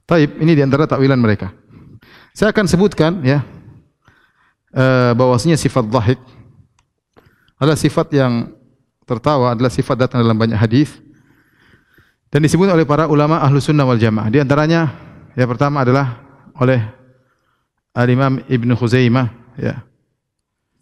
Taib 0.05 0.37
ini 0.37 0.53
di 0.53 0.61
antara 0.61 0.85
takwilan 0.85 1.17
mereka. 1.17 1.49
Saya 2.33 2.53
akan 2.53 2.65
sebutkan 2.65 3.21
ya 3.25 3.45
eh, 4.73 5.11
bahwasanya 5.13 5.55
sifat 5.55 5.85
dhahik 5.87 6.19
adalah 7.61 7.77
sifat 7.79 8.07
yang 8.11 8.51
tertawa 9.07 9.53
adalah 9.53 9.71
sifat 9.71 9.95
datang 9.95 10.19
dalam 10.19 10.35
banyak 10.35 10.57
hadis 10.57 10.99
dan 12.33 12.41
disebut 12.41 12.65
oleh 12.65 12.83
para 12.83 13.05
ulama 13.05 13.37
ahlu 13.37 13.61
sunnah 13.61 13.85
wal 13.85 14.01
jamaah. 14.01 14.33
Di 14.33 14.41
antaranya 14.41 14.89
yang 15.37 15.45
pertama 15.45 15.85
adalah 15.85 16.17
oleh 16.57 16.81
Al-Imam 17.93 18.41
Ibn 18.49 18.69
Khuzaimah 18.73 19.29
ya, 19.53 19.85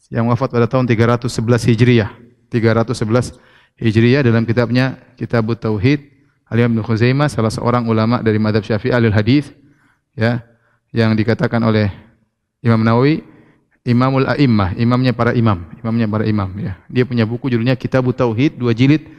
yang 0.07 0.31
wafat 0.31 0.47
pada 0.47 0.63
tahun 0.71 0.87
311 0.87 1.27
Hijriyah. 1.75 2.09
311 2.47 3.35
Hijriyah 3.79 4.23
dalam 4.23 4.47
kitabnya 4.47 4.95
Kitab 5.19 5.47
Tauhid 5.59 6.07
Al-Imam 6.47 6.79
Ibn 6.79 6.83
Khuzaimah 6.87 7.27
salah 7.27 7.51
seorang 7.51 7.87
ulama 7.87 8.19
dari 8.23 8.35
madhab 8.39 8.63
syafi'i 8.63 8.91
al 8.91 9.07
hadis 9.11 9.51
ya, 10.15 10.43
yang 10.91 11.15
dikatakan 11.15 11.59
oleh 11.63 11.87
Imam 12.59 12.79
Nawawi 12.83 13.23
Imamul 13.81 14.29
A'immah, 14.29 14.77
imamnya 14.77 15.09
para 15.09 15.33
imam, 15.33 15.65
imamnya 15.81 16.05
para 16.05 16.25
imam 16.29 16.49
ya. 16.61 16.77
Dia 16.85 17.01
punya 17.01 17.25
buku 17.25 17.49
judulnya 17.49 17.73
Kitab 17.73 18.05
Tauhid 18.13 18.61
dua 18.61 18.77
jilid 18.77 19.09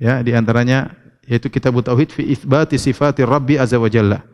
ya, 0.00 0.24
di 0.24 0.32
antaranya 0.32 0.96
yaitu 1.28 1.52
kitab 1.52 1.76
tauhid 1.84 2.08
fi 2.08 2.24
itsbati 2.32 2.80
sifati 2.80 3.20
rabbi 3.20 3.60
azza 3.60 3.76
wa 3.76 3.86
jalla. 3.92 4.24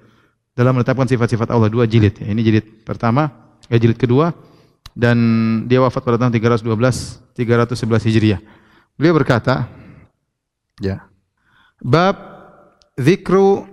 Dalam 0.54 0.78
menetapkan 0.78 1.10
sifat-sifat 1.10 1.50
Allah 1.50 1.66
dua 1.66 1.90
jilid 1.90 2.14
ya, 2.22 2.30
ini 2.30 2.38
jilid 2.46 2.86
pertama 2.86 3.34
ya 3.66 3.74
jilid 3.74 3.98
kedua 3.98 4.30
dan 4.94 5.18
dia 5.66 5.82
wafat 5.82 6.06
pada 6.06 6.22
tahun 6.22 6.38
312 6.38 7.34
311 7.34 8.06
Hijriah. 8.06 8.40
Beliau 8.94 9.18
berkata 9.18 9.66
ya 10.78 11.02
bab 11.82 12.14
zikru 12.94 13.66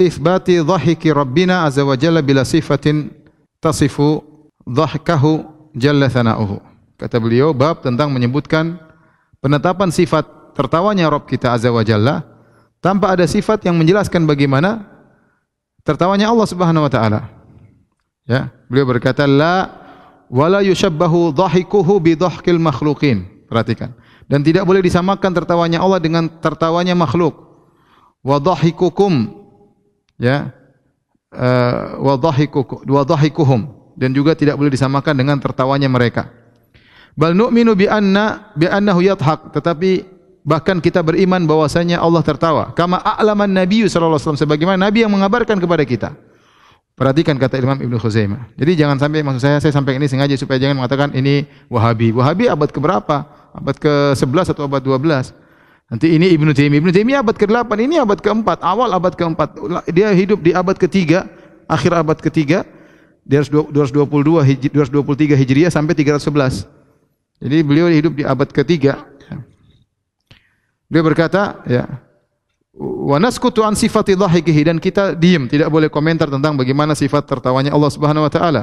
itsbati 0.00 0.64
dhahiki 0.64 1.12
rabbina 1.12 1.68
azza 1.68 1.84
wa 1.84 1.92
jalla 2.00 2.24
bila 2.24 2.48
sifatin 2.48 3.12
tasifu 3.60 4.24
dhahkahu 4.66 5.46
jalla 5.74 6.06
thana'uhu 6.10 6.58
kata 7.02 7.16
beliau 7.18 7.50
bab 7.50 7.82
tentang 7.82 8.14
menyebutkan 8.14 8.78
penetapan 9.42 9.90
sifat 9.90 10.54
tertawanya 10.54 11.10
Rob 11.10 11.26
kita 11.26 11.50
Azza 11.50 11.72
wa 11.72 11.82
Jalla 11.82 12.22
tanpa 12.78 13.10
ada 13.16 13.26
sifat 13.26 13.64
yang 13.66 13.74
menjelaskan 13.74 14.22
bagaimana 14.28 14.86
tertawanya 15.82 16.30
Allah 16.30 16.46
Subhanahu 16.46 16.86
wa 16.86 16.92
taala. 16.92 17.20
Ya, 18.22 18.54
beliau 18.70 18.86
berkata 18.86 19.26
la 19.26 19.82
wala 20.30 20.62
yushabbahu 20.62 21.34
dhahikuhu 21.34 21.98
bi 21.98 22.12
dhahkil 22.14 22.62
makhluqin. 22.62 23.26
Perhatikan. 23.50 23.92
Dan 24.30 24.46
tidak 24.46 24.64
boleh 24.64 24.80
disamakan 24.80 25.34
tertawanya 25.34 25.82
Allah 25.82 25.98
dengan 25.98 26.30
tertawanya 26.40 26.94
makhluk. 26.94 27.34
Wa 28.22 28.38
dhahikukum 28.38 29.34
ya 30.22 30.54
uh, 31.34 31.98
wa 31.98 32.14
dhahikukum 32.14 32.86
wa 32.86 33.02
dhahikuhum 33.02 33.60
dan 33.96 34.12
juga 34.12 34.32
tidak 34.32 34.56
boleh 34.56 34.72
disamakan 34.72 35.14
dengan 35.16 35.36
tertawanya 35.38 35.88
mereka. 35.88 36.28
Bal 37.12 37.36
nu'minu 37.36 37.76
bi 37.76 37.86
anna 37.88 38.52
bi 38.56 38.64
annahu 38.64 39.04
yathaq, 39.04 39.52
tetapi 39.52 40.04
bahkan 40.42 40.80
kita 40.80 41.04
beriman 41.04 41.44
bahwasanya 41.44 42.00
Allah 42.00 42.24
tertawa. 42.24 42.72
Kama 42.72 42.98
a'laman 42.98 43.52
Nabi 43.52 43.84
sallallahu 43.86 44.16
alaihi 44.16 44.24
wasallam 44.24 44.42
sebagaimana 44.42 44.78
Nabi 44.88 45.04
yang 45.04 45.12
mengabarkan 45.12 45.60
kepada 45.60 45.84
kita. 45.84 46.10
Perhatikan 46.92 47.40
kata 47.40 47.56
Imam 47.56 47.80
Ibn 47.80 47.94
Khuzaimah. 47.96 48.52
Jadi 48.56 48.72
jangan 48.76 49.00
sampai 49.00 49.24
maksud 49.24 49.40
saya 49.40 49.56
saya 49.64 49.72
sampai 49.72 49.96
ini 49.96 50.06
sengaja 50.12 50.36
supaya 50.36 50.60
jangan 50.60 50.76
mengatakan 50.76 51.08
ini 51.16 51.48
Wahabi. 51.72 52.12
Wahabi 52.12 52.52
abad 52.52 52.68
ke 52.68 52.78
berapa? 52.80 53.24
Abad 53.52 53.76
ke-11 53.80 54.52
atau 54.52 54.68
abad 54.68 54.80
12? 54.80 55.32
Nanti 55.92 56.08
ini 56.08 56.32
Ibn 56.36 56.52
Taimiyah. 56.52 56.80
Ibn 56.80 56.90
Taimiyah 56.92 57.20
abad 57.20 57.36
ke-8, 57.36 57.68
ini 57.80 57.96
abad 58.00 58.16
ke-4, 58.20 58.48
awal 58.64 58.88
abad 58.92 59.12
ke-4. 59.12 59.40
Dia 59.92 60.08
hidup 60.12 60.40
di 60.40 60.52
abad 60.56 60.76
ketiga, 60.76 61.28
akhir 61.68 61.92
abad 61.96 62.16
ketiga 62.20 62.64
222 63.26 64.70
223 64.70 65.38
Hijriah 65.38 65.70
sampai 65.70 65.94
311. 65.94 66.66
Jadi 67.42 67.56
beliau 67.62 67.90
hidup 67.90 68.14
di 68.18 68.22
abad 68.22 68.50
ketiga. 68.50 69.06
Beliau 70.86 71.08
berkata, 71.08 71.62
ya, 71.64 71.88
wa 72.76 73.16
naskutu 73.16 73.64
an 73.64 73.72
sifati 73.72 74.12
dhahikihi 74.12 74.62
dan 74.68 74.76
kita 74.76 75.16
diam, 75.16 75.48
tidak 75.48 75.72
boleh 75.72 75.88
komentar 75.88 76.28
tentang 76.28 76.54
bagaimana 76.54 76.92
sifat 76.92 77.24
tertawanya 77.24 77.72
Allah 77.72 77.90
Subhanahu 77.90 78.28
wa 78.28 78.32
taala. 78.32 78.62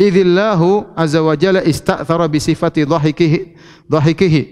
Idzillahu 0.00 0.96
azza 0.96 1.20
wa 1.20 1.36
jalla 1.36 1.60
ista'thara 1.60 2.24
bi 2.32 2.40
sifati 2.40 2.88
dhahikihi 2.88 3.38
dhahikihi. 3.92 4.42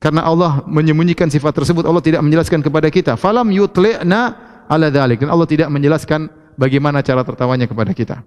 Karena 0.00 0.24
Allah 0.24 0.64
menyembunyikan 0.64 1.28
sifat 1.28 1.52
tersebut, 1.52 1.84
Allah 1.84 2.00
tidak 2.00 2.24
menjelaskan 2.24 2.64
kepada 2.64 2.88
kita. 2.88 3.20
Falam 3.20 3.52
yutli'na 3.52 4.32
ala 4.64 4.88
dhalik. 4.88 5.20
Dan 5.20 5.28
Allah 5.28 5.44
tidak 5.44 5.68
menjelaskan 5.68 6.32
bagaimana 6.56 7.04
cara 7.04 7.20
tertawanya 7.20 7.68
kepada 7.68 7.92
kita. 7.92 8.24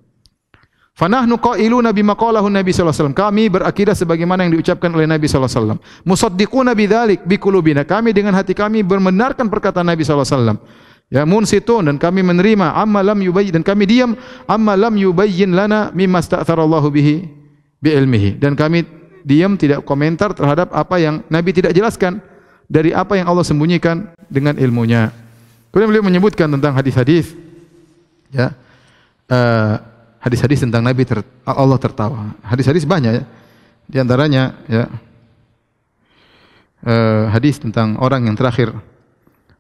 Fanahnu 0.94 1.42
qailuna 1.42 1.90
bima 1.90 2.14
qalahu 2.14 2.54
Nabi 2.54 2.70
sallallahu 2.70 2.94
alaihi 2.94 3.02
wasallam. 3.02 3.18
Kami 3.18 3.44
berakidah 3.50 3.98
sebagaimana 3.98 4.46
yang 4.46 4.54
diucapkan 4.54 4.94
oleh 4.94 5.10
Nabi 5.10 5.26
sallallahu 5.26 5.50
alaihi 5.50 5.62
wasallam. 5.66 5.80
Musaddiquna 6.06 6.72
bidzalik 6.78 7.26
biqulubina. 7.26 7.82
Kami 7.82 8.14
dengan 8.14 8.38
hati 8.38 8.54
kami 8.54 8.86
membenarkan 8.86 9.50
perkataan 9.50 9.90
Nabi 9.90 10.06
sallallahu 10.06 10.30
alaihi 10.30 10.38
wasallam. 10.38 10.58
Ya 11.10 11.26
munsitun 11.26 11.90
dan 11.90 11.98
kami 11.98 12.22
menerima 12.22 12.78
amma 12.78 13.02
lam 13.06 13.22
yubayyin 13.22 13.62
dan 13.62 13.64
kami 13.66 13.86
diam 13.86 14.18
amma 14.50 14.74
lam 14.74 14.98
yubayyin 14.98 15.54
lana 15.54 15.94
mimma 15.94 16.22
sta'tharallahu 16.22 16.90
bihi 16.94 17.26
bi 17.82 17.90
ilmihi. 17.90 18.38
Dan 18.38 18.54
kami 18.54 18.86
diam 19.26 19.58
tidak 19.58 19.82
komentar 19.90 20.38
terhadap 20.38 20.70
apa 20.78 21.02
yang 21.02 21.26
Nabi 21.26 21.58
tidak 21.58 21.74
jelaskan 21.74 22.22
dari 22.70 22.94
apa 22.94 23.18
yang 23.18 23.26
Allah 23.26 23.42
sembunyikan 23.42 24.14
dengan 24.30 24.62
ilmunya. 24.62 25.10
Kemudian 25.74 25.90
beliau 25.90 26.06
menyebutkan 26.06 26.54
tentang 26.54 26.78
hadis-hadis 26.78 27.34
ya. 28.30 28.54
Uh, 29.26 29.93
hadis-hadis 30.24 30.64
tentang 30.64 30.82
Nabi 30.82 31.04
ter, 31.04 31.20
Allah 31.44 31.78
tertawa. 31.78 32.32
Hadis-hadis 32.48 32.88
banyak 32.88 33.12
ya. 33.20 33.24
Di 33.84 33.98
antaranya 34.00 34.56
ya 34.72 34.88
uh, 36.88 37.26
hadis 37.32 37.60
tentang 37.60 38.00
orang 38.00 38.28
yang 38.28 38.36
terakhir 38.36 38.72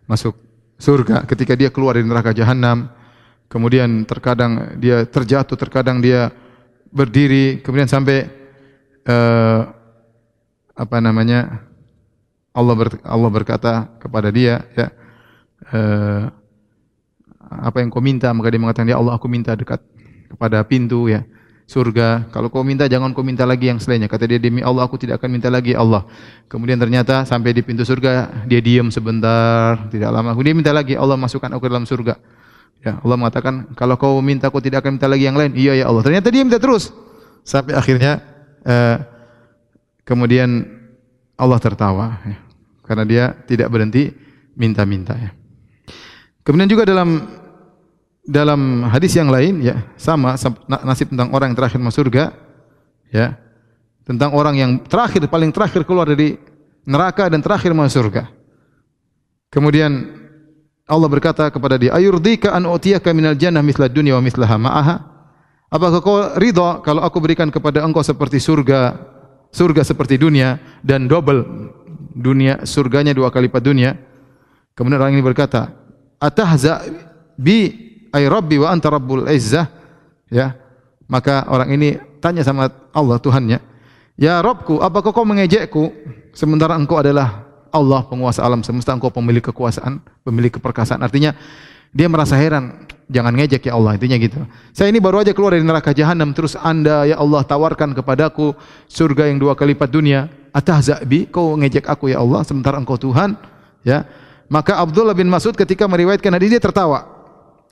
masuk 0.07 0.35
surga 0.79 1.23
ketika 1.27 1.55
dia 1.55 1.71
keluar 1.71 1.95
dari 1.95 2.07
neraka 2.07 2.35
jahanam 2.35 2.91
kemudian 3.47 4.03
terkadang 4.03 4.75
dia 4.79 5.07
terjatuh 5.07 5.55
terkadang 5.55 6.03
dia 6.03 6.31
berdiri 6.91 7.63
kemudian 7.63 7.87
sampai 7.87 8.27
uh, 9.07 9.61
apa 10.73 10.97
namanya 10.99 11.63
Allah 12.53 12.75
ber, 12.77 12.89
Allah 13.01 13.29
berkata 13.31 13.73
kepada 13.97 14.29
dia 14.29 14.65
ya 14.75 14.87
uh, 15.71 16.23
apa 17.53 17.77
yang 17.79 17.93
kau 17.93 18.01
minta 18.03 18.33
maka 18.33 18.49
dia 18.49 18.61
mengatakan 18.61 18.89
ya 18.89 18.97
Allah 18.99 19.15
aku 19.15 19.29
minta 19.29 19.53
dekat 19.53 19.79
kepada 20.33 20.65
pintu 20.65 21.07
ya 21.07 21.21
surga. 21.73 22.29
Kalau 22.29 22.51
kau 22.51 22.61
minta 22.61 22.85
jangan 22.85 23.15
kau 23.15 23.23
minta 23.23 23.47
lagi 23.47 23.71
yang 23.71 23.79
selainnya. 23.79 24.11
Kata 24.11 24.27
dia 24.27 24.39
demi 24.39 24.61
Allah 24.61 24.85
aku 24.85 24.99
tidak 24.99 25.21
akan 25.21 25.29
minta 25.39 25.47
lagi 25.47 25.73
Allah. 25.73 26.05
Kemudian 26.51 26.77
ternyata 26.77 27.23
sampai 27.23 27.55
di 27.55 27.63
pintu 27.63 27.87
surga 27.87 28.45
dia 28.45 28.59
diam 28.59 28.91
sebentar, 28.91 29.89
tidak 29.89 30.09
lama. 30.11 30.35
Kemudian 30.35 30.55
minta 30.59 30.75
lagi 30.75 30.93
Allah 30.93 31.15
masukkan 31.15 31.49
aku 31.55 31.65
dalam 31.65 31.87
surga. 31.87 32.19
Ya, 32.83 32.99
Allah 32.99 33.15
mengatakan 33.15 33.71
kalau 33.79 33.95
kau 33.95 34.19
minta 34.19 34.51
aku 34.51 34.59
tidak 34.59 34.83
akan 34.83 34.99
minta 34.99 35.07
lagi 35.07 35.23
yang 35.23 35.39
lain. 35.39 35.55
Iya 35.55 35.83
ya 35.83 35.85
Allah. 35.87 36.03
Ternyata 36.03 36.27
dia 36.29 36.43
minta 36.43 36.59
terus 36.59 36.91
sampai 37.47 37.75
akhirnya 37.75 38.19
uh, 38.67 38.97
kemudian 40.03 40.67
Allah 41.39 41.59
tertawa 41.59 42.19
ya. 42.23 42.37
karena 42.83 43.03
dia 43.07 43.23
tidak 43.47 43.71
berhenti 43.71 44.11
minta-minta 44.53 45.15
ya. 45.15 45.31
Kemudian 46.43 46.67
juga 46.67 46.83
dalam 46.83 47.23
dalam 48.23 48.87
hadis 48.87 49.19
yang 49.19 49.27
lain 49.27 49.59
ya 49.59 49.83
sama 49.99 50.39
nasib 50.87 51.11
tentang 51.11 51.29
orang 51.35 51.51
yang 51.51 51.57
terakhir 51.59 51.79
masuk 51.83 52.07
surga 52.07 52.31
ya 53.11 53.35
tentang 54.07 54.31
orang 54.31 54.55
yang 54.55 54.71
terakhir 54.83 55.27
paling 55.27 55.51
terakhir 55.51 55.83
keluar 55.83 56.07
dari 56.07 56.39
neraka 56.83 57.27
dan 57.31 57.39
terakhir 57.39 57.71
masuk 57.71 58.07
surga. 58.07 58.31
Kemudian 59.51 59.91
Allah 60.83 61.07
berkata 61.07 61.47
kepada 61.47 61.79
dia, 61.79 61.95
"Ayurdika 61.95 62.51
an 62.51 62.67
utiyaka 62.67 63.15
minal 63.15 63.35
jannah 63.39 63.63
mithla 63.63 63.87
dunya 63.87 64.19
wa 64.19 64.23
mithlaha 64.23 64.55
ma'aha?" 64.59 64.95
Apakah 65.73 65.99
kau 66.05 66.17
ridha 66.37 66.83
kalau 66.85 67.01
aku 67.01 67.17
berikan 67.17 67.49
kepada 67.49 67.81
engkau 67.81 68.05
seperti 68.05 68.37
surga, 68.37 68.93
surga 69.49 69.81
seperti 69.81 70.21
dunia 70.21 70.61
dan 70.85 71.09
double 71.09 71.71
dunia, 72.13 72.61
surganya 72.67 73.15
dua 73.15 73.33
kali 73.33 73.49
lipat 73.49 73.63
dunia? 73.63 73.97
Kemudian 74.77 75.01
orang 75.01 75.17
ini 75.17 75.23
berkata, 75.25 75.73
"Atahza 76.21 76.83
bi 77.39 77.82
ay 78.13 78.29
rabbi 78.29 78.61
wa 78.61 78.69
anta 78.69 78.93
rabbul 78.93 79.25
izzah. 79.27 79.67
Ya. 80.29 80.55
Maka 81.09 81.45
orang 81.51 81.73
ini 81.75 81.99
tanya 82.23 82.45
sama 82.45 82.71
Allah 82.95 83.19
Tuhannya 83.19 83.73
ya 84.17 84.39
Rabbku 84.41 84.81
apakah 84.81 85.11
kau 85.13 85.25
mengejekku? 85.25 85.93
Sementara 86.33 86.73
engkau 86.73 86.97
adalah 86.97 87.45
Allah 87.69 88.01
penguasa 88.05 88.41
alam 88.41 88.65
semesta 88.65 88.93
engkau 88.93 89.13
pemilik 89.13 89.41
kekuasaan 89.41 90.01
pemilik 90.25 90.49
keperkasaan. 90.49 91.01
Artinya 91.01 91.37
dia 91.93 92.09
merasa 92.09 92.33
heran 92.37 92.89
jangan 93.05 93.33
ngejek 93.37 93.69
ya 93.69 93.77
Allah 93.77 93.97
intinya 93.97 94.17
gitu. 94.17 94.41
Saya 94.73 94.89
ini 94.89 94.97
baru 94.97 95.21
aja 95.21 95.29
keluar 95.33 95.53
dari 95.53 95.65
neraka 95.65 95.93
jahanam 95.93 96.33
terus 96.33 96.57
anda 96.57 97.05
ya 97.05 97.21
Allah 97.21 97.45
tawarkan 97.45 97.93
kepadaku 97.93 98.57
surga 98.89 99.29
yang 99.29 99.37
dua 99.37 99.53
kali 99.53 99.77
lipat 99.77 99.89
dunia. 99.93 100.29
Atahzabi 100.53 101.29
kau 101.29 101.53
ngejek 101.57 101.85
aku 101.85 102.13
ya 102.13 102.21
Allah 102.21 102.41
sementara 102.45 102.81
engkau 102.81 102.97
Tuhan. 102.97 103.37
Ya. 103.85 104.05
Maka 104.49 104.77
Abdullah 104.77 105.17
bin 105.17 105.29
Mas'ud 105.29 105.53
ketika 105.53 105.89
meriwayatkan 105.89 106.33
hadis 106.33 106.53
dia 106.53 106.61
tertawa 106.61 107.12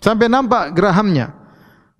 Sampai 0.01 0.25
nampak 0.25 0.73
gerahamnya. 0.73 1.29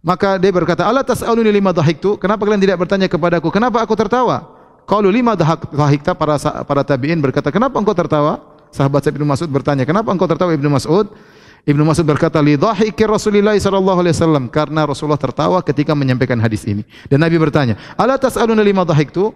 Maka 0.02 0.42
dia 0.42 0.50
berkata, 0.50 0.82
"Allah 0.82 1.06
tas'aluni 1.06 1.54
lima 1.54 1.70
dhahiktu?" 1.70 2.18
Kenapa 2.18 2.42
kalian 2.50 2.58
tidak 2.58 2.82
bertanya 2.82 3.06
kepadaku? 3.06 3.54
Kenapa 3.54 3.86
aku 3.86 3.94
tertawa? 3.94 4.50
Qalu 4.90 5.14
lima 5.14 5.38
dhahikta 5.38 6.18
para 6.18 6.42
para 6.42 6.82
tabi'in 6.82 7.22
berkata, 7.22 7.54
"Kenapa 7.54 7.78
engkau 7.78 7.94
tertawa?" 7.94 8.42
Sahabat 8.74 9.06
Ibnu 9.06 9.22
Mas'ud 9.22 9.46
bertanya, 9.46 9.86
"Kenapa 9.86 10.10
engkau 10.10 10.26
tertawa?" 10.26 10.58
Ibnu 10.58 10.74
Mas'ud 10.74 11.14
Ibnu 11.62 11.86
Mas'ud 11.86 12.02
berkata, 12.02 12.42
"Li 12.42 12.58
dhahiki 12.58 13.06
Rasulillah 13.06 13.54
sallallahu 13.54 14.02
alaihi 14.02 14.18
wasallam," 14.18 14.50
karena 14.50 14.82
Rasulullah 14.82 15.22
tertawa 15.22 15.62
ketika 15.62 15.94
menyampaikan 15.94 16.42
hadis 16.42 16.66
ini. 16.66 16.82
Dan 17.06 17.22
Nabi 17.22 17.38
bertanya, 17.38 17.78
"Ala 17.94 18.18
tas'aluna 18.18 18.66
lima 18.66 18.82
dhahiktu?" 18.82 19.30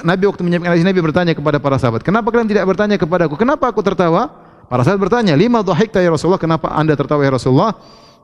Nabi 0.00 0.24
waktu 0.24 0.42
menyampaikan 0.48 0.72
hadis 0.72 0.88
Nabi 0.88 1.00
bertanya 1.04 1.32
kepada 1.36 1.60
para 1.60 1.76
sahabat, 1.76 2.00
"Kenapa 2.00 2.32
kalian 2.32 2.48
tidak 2.48 2.64
bertanya 2.64 2.96
kepadaku? 2.96 3.36
Kenapa 3.36 3.68
aku 3.68 3.84
tertawa?" 3.84 4.47
Para 4.68 4.84
sahabat 4.84 5.08
bertanya, 5.08 5.32
lima 5.32 5.64
dhahikta 5.64 6.04
ya 6.04 6.12
Rasulullah, 6.12 6.40
kenapa 6.40 6.68
anda 6.76 6.92
tertawa 6.92 7.24
ya 7.24 7.32
Rasulullah? 7.32 7.72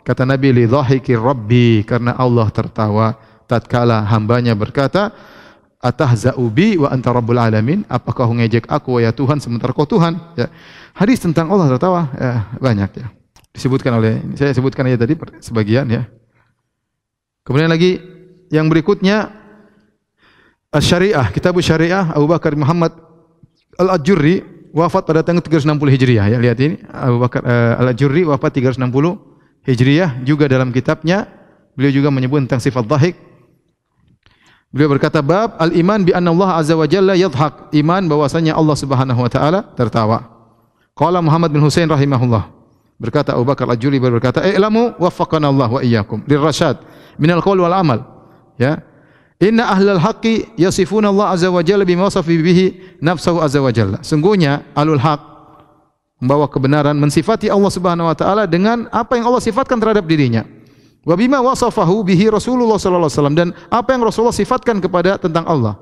Kata 0.04 0.28
Nabi, 0.28 0.52
li 0.52 0.64
dhahiki 0.68 1.16
rabbi, 1.16 1.80
karena 1.88 2.12
Allah 2.20 2.52
tertawa 2.52 3.16
tatkala 3.48 4.04
hambanya 4.04 4.52
berkata, 4.52 5.08
atahza'u 5.80 6.44
bi 6.52 6.76
wa 6.76 6.92
anta 6.92 7.12
rabbul 7.16 7.40
alamin, 7.40 7.88
apakah 7.88 8.28
kau 8.28 8.36
ngejek 8.36 8.68
aku 8.68 9.00
ya 9.00 9.12
Tuhan 9.12 9.40
sementara 9.40 9.72
kau 9.72 9.88
Tuhan? 9.88 10.16
Ya. 10.36 10.52
Hadis 10.92 11.20
tentang 11.24 11.48
Allah 11.48 11.72
tertawa 11.76 12.12
ya, 12.16 12.44
banyak 12.60 12.90
ya. 12.92 13.06
Disebutkan 13.52 13.96
oleh 13.96 14.20
saya 14.36 14.52
sebutkan 14.52 14.84
aja 14.88 15.00
tadi 15.00 15.16
sebagian 15.40 15.88
ya. 15.88 16.04
Kemudian 17.44 17.72
lagi 17.72 18.00
yang 18.48 18.68
berikutnya 18.68 19.32
Asy-Syariah, 20.74 21.30
Kitab 21.30 21.54
Syariah 21.62 22.10
Abu 22.12 22.26
Bakar 22.26 22.56
Muhammad 22.58 22.90
Al-Ajurri 23.78 24.53
wafat 24.74 25.06
pada 25.06 25.22
tahun 25.22 25.38
360 25.38 25.78
Hijriah 25.94 26.26
ya. 26.34 26.38
Lihat 26.42 26.58
ini 26.58 26.82
Abu 26.90 27.22
Bakar 27.22 27.46
uh, 27.46 27.80
Al-Ajurri 27.80 28.26
wafat 28.26 28.58
360 28.58 28.82
Hijriyah 29.64 30.26
juga 30.26 30.50
dalam 30.50 30.74
kitabnya. 30.74 31.30
Beliau 31.78 32.02
juga 32.02 32.10
menyebut 32.10 32.42
tentang 32.44 32.62
sifat 32.62 32.82
dhahik. 32.86 33.14
Beliau 34.74 34.90
berkata 34.90 35.22
bab 35.22 35.54
al-iman 35.62 36.02
bi 36.02 36.10
anna 36.10 36.34
Allah 36.34 36.50
azza 36.58 36.74
wa 36.74 36.86
jalla 36.86 37.14
yadhhak. 37.14 37.70
Iman 37.70 38.10
bahwasanya 38.10 38.58
Allah 38.58 38.74
Subhanahu 38.74 39.22
wa 39.22 39.30
taala 39.30 39.62
tertawa. 39.78 40.26
Qala 40.98 41.22
Muhammad 41.22 41.54
bin 41.54 41.62
Husain 41.62 41.86
rahimahullah. 41.86 42.50
Berkata 42.98 43.34
Abu 43.34 43.42
Bakar 43.46 43.66
Al-Juli 43.66 43.98
berkata 43.98 44.42
i'lamu 44.46 44.94
waffaqana 45.02 45.50
Allah 45.50 45.66
wa 45.66 45.80
iyyakum 45.82 46.22
lirrasyad 46.30 46.78
minal 47.18 47.42
qaul 47.42 47.58
wal 47.58 47.74
amal. 47.74 48.02
Ya 48.54 48.82
Inna 49.44 49.68
ahlal 49.68 50.00
haqqi 50.00 50.56
yasifuna 50.56 51.12
Allah 51.12 51.36
azza 51.36 51.52
wa 51.52 51.60
jalla 51.60 51.84
bima 51.84 52.08
wasafi 52.08 52.40
bihi 52.40 52.66
nafsahu 53.04 53.44
azza 53.44 53.60
wa 53.60 53.68
jalla. 53.68 54.00
Sungguhnya 54.00 54.64
ahlul 54.72 54.96
haq 54.96 55.20
membawa 56.16 56.48
kebenaran 56.48 56.96
mensifati 56.96 57.52
Allah 57.52 57.68
Subhanahu 57.68 58.08
wa 58.08 58.16
taala 58.16 58.48
dengan 58.48 58.88
apa 58.88 59.20
yang 59.20 59.28
Allah 59.28 59.44
sifatkan 59.44 59.76
terhadap 59.76 60.08
dirinya. 60.08 60.48
Wa 61.04 61.12
bima 61.12 61.44
wasafahu 61.44 62.00
bihi 62.08 62.32
Rasulullah 62.32 62.80
sallallahu 62.80 63.12
alaihi 63.12 63.20
wasallam 63.20 63.36
dan 63.36 63.48
apa 63.68 63.92
yang 63.92 64.08
Rasulullah 64.08 64.32
sifatkan 64.32 64.80
kepada 64.80 65.20
tentang 65.20 65.44
Allah. 65.44 65.76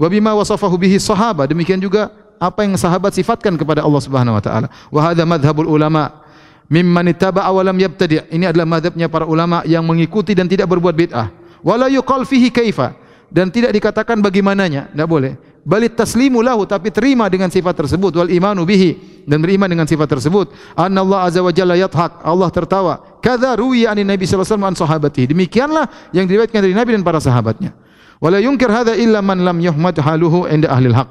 Wa 0.00 0.08
bima 0.08 0.32
wasafahu 0.32 0.80
bihi 0.80 0.96
sahabat 0.96 1.52
demikian 1.52 1.76
juga 1.76 2.08
apa 2.40 2.64
yang 2.64 2.80
sahabat 2.80 3.12
sifatkan 3.12 3.60
kepada 3.60 3.84
Allah 3.84 4.00
Subhanahu 4.00 4.40
wa 4.40 4.42
taala. 4.42 4.72
Wa 4.88 5.12
hadza 5.12 5.28
madhhabul 5.28 5.68
ulama 5.68 6.24
mimman 6.72 7.12
ittaba'a 7.12 7.52
wa 7.52 7.60
lam 7.60 7.76
yabtadi'. 7.76 8.32
Ini 8.32 8.56
adalah 8.56 8.64
madhabnya 8.64 9.12
para 9.12 9.28
ulama 9.28 9.60
yang 9.68 9.84
mengikuti 9.84 10.32
dan 10.32 10.48
tidak 10.48 10.72
berbuat 10.72 10.96
bid'ah 10.96 11.42
wala 11.62 11.86
yuqal 11.88 12.26
fihi 12.26 12.50
kaifa 12.50 12.92
dan 13.32 13.48
tidak 13.48 13.72
dikatakan 13.72 14.20
bagaimananya, 14.20 14.92
tidak 14.92 15.08
boleh. 15.08 15.32
Balit 15.64 15.96
taslimu 15.96 16.44
lahu 16.44 16.68
tapi 16.68 16.92
terima 16.92 17.30
dengan 17.32 17.48
sifat 17.48 17.72
tersebut 17.72 18.12
wal 18.18 18.28
imanu 18.28 18.66
bihi 18.68 19.24
dan 19.24 19.40
beriman 19.40 19.70
dengan 19.70 19.86
sifat 19.88 20.10
tersebut. 20.10 20.52
Anna 20.76 21.00
Allah 21.00 21.32
azza 21.32 21.40
wa 21.40 21.48
jalla 21.54 21.72
yathak, 21.78 22.20
Allah 22.20 22.50
tertawa. 22.52 22.94
Kadza 23.24 23.56
ruwiya 23.56 23.94
anin 23.94 24.04
Nabi 24.04 24.26
sallallahu 24.28 24.44
alaihi 24.44 24.58
wasallam 24.58 24.68
an 24.68 24.76
sahabati. 24.76 25.22
Demikianlah 25.32 25.84
yang 26.12 26.28
diriwayatkan 26.28 26.60
dari 26.60 26.74
Nabi 26.76 26.98
dan 26.98 27.02
para 27.06 27.22
sahabatnya. 27.22 27.72
Wala 28.20 28.42
yunkir 28.42 28.68
hadza 28.68 28.98
illa 28.98 29.24
man 29.24 29.40
lam 29.40 29.58
yuhmad 29.62 29.96
haluhu 30.02 30.50
inda 30.50 30.68
ahli 30.68 30.92
haq. 30.92 31.08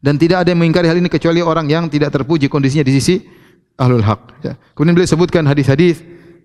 Dan 0.00 0.16
tidak 0.16 0.46
ada 0.46 0.54
yang 0.54 0.64
mengingkari 0.64 0.88
hal 0.88 0.96
ini 0.96 1.12
kecuali 1.12 1.44
orang 1.44 1.68
yang 1.68 1.92
tidak 1.92 2.08
terpuji 2.14 2.48
kondisinya 2.48 2.86
di 2.86 2.94
sisi 2.96 3.20
ahlul 3.76 4.00
haq. 4.00 4.20
Ya. 4.40 4.54
Kemudian 4.72 4.96
beliau 4.96 5.10
sebutkan 5.10 5.44
hadis-hadis 5.44 6.00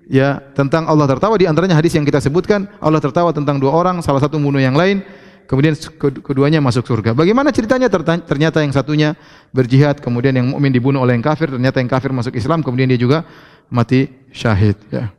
ya 0.09 0.41
tentang 0.53 0.85
Allah 0.85 1.09
tertawa. 1.09 1.35
Di 1.37 1.49
antaranya 1.49 1.77
hadis 1.77 1.93
yang 1.97 2.05
kita 2.05 2.21
sebutkan 2.21 2.69
Allah 2.81 3.01
tertawa 3.01 3.33
tentang 3.33 3.57
dua 3.57 3.73
orang 3.73 4.01
salah 4.05 4.21
satu 4.21 4.37
membunuh 4.37 4.61
yang 4.61 4.77
lain 4.77 5.01
kemudian 5.45 5.77
keduanya 5.99 6.61
masuk 6.61 6.85
surga. 6.85 7.13
Bagaimana 7.13 7.53
ceritanya? 7.53 7.89
Ternyata 8.25 8.65
yang 8.65 8.73
satunya 8.73 9.13
berjihad 9.53 10.01
kemudian 10.01 10.33
yang 10.33 10.47
mukmin 10.49 10.73
dibunuh 10.73 11.01
oleh 11.01 11.17
yang 11.17 11.25
kafir 11.25 11.49
ternyata 11.49 11.81
yang 11.81 11.89
kafir 11.89 12.09
masuk 12.13 12.33
Islam 12.33 12.65
kemudian 12.65 12.89
dia 12.89 12.99
juga 12.99 13.25
mati 13.69 14.09
syahid 14.33 14.77
ya. 14.89 15.13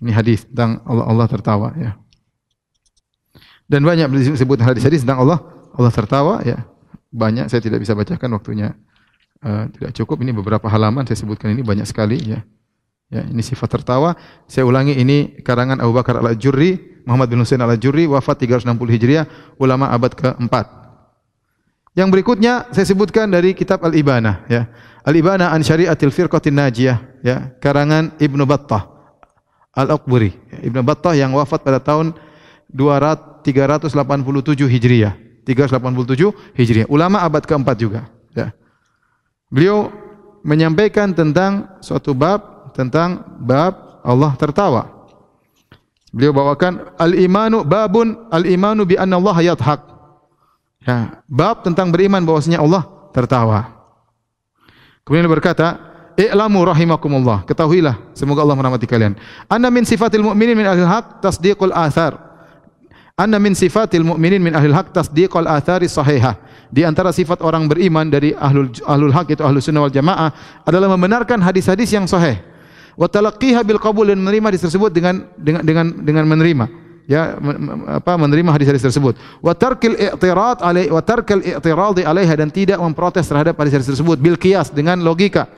Ini 0.00 0.12
hadis 0.16 0.48
tentang 0.48 0.80
Allah 0.88 1.04
Allah 1.04 1.26
tertawa 1.28 1.68
ya. 1.76 1.92
Dan 3.70 3.86
banyak 3.86 4.10
disebut 4.34 4.58
hadis-hadis 4.58 5.04
tentang 5.04 5.22
Allah 5.24 5.38
Allah 5.76 5.92
tertawa 5.92 6.34
ya. 6.42 6.64
Banyak 7.10 7.50
saya 7.50 7.60
tidak 7.60 7.82
bisa 7.82 7.92
bacakan 7.92 8.38
waktunya 8.38 8.72
uh, 9.44 9.68
tidak 9.76 9.92
cukup. 10.00 10.24
Ini 10.24 10.32
beberapa 10.32 10.66
halaman 10.70 11.04
saya 11.04 11.20
sebutkan 11.20 11.52
ini 11.52 11.60
banyak 11.60 11.84
sekali 11.84 12.16
ya 12.24 12.40
Ya, 13.10 13.26
ini 13.26 13.42
sifat 13.42 13.74
tertawa. 13.74 14.14
Saya 14.46 14.62
ulangi 14.62 14.94
ini 14.94 15.42
karangan 15.42 15.82
Abu 15.82 15.90
Bakar 15.98 16.22
Al-Ajurri, 16.22 17.02
Muhammad 17.02 17.26
bin 17.26 17.42
Husain 17.42 17.58
Al-Ajurri, 17.58 18.06
wafat 18.06 18.46
360 18.46 18.70
Hijriah, 18.86 19.26
ulama 19.58 19.90
abad 19.90 20.14
ke-4. 20.14 20.54
Yang 21.98 22.08
berikutnya 22.14 22.70
saya 22.70 22.86
sebutkan 22.86 23.26
dari 23.26 23.50
kitab 23.50 23.82
Al-Ibanah 23.82 24.46
ya. 24.46 24.70
Al-Ibanah 25.02 25.50
an 25.50 25.66
Syari'atil 25.66 26.14
Firqatin 26.14 26.54
Najiyah 26.54 26.98
ya, 27.26 27.50
karangan 27.58 28.14
Ibnu 28.22 28.46
Battah 28.46 28.86
Al-Aqburi. 29.74 30.30
Ya, 30.54 30.70
Ibnu 30.70 30.86
Battah 30.86 31.18
yang 31.18 31.34
wafat 31.34 31.66
pada 31.66 31.82
tahun 31.82 32.14
200, 32.70 33.42
387 33.42 34.70
Hijriah. 34.70 35.18
387 35.42 36.30
Hijriah. 36.54 36.86
Ulama 36.86 37.26
abad 37.26 37.42
ke-4 37.42 37.68
juga 37.74 38.06
ya. 38.38 38.54
Beliau 39.50 39.90
menyampaikan 40.46 41.10
tentang 41.10 41.66
suatu 41.82 42.14
bab 42.14 42.49
tentang 42.72 43.24
bab 43.42 44.00
Allah 44.04 44.32
tertawa. 44.36 45.00
Beliau 46.10 46.34
bawakan 46.34 46.90
al-imanu 46.98 47.62
babun 47.62 48.26
al-imanu 48.34 48.82
bi 48.82 48.98
anna 48.98 49.14
Allah 49.14 49.54
yadhak. 49.54 49.80
Ya, 50.82 51.22
bab 51.30 51.62
tentang 51.62 51.92
beriman 51.94 52.24
bahwasanya 52.24 52.58
Allah 52.58 52.82
tertawa. 53.14 53.68
Kemudian 55.06 55.28
berkata, 55.30 55.78
"I'lamu 56.18 56.66
rahimakumullah." 56.66 57.46
Ketahuilah, 57.46 58.16
semoga 58.16 58.42
Allah 58.42 58.56
merahmati 58.58 58.88
kalian. 58.90 59.14
Anna 59.46 59.70
min 59.70 59.86
sifatil 59.86 60.24
mu'minin 60.24 60.56
min 60.58 60.66
ahli 60.66 60.82
haq 60.82 61.22
tasdiqul 61.22 61.70
athar. 61.70 62.16
Anna 63.14 63.36
min 63.36 63.52
sifatil 63.52 64.02
mu'minin 64.02 64.40
min 64.40 64.56
ahli 64.56 64.72
haq 64.72 64.90
tasdiqul 64.90 65.46
athari 65.46 65.86
sahihah. 65.86 66.40
Di 66.70 66.86
antara 66.86 67.10
sifat 67.10 67.42
orang 67.42 67.66
beriman 67.66 68.06
dari 68.06 68.30
ahlul 68.34 68.70
ahlul 68.86 69.10
haq 69.10 69.34
itu 69.34 69.42
ahlus 69.42 69.66
sunnah 69.66 69.84
wal 69.84 69.92
jamaah 69.92 70.30
adalah 70.62 70.88
membenarkan 70.94 71.42
hadis-hadis 71.42 71.90
yang 71.90 72.06
sahih. 72.06 72.38
Wa 72.98 73.06
talaqqiha 73.06 73.62
bil 73.62 73.78
qabul 73.78 74.10
dan 74.10 74.18
menerima 74.18 74.50
hadis 74.54 74.66
tersebut 74.66 74.90
dengan 74.90 75.28
dengan 75.38 75.62
dengan 75.62 75.86
dengan 76.02 76.24
menerima. 76.26 76.66
Ya 77.10 77.34
apa 77.90 78.14
menerima 78.14 78.54
hadis-hadis 78.54 78.86
tersebut. 78.86 79.18
Wa 79.42 79.50
tarkil 79.50 79.98
i'tirad 79.98 80.62
alai 80.62 80.86
wa 80.86 81.02
tarkal 81.02 81.42
i'tirad 81.42 81.98
alaiha 81.98 82.38
dan 82.38 82.54
tidak 82.54 82.78
memprotes 82.78 83.26
terhadap 83.26 83.58
hadis-hadis 83.58 83.90
tersebut. 83.90 84.14
Bil 84.22 84.38
qiyas 84.38 84.70
dengan 84.70 85.02
logika. 85.02 85.50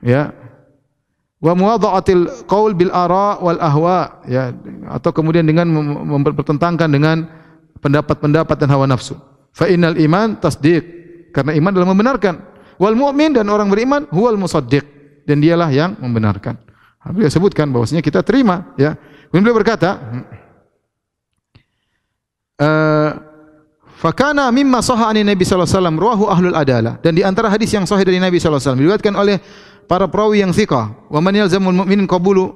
Ya. 0.00 0.32
Wa 1.42 1.52
muwadha'atil 1.52 2.48
qaul 2.48 2.72
bil 2.72 2.88
ara 2.88 3.36
wal 3.44 3.60
ahwa. 3.60 4.24
Ya 4.24 4.56
atau 4.88 5.12
kemudian 5.12 5.44
dengan 5.44 5.68
mempertentangkan 6.08 6.88
dengan 6.88 7.28
pendapat-pendapat 7.84 8.56
dan 8.56 8.72
hawa 8.72 8.88
nafsu. 8.88 9.18
Fa 9.52 9.68
innal 9.68 10.00
iman 10.00 10.40
tasdiq. 10.40 10.84
Karena 11.36 11.52
iman 11.52 11.68
adalah 11.68 11.90
membenarkan. 11.92 12.34
Wal 12.80 12.96
mu'min 12.96 13.36
dan 13.36 13.44
orang 13.52 13.68
beriman 13.68 14.08
huwal 14.08 14.40
musaddiq 14.40 15.01
dan 15.24 15.42
dialah 15.42 15.70
yang 15.70 15.98
membenarkan. 15.98 16.58
Beliau 17.10 17.30
sebutkan 17.30 17.66
bahwasanya 17.70 18.02
kita 18.02 18.22
terima 18.22 18.74
ya. 18.78 18.94
Kemudian 19.30 19.42
beliau 19.42 19.58
berkata 19.58 19.98
Eh, 22.62 23.10
fakana 23.98 24.46
mimma 24.54 24.78
sahha 24.84 25.10
ani 25.10 25.26
Nabi 25.26 25.42
sallallahu 25.42 25.66
alaihi 25.66 25.78
wasallam 25.78 25.96
ruahu 25.98 26.24
ahlul 26.30 26.54
adalah 26.54 26.94
dan 27.02 27.16
di 27.16 27.26
antara 27.26 27.50
hadis 27.50 27.74
yang 27.74 27.88
sahih 27.88 28.06
dari 28.06 28.22
Nabi 28.22 28.38
sallallahu 28.38 28.60
alaihi 28.60 28.66
wasallam 28.70 28.82
diriwayatkan 28.86 29.14
oleh 29.18 29.36
para 29.90 30.06
perawi 30.06 30.46
yang 30.46 30.54
thiqah 30.54 31.10
wa 31.10 31.18
man 31.18 31.34
yalzamul 31.34 31.74
mu'minin 31.74 32.06
qabulu 32.06 32.54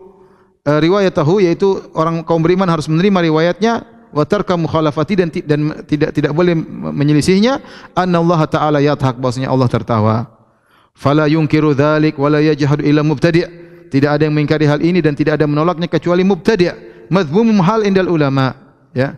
uh, 0.68 0.78
riwayatahu 0.78 1.42
yaitu 1.42 1.90
orang 1.96 2.22
kaum 2.22 2.38
beriman 2.38 2.70
harus 2.70 2.86
menerima 2.86 3.30
riwayatnya 3.30 3.82
wa 4.14 4.22
tarka 4.22 4.54
mukhalafati 4.54 5.14
dan, 5.18 5.28
dan 5.32 5.60
tidak 5.90 6.10
tidak 6.14 6.30
boleh 6.30 6.54
menyelisihnya 6.92 7.58
Allah 7.98 8.40
taala 8.46 8.78
yathaq 8.78 9.18
bahwasanya 9.18 9.50
Allah 9.50 9.66
tertawa 9.66 10.35
fala 10.96 11.28
yunkiru 11.28 11.76
dzalik 11.76 12.16
wala 12.16 12.40
yajhadu 12.40 12.80
illa 12.80 13.04
mubtadi' 13.04 13.44
tidak 13.92 14.18
ada 14.18 14.22
yang 14.26 14.34
mengingkari 14.34 14.64
hal 14.64 14.80
ini 14.80 15.04
dan 15.04 15.12
tidak 15.12 15.38
ada 15.38 15.44
menolaknya 15.44 15.86
kecuali 15.92 16.24
mubtadi' 16.24 16.72
madhmumum 17.12 17.60
hal 17.60 17.84
indal 17.84 18.08
ulama 18.08 18.56
ya 18.96 19.14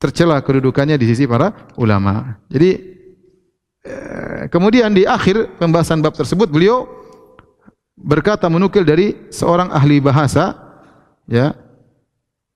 tercela 0.00 0.40
kedudukannya 0.40 0.96
di 0.96 1.06
sisi 1.08 1.24
para 1.28 1.72
ulama. 1.76 2.40
Jadi 2.52 2.70
eh, 3.84 4.42
kemudian 4.52 4.92
di 4.92 5.08
akhir 5.08 5.56
pembahasan 5.60 6.00
bab 6.04 6.16
tersebut 6.16 6.48
beliau 6.48 6.88
berkata 7.96 8.48
menukil 8.48 8.84
dari 8.84 9.16
seorang 9.28 9.68
ahli 9.72 10.00
bahasa 10.00 10.56
ya 11.28 11.52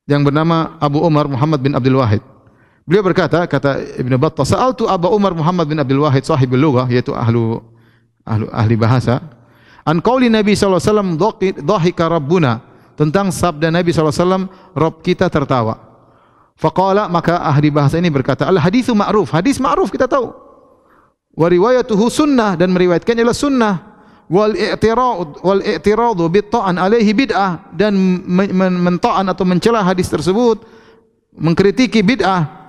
yang 0.09 0.25
bernama 0.25 0.77
Abu 0.81 1.01
Umar 1.05 1.29
Muhammad 1.29 1.61
bin 1.61 1.73
Abdul 1.77 2.01
Wahid. 2.01 2.25
Beliau 2.85 3.01
berkata 3.01 3.49
kata 3.49 3.97
Ibnu 3.97 4.21
Battah, 4.21 4.45
"Sa'altu 4.45 4.85
Abu 4.85 5.09
Umar 5.09 5.33
Muhammad 5.33 5.65
bin 5.65 5.81
Abdul 5.81 6.05
Wahid 6.05 6.25
sahibul 6.29 6.61
lughah 6.61 6.85
yaitu 6.89 7.17
ahlu 7.17 7.65
ahlu 8.25 8.49
ahli 8.51 8.75
bahasa 8.77 9.21
an 9.85 10.01
qauli 10.01 10.33
Nabi 10.33 10.57
sallallahu 10.57 10.81
alaihi 10.81 10.91
wasallam 10.91 11.11
dhahika 11.61 12.05
rabbuna 12.09 12.75
tentang 12.95 13.31
sabda 13.35 13.69
Nabi 13.75 13.91
sallallahu 13.91 14.15
alaihi 14.15 14.25
wasallam 14.25 14.45
Rabb 14.75 14.97
kita 15.03 15.27
tertawa. 15.29 15.75
Faqala 16.55 17.11
maka 17.11 17.43
ahli 17.43 17.67
bahasa 17.67 17.99
ini 17.99 18.07
berkata, 18.07 18.47
al 18.47 18.63
hadithu 18.63 18.95
ma'ruf. 18.95 19.35
Hadis 19.35 19.59
ma'ruf 19.59 19.91
kita 19.91 20.07
tahu. 20.07 20.31
Wa 21.35 21.51
riwayatuhu 21.51 22.07
sunnah 22.07 22.55
dan 22.55 22.71
meriwayatkan 22.71 23.19
adalah 23.19 23.35
sunnah. 23.35 23.75
Wal 24.31 24.57
i'tirad 24.57 25.43
wal 25.45 25.61
i'tiradu 25.61 26.31
bi 26.33 26.41
ta'an 26.47 26.81
alaihi 26.81 27.13
bid'ah 27.13 27.75
dan 27.77 27.93
mentaan 28.81 29.29
atau 29.29 29.45
mencela 29.45 29.85
hadis 29.85 30.09
tersebut 30.09 30.65
mengkritiki 31.35 32.01
bid'ah. 32.01 32.64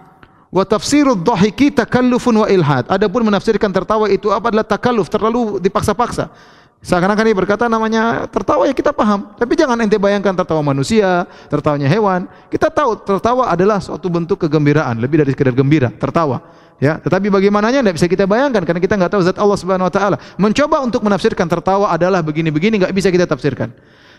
Wa 0.55 0.63
tafsirud 0.63 1.19
dhahiki 1.19 1.67
takallufun 1.75 2.39
wa 2.39 2.47
ilhad. 2.47 2.87
Adapun 2.87 3.27
menafsirkan 3.27 3.67
tertawa 3.75 4.07
itu 4.07 4.31
apa 4.31 4.47
adalah 4.47 4.63
takalluf, 4.63 5.11
terlalu 5.11 5.59
dipaksa-paksa. 5.59 6.31
Seakan-akan 6.79 7.27
dia 7.27 7.35
berkata 7.35 7.67
namanya 7.67 8.23
tertawa 8.31 8.63
ya 8.63 8.71
kita 8.71 8.95
paham. 8.95 9.35
Tapi 9.35 9.51
jangan 9.59 9.75
ente 9.83 9.99
bayangkan 9.99 10.31
tertawa 10.31 10.63
manusia, 10.63 11.27
tertawanya 11.51 11.91
hewan. 11.91 12.31
Kita 12.47 12.71
tahu 12.71 12.95
tertawa 13.03 13.51
adalah 13.51 13.83
suatu 13.83 14.07
bentuk 14.07 14.47
kegembiraan, 14.47 14.95
lebih 14.95 15.27
dari 15.27 15.35
sekedar 15.35 15.51
gembira, 15.51 15.91
tertawa. 15.91 16.39
Ya, 16.79 17.03
tetapi 17.03 17.27
bagaimananya 17.27 17.83
tidak 17.83 17.95
bisa 17.99 18.07
kita 18.07 18.23
bayangkan 18.23 18.63
karena 18.63 18.79
kita 18.79 18.95
nggak 18.95 19.11
tahu 19.11 19.21
zat 19.27 19.35
Allah 19.35 19.59
Subhanahu 19.59 19.87
wa 19.87 19.93
taala. 19.93 20.17
Mencoba 20.39 20.79
untuk 20.85 21.03
menafsirkan 21.03 21.51
tertawa 21.51 21.91
adalah 21.91 22.23
begini-begini 22.23 22.79
nggak 22.79 22.93
bisa 22.95 23.11
kita 23.11 23.27
tafsirkan. 23.27 23.75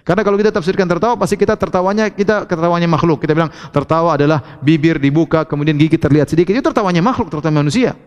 Karena 0.07 0.23
kalau 0.23 0.39
kita 0.39 0.55
tafsirkan 0.55 0.87
tertawa 0.87 1.19
pasti 1.19 1.35
kita 1.35 1.59
tertawanya 1.59 2.07
kita 2.15 2.47
tertawanya 2.47 2.87
makhluk. 2.87 3.27
Kita 3.27 3.35
bilang 3.35 3.51
tertawa 3.75 4.15
adalah 4.15 4.63
bibir 4.63 5.03
dibuka 5.03 5.43
kemudian 5.43 5.75
gigi 5.75 5.99
terlihat 5.99 6.31
sedikit. 6.31 6.55
Itu 6.55 6.63
tertawanya 6.71 7.03
makhluk, 7.03 7.27
tertawa 7.27 7.59
manusia. 7.59 7.99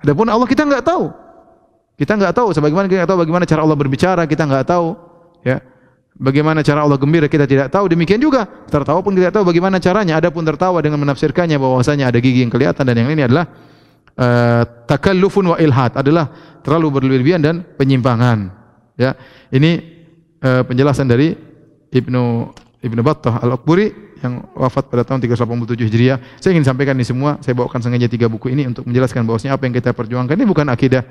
Adapun 0.00 0.32
Allah 0.32 0.48
kita 0.48 0.64
nggak 0.64 0.80
tahu. 0.80 1.12
Kita 2.00 2.16
nggak 2.16 2.32
tahu 2.32 2.56
sebagaimana 2.56 2.88
kita 2.88 3.04
tahu 3.04 3.28
bagaimana 3.28 3.44
cara 3.44 3.60
Allah 3.60 3.76
berbicara, 3.76 4.24
kita 4.24 4.48
nggak 4.48 4.64
tahu 4.64 4.96
ya. 5.44 5.60
Bagaimana 6.16 6.64
cara 6.64 6.80
Allah 6.80 6.96
gembira 6.96 7.28
kita 7.28 7.44
tidak 7.44 7.68
tahu. 7.68 7.92
Demikian 7.92 8.16
juga 8.16 8.48
tertawa 8.72 9.04
pun 9.04 9.12
tidak 9.12 9.36
tahu 9.36 9.52
bagaimana 9.52 9.76
caranya. 9.84 10.16
Adapun 10.16 10.48
tertawa 10.48 10.80
dengan 10.80 10.96
menafsirkannya 11.04 11.60
bahwasanya 11.60 12.08
ada 12.08 12.16
gigi 12.24 12.40
yang 12.40 12.48
kelihatan 12.48 12.88
dan 12.88 12.96
yang 12.96 13.12
ini 13.12 13.28
adalah 13.28 13.52
uh, 14.16 14.64
takallufun 14.88 15.52
wa 15.52 15.56
ilhad 15.60 15.92
adalah 15.92 16.32
terlalu 16.64 16.88
berlebihan 17.04 17.44
dan 17.44 17.60
penyimpangan. 17.76 18.48
Ya. 18.96 19.12
Ini 19.52 19.91
uh, 20.42 20.62
penjelasan 20.66 21.06
dari 21.06 21.38
Ibnu 21.92 22.52
Ibnu 22.82 23.00
Battah 23.00 23.38
Al-Akburi 23.38 24.18
yang 24.22 24.46
wafat 24.54 24.90
pada 24.90 25.02
tahun 25.02 25.22
387 25.22 25.86
Hijriah. 25.86 26.18
Saya 26.38 26.54
ingin 26.54 26.66
sampaikan 26.66 26.94
ini 26.94 27.06
semua. 27.06 27.38
Saya 27.42 27.58
bawakan 27.58 27.82
sengaja 27.82 28.06
tiga 28.06 28.30
buku 28.30 28.54
ini 28.54 28.66
untuk 28.66 28.86
menjelaskan 28.86 29.26
bahwasanya 29.26 29.54
apa 29.58 29.66
yang 29.66 29.74
kita 29.74 29.90
perjuangkan 29.94 30.34
ini 30.34 30.46
bukan 30.46 30.66
akidah 30.70 31.02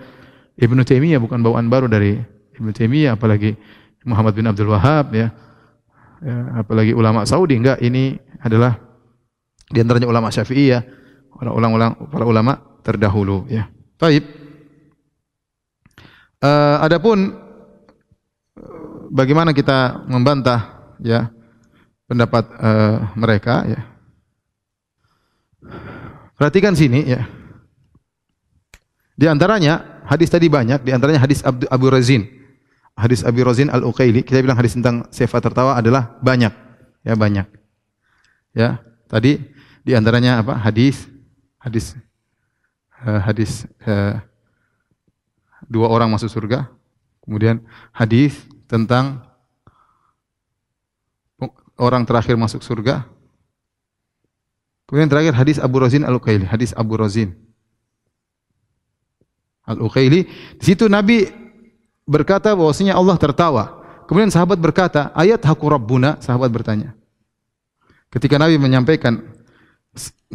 Ibnu 0.55 0.83
Taimiyah 0.83 1.19
bukan 1.19 1.39
bawaan 1.43 1.67
baru 1.71 1.87
dari 1.87 2.19
Ibnu 2.59 2.71
Taimiyah 2.75 3.15
apalagi 3.15 3.55
Muhammad 4.03 4.33
bin 4.35 4.47
Abdul 4.47 4.71
Wahab 4.71 5.15
ya. 5.15 5.31
ya 6.23 6.35
apalagi 6.59 6.91
ulama 6.91 7.23
Saudi 7.27 7.59
enggak 7.59 7.79
ini 7.83 8.19
adalah 8.41 8.79
di 9.71 9.79
antaranya 9.79 10.11
ulama 10.11 10.27
Syafi'iyah 10.27 10.81
para 11.31 11.51
ulama 11.55 11.95
para 12.11 12.25
ulama 12.27 12.53
terdahulu 12.83 13.47
ya. 13.47 13.71
Baik. 13.95 14.23
Uh, 16.41 16.81
adapun 16.81 17.37
bagaimana 19.11 19.51
kita 19.51 20.07
membantah 20.07 20.95
ya 21.03 21.27
pendapat 22.07 22.47
uh, 22.55 23.11
mereka 23.19 23.67
ya. 23.67 23.81
Perhatikan 26.39 26.73
sini 26.73 27.05
ya. 27.05 27.27
Di 29.13 29.29
antaranya 29.29 29.91
Hadis 30.11 30.27
tadi 30.27 30.51
banyak, 30.51 30.83
di 30.83 30.91
antaranya 30.91 31.23
hadis 31.23 31.39
Abu, 31.39 31.63
Abu 31.71 31.87
Razin. 31.87 32.27
Hadis 32.99 33.23
Abu 33.23 33.47
Razin 33.47 33.71
Al-Uqaili, 33.71 34.27
kita 34.27 34.43
bilang 34.43 34.59
hadis 34.59 34.75
tentang 34.75 35.07
sifat 35.07 35.39
tertawa 35.39 35.79
adalah 35.79 36.19
banyak. 36.19 36.51
Ya, 37.07 37.15
banyak. 37.15 37.47
Ya, 38.51 38.83
tadi 39.07 39.39
di 39.87 39.95
antaranya 39.95 40.43
apa? 40.43 40.59
Hadis 40.59 41.07
hadis 41.63 41.95
uh, 43.07 43.23
hadis 43.23 43.63
uh, 43.87 44.19
dua 45.71 45.87
orang 45.87 46.11
masuk 46.11 46.27
surga. 46.27 46.67
Kemudian 47.23 47.63
hadis 47.95 48.35
tentang 48.71 49.19
orang 51.75 52.07
terakhir 52.07 52.39
masuk 52.39 52.63
surga. 52.63 53.03
Kemudian 54.87 55.11
terakhir 55.11 55.35
hadis 55.35 55.59
Abu 55.59 55.83
Razin 55.83 56.07
Al-Uqaili, 56.07 56.47
hadis 56.47 56.71
Abu 56.71 56.95
Razin. 56.95 57.35
Al-Uqaili. 59.67 60.23
Di 60.55 60.63
situ 60.63 60.87
Nabi 60.87 61.27
berkata 62.07 62.55
bahwasanya 62.55 62.95
Allah 62.95 63.19
tertawa. 63.19 63.63
Kemudian 64.07 64.31
sahabat 64.31 64.59
berkata, 64.59 65.11
"Ayat 65.15 65.43
haku 65.43 65.67
rabbuna?" 65.67 66.19
Sahabat 66.19 66.51
bertanya. 66.51 66.95
Ketika 68.11 68.35
Nabi 68.35 68.59
menyampaikan 68.59 69.23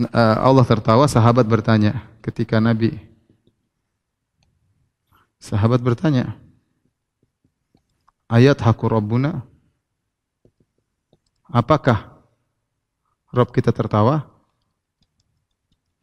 uh, 0.09 0.37
Allah 0.41 0.65
tertawa, 0.65 1.05
sahabat 1.05 1.45
bertanya. 1.45 2.01
Ketika 2.25 2.57
Nabi 2.57 2.97
sahabat 5.37 5.85
bertanya, 5.85 6.41
"Ayat 8.27 8.59
haku 8.63 8.91
rabbuna?" 8.91 9.47
Apakah 11.47 12.17
Rob 13.31 13.55
kita 13.55 13.71
tertawa? 13.71 14.27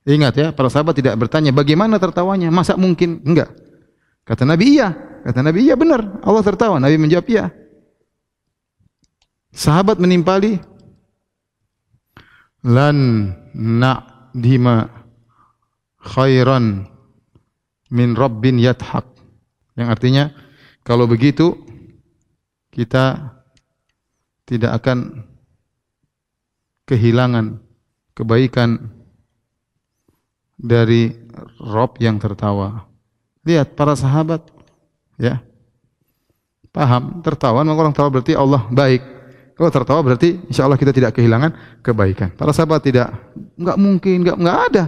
Ingat 0.03 0.34
ya, 0.36 0.47
para 0.51 0.67
sahabat 0.67 0.99
tidak 0.99 1.15
bertanya 1.15 1.55
bagaimana 1.55 1.95
tertawanya, 1.95 2.51
masa 2.51 2.76
mungkin? 2.76 3.24
Enggak. 3.24 3.55
Kata 4.28 4.43
Nabi, 4.43 4.80
iya. 4.80 4.91
Kata 5.24 5.39
Nabi, 5.39 5.67
iya 5.67 5.80
benar. 5.80 6.19
Allah 6.24 6.43
tertawa. 6.43 6.76
Nabi 6.76 6.99
menjawab, 6.99 7.24
iya. 7.32 7.51
Sahabat 9.55 9.95
menimpali, 9.95 10.59
lan 12.67 13.32
na'dima 13.55 14.91
khairan 16.03 16.84
min 17.88 18.09
rabbin 18.15 18.59
yathak. 18.59 19.07
Yang 19.80 19.88
artinya, 19.88 20.24
kalau 20.84 21.07
begitu, 21.07 21.62
kita 22.74 23.38
tidak 24.49 24.82
akan 24.82 25.24
kehilangan 26.89 27.61
kebaikan 28.17 28.91
dari 30.57 31.13
Rob 31.61 31.95
yang 32.01 32.17
tertawa. 32.17 32.89
Lihat 33.45 33.78
para 33.78 33.93
sahabat, 33.93 34.41
ya, 35.21 35.43
paham 36.74 37.21
tertawa, 37.21 37.61
maka 37.61 37.80
orang 37.80 37.93
tertawa 37.93 38.09
berarti 38.09 38.34
Allah 38.34 38.65
baik. 38.71 39.01
Kalau 39.53 39.69
tertawa 39.69 40.01
berarti 40.01 40.41
insya 40.49 40.65
Allah 40.65 40.82
kita 40.82 40.89
tidak 40.89 41.13
kehilangan 41.13 41.53
kebaikan. 41.86 42.34
Para 42.34 42.49
sahabat 42.49 42.82
tidak, 42.82 43.13
nggak 43.53 43.78
mungkin, 43.78 44.26
nggak 44.26 44.38
nggak 44.41 44.59
ada. 44.71 44.84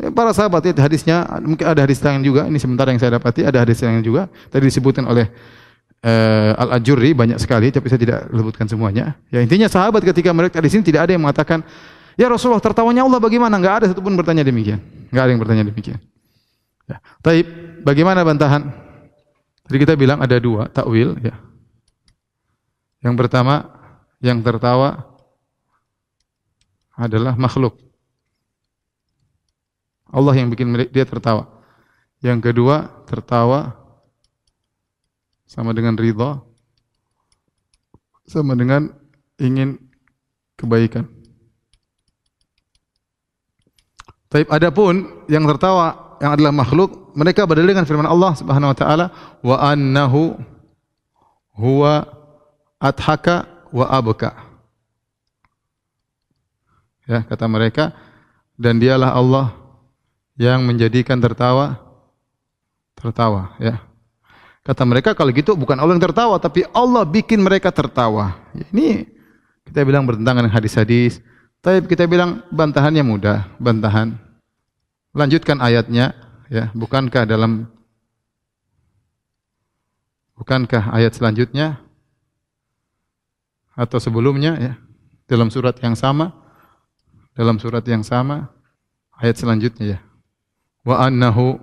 Ya, 0.00 0.08
para 0.08 0.32
sahabat 0.32 0.64
itu 0.64 0.80
hadisnya 0.80 1.28
mungkin 1.44 1.68
ada 1.68 1.84
hadis 1.84 2.00
lain 2.00 2.24
juga. 2.24 2.48
Ini 2.48 2.56
sementara 2.56 2.88
yang 2.88 3.00
saya 3.02 3.20
dapati 3.20 3.44
ada 3.44 3.60
hadis 3.60 3.84
lain 3.84 4.00
juga. 4.00 4.32
Tadi 4.48 4.64
disebutkan 4.64 5.04
oleh 5.04 5.28
uh, 6.02 6.52
Al 6.58 6.78
Ajuri 6.78 7.14
banyak 7.14 7.38
sekali, 7.38 7.70
tapi 7.70 7.86
saya 7.88 8.00
tidak 8.02 8.28
sebutkan 8.28 8.66
semuanya. 8.66 9.16
Ya 9.30 9.40
intinya 9.40 9.70
sahabat 9.70 10.02
ketika 10.02 10.30
mereka 10.34 10.58
di 10.58 10.70
sini 10.70 10.82
tidak 10.82 11.08
ada 11.08 11.12
yang 11.14 11.22
mengatakan, 11.22 11.62
ya 12.18 12.26
Rasulullah 12.28 12.62
tertawanya 12.62 13.06
Allah 13.06 13.22
bagaimana? 13.22 13.54
Nggak 13.56 13.74
ada 13.82 13.86
satupun 13.94 14.14
bertanya 14.18 14.42
demikian. 14.42 14.82
Nggak 15.10 15.22
ada 15.22 15.30
yang 15.30 15.40
bertanya 15.40 15.64
demikian. 15.66 15.98
Ya. 16.90 16.98
Taib, 17.22 17.46
bagaimana 17.86 18.26
bantahan? 18.26 18.74
Tadi 19.62 19.76
kita 19.78 19.94
bilang 19.94 20.18
ada 20.18 20.36
dua 20.42 20.66
takwil. 20.66 21.16
Ya. 21.22 21.38
Yang 23.02 23.14
pertama, 23.18 23.70
yang 24.22 24.38
tertawa 24.42 25.06
adalah 26.94 27.34
makhluk. 27.34 27.78
Allah 30.12 30.34
yang 30.36 30.52
bikin 30.52 30.70
dia 30.92 31.08
tertawa. 31.08 31.48
Yang 32.22 32.52
kedua, 32.52 32.86
tertawa 33.08 33.81
sama 35.52 35.76
dengan 35.76 36.00
ridha 36.00 36.40
sama 38.24 38.56
dengan 38.56 38.88
ingin 39.36 39.76
kebaikan. 40.56 41.04
Tapi 44.32 44.48
adapun 44.48 45.28
yang 45.28 45.44
tertawa 45.44 46.16
yang 46.24 46.32
adalah 46.32 46.54
makhluk, 46.56 47.12
mereka 47.12 47.44
berdalil 47.44 47.76
dengan 47.76 47.84
firman 47.84 48.08
Allah 48.08 48.32
Subhanahu 48.32 48.72
wa 48.72 48.78
taala, 48.78 49.06
wa 49.44 49.56
annahu 49.60 50.40
huwa 51.52 52.08
adhaka 52.80 53.44
wa 53.68 53.84
abka. 53.92 54.32
Ya, 57.04 57.26
kata 57.28 57.44
mereka 57.50 57.92
dan 58.56 58.80
dialah 58.80 59.12
Allah 59.12 59.52
yang 60.40 60.64
menjadikan 60.64 61.20
tertawa 61.20 61.76
tertawa, 62.96 63.52
ya. 63.60 63.91
Kata 64.62 64.86
mereka 64.86 65.10
kalau 65.18 65.34
gitu 65.34 65.58
bukan 65.58 65.74
Allah 65.74 65.98
yang 65.98 66.06
tertawa 66.06 66.38
tapi 66.38 66.62
Allah 66.70 67.02
bikin 67.02 67.42
mereka 67.42 67.74
tertawa. 67.74 68.38
Ini 68.54 69.10
kita 69.66 69.82
bilang 69.82 70.06
bertentangan 70.06 70.46
dengan 70.46 70.54
hadis-hadis. 70.54 71.18
Tapi 71.62 71.86
kita 71.86 72.10
bilang 72.10 72.42
bantahannya 72.50 73.06
mudah, 73.06 73.46
bantahan. 73.62 74.18
Lanjutkan 75.14 75.62
ayatnya, 75.62 76.10
ya. 76.50 76.74
Bukankah 76.74 77.22
dalam 77.22 77.70
bukankah 80.42 80.90
ayat 80.90 81.14
selanjutnya 81.14 81.78
atau 83.78 84.02
sebelumnya 84.02 84.58
ya 84.58 84.74
dalam 85.30 85.54
surat 85.54 85.78
yang 85.78 85.94
sama 85.94 86.34
dalam 87.38 87.62
surat 87.62 87.86
yang 87.86 88.02
sama 88.02 88.50
ayat 89.22 89.38
selanjutnya 89.38 89.96
ya 89.96 89.98
wa 90.82 90.98
annahu 90.98 91.62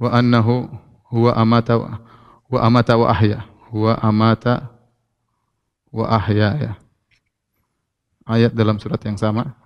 wa 0.00 0.10
annahu 0.16 0.64
huwa 1.16 1.32
amata 1.32 1.80
wa 2.52 2.58
amata 2.60 2.92
wa 3.00 3.06
ahya 3.08 3.48
huwa 3.72 3.96
amata 4.04 4.68
wa 5.88 6.04
ahya 6.12 6.48
ya 6.60 6.72
ayat 8.28 8.52
dalam 8.52 8.76
surat 8.76 9.00
yang 9.00 9.16
sama 9.16 9.56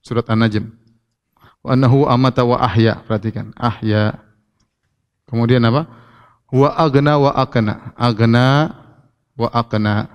surat 0.00 0.24
An-Najm 0.24 0.72
wa 1.60 1.68
annahu 1.76 2.08
amata 2.08 2.48
wa 2.48 2.56
ahya 2.64 3.04
perhatikan 3.04 3.52
ahya 3.60 4.16
kemudian 5.28 5.60
apa 5.68 5.84
wa 6.48 6.72
agna 6.72 7.20
wa 7.20 7.30
akna 7.36 7.92
agna 7.92 8.78
wa 9.38 9.48
aqna. 9.54 10.10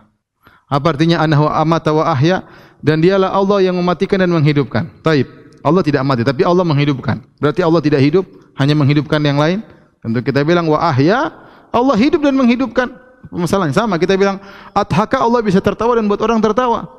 Apa 0.68 0.86
artinya 0.94 1.24
anahu 1.24 1.48
amata 1.48 1.96
wa 1.96 2.04
ahya 2.12 2.44
dan 2.84 3.00
dialah 3.00 3.32
Allah 3.32 3.64
yang 3.64 3.80
mematikan 3.80 4.20
dan 4.20 4.30
menghidupkan. 4.30 4.92
Taib. 5.00 5.32
Allah 5.64 5.80
tidak 5.80 6.04
mati 6.04 6.28
tapi 6.28 6.44
Allah 6.44 6.68
menghidupkan. 6.68 7.24
Berarti 7.40 7.64
Allah 7.64 7.80
tidak 7.80 8.04
hidup, 8.04 8.28
hanya 8.60 8.76
menghidupkan 8.76 9.24
yang 9.24 9.40
lain. 9.40 9.64
Tentu 10.04 10.20
kita 10.20 10.44
bilang 10.44 10.68
wa 10.68 10.84
ahya, 10.84 11.32
Allah 11.72 11.96
hidup 11.96 12.20
dan 12.20 12.36
menghidupkan. 12.36 12.92
Masalahnya 13.32 13.72
sama, 13.72 13.96
kita 13.96 14.20
bilang 14.20 14.38
adhaka 14.76 15.24
Allah 15.24 15.40
bisa 15.40 15.64
tertawa 15.64 15.96
dan 15.96 16.06
buat 16.12 16.20
orang 16.20 16.44
tertawa. 16.44 16.92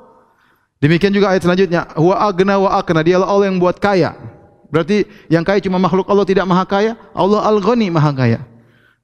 Demikian 0.80 1.12
juga 1.12 1.30
ayat 1.30 1.44
selanjutnya, 1.44 1.92
wa 1.94 2.16
agna 2.16 2.56
wa 2.56 2.70
akna, 2.80 3.04
dialah 3.04 3.28
Allah 3.28 3.52
yang 3.52 3.60
buat 3.60 3.76
kaya. 3.76 4.16
Berarti 4.72 5.04
yang 5.30 5.44
kaya 5.46 5.62
cuma 5.62 5.78
makhluk 5.78 6.08
Allah 6.08 6.26
tidak 6.26 6.48
maha 6.48 6.64
kaya, 6.66 6.96
Allah 7.14 7.44
al-ghani 7.44 7.92
maha 7.92 8.10
kaya. 8.10 8.40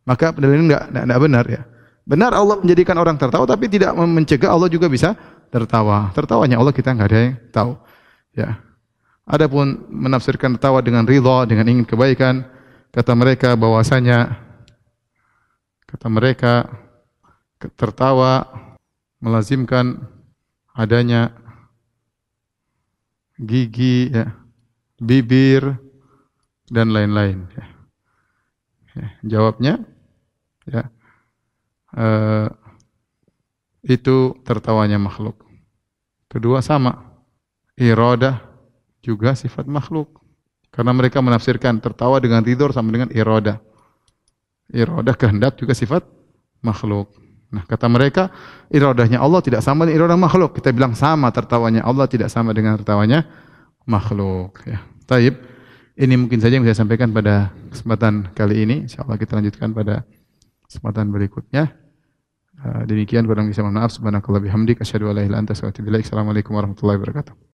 Maka 0.03 0.33
pendalilan 0.35 0.67
enggak, 0.67 0.83
enggak 0.91 1.21
benar 1.21 1.45
ya. 1.47 1.63
Benar 2.09 2.35
Allah 2.35 2.59
menjadikan 2.59 2.97
orang 2.99 3.15
tertawa 3.15 3.47
tapi 3.47 3.71
tidak 3.71 3.95
mencegah 3.95 4.51
Allah 4.51 4.67
juga 4.67 4.91
bisa 4.91 5.15
tertawa. 5.53 6.11
Tertawanya 6.11 6.59
Allah 6.59 6.75
kita 6.75 6.91
nggak 6.91 7.07
ada 7.07 7.19
yang 7.23 7.37
tahu. 7.55 7.73
Ya. 8.35 8.59
Adapun 9.31 9.87
menafsirkan 9.87 10.59
tertawa 10.59 10.83
dengan 10.83 11.07
ridha, 11.07 11.47
dengan 11.47 11.71
ingin 11.71 11.87
kebaikan, 11.87 12.43
kata 12.91 13.13
mereka 13.15 13.55
bahwasanya 13.55 14.39
kata 15.87 16.07
mereka 16.07 16.67
tertawa 17.75 18.47
melazimkan 19.21 20.07
adanya 20.73 21.35
gigi, 23.41 24.13
ya, 24.13 24.37
bibir 25.01 25.77
dan 26.69 26.93
lain-lain. 26.93 27.49
Ya. 27.57 27.67
Ya, 28.91 29.07
jawabnya, 29.23 29.75
ya, 30.67 30.91
uh, 31.95 32.51
itu 33.87 34.35
tertawanya 34.43 34.99
makhluk. 34.99 35.47
Kedua 36.27 36.59
sama, 36.59 37.23
iradah 37.79 38.43
juga 39.01 39.33
sifat 39.39 39.65
makhluk. 39.71 40.20
Karena 40.81 40.97
mereka 40.97 41.21
menafsirkan 41.21 41.77
tertawa 41.77 42.17
dengan 42.25 42.41
tidur 42.41 42.73
sama 42.73 42.89
dengan 42.89 43.13
iradah. 43.13 43.61
Iradah 44.73 45.13
kehendak 45.13 45.61
juga 45.61 45.77
sifat 45.77 46.09
makhluk. 46.65 47.13
Nah, 47.53 47.69
kata 47.69 47.85
mereka, 47.85 48.33
iradahnya 48.73 49.21
Allah 49.21 49.45
tidak 49.45 49.61
sama 49.61 49.85
dengan 49.85 50.09
iradah 50.09 50.17
makhluk. 50.17 50.57
Kita 50.57 50.73
bilang 50.73 50.97
sama 50.97 51.29
tertawanya 51.37 51.85
Allah 51.85 52.09
tidak 52.09 52.33
sama 52.33 52.57
dengan 52.57 52.81
tertawanya 52.81 53.29
makhluk. 53.85 54.57
Ya. 54.65 54.81
Taib. 55.05 55.37
Ini 56.01 56.17
mungkin 56.17 56.41
saja 56.41 56.57
yang 56.57 56.65
saya 56.65 56.81
sampaikan 56.81 57.13
pada 57.13 57.53
kesempatan 57.69 58.33
kali 58.33 58.65
ini. 58.65 58.89
Insyaallah 58.89 59.21
kita 59.21 59.37
lanjutkan 59.37 59.77
pada 59.77 60.09
kesempatan 60.65 61.13
berikutnya. 61.13 61.77
Uh, 62.57 62.89
demikian 62.89 63.29
kurang 63.29 63.53
bisa 63.53 63.61
maaf 63.61 63.93
subhanakallah 63.93 64.41
bihamdik 64.41 64.81
asyhadu 64.81 65.13
an 65.13 65.21
la 65.21 65.29
ilaha 65.29 65.29
illa 65.29 65.39
anta 65.45 65.53
astaghfiruka 65.53 65.77
wa 65.77 65.77
atubu 65.77 65.89
ilaik. 65.93 66.05
Assalamualaikum 66.09 66.53
warahmatullahi 66.57 66.97
wabarakatuh. 66.97 67.41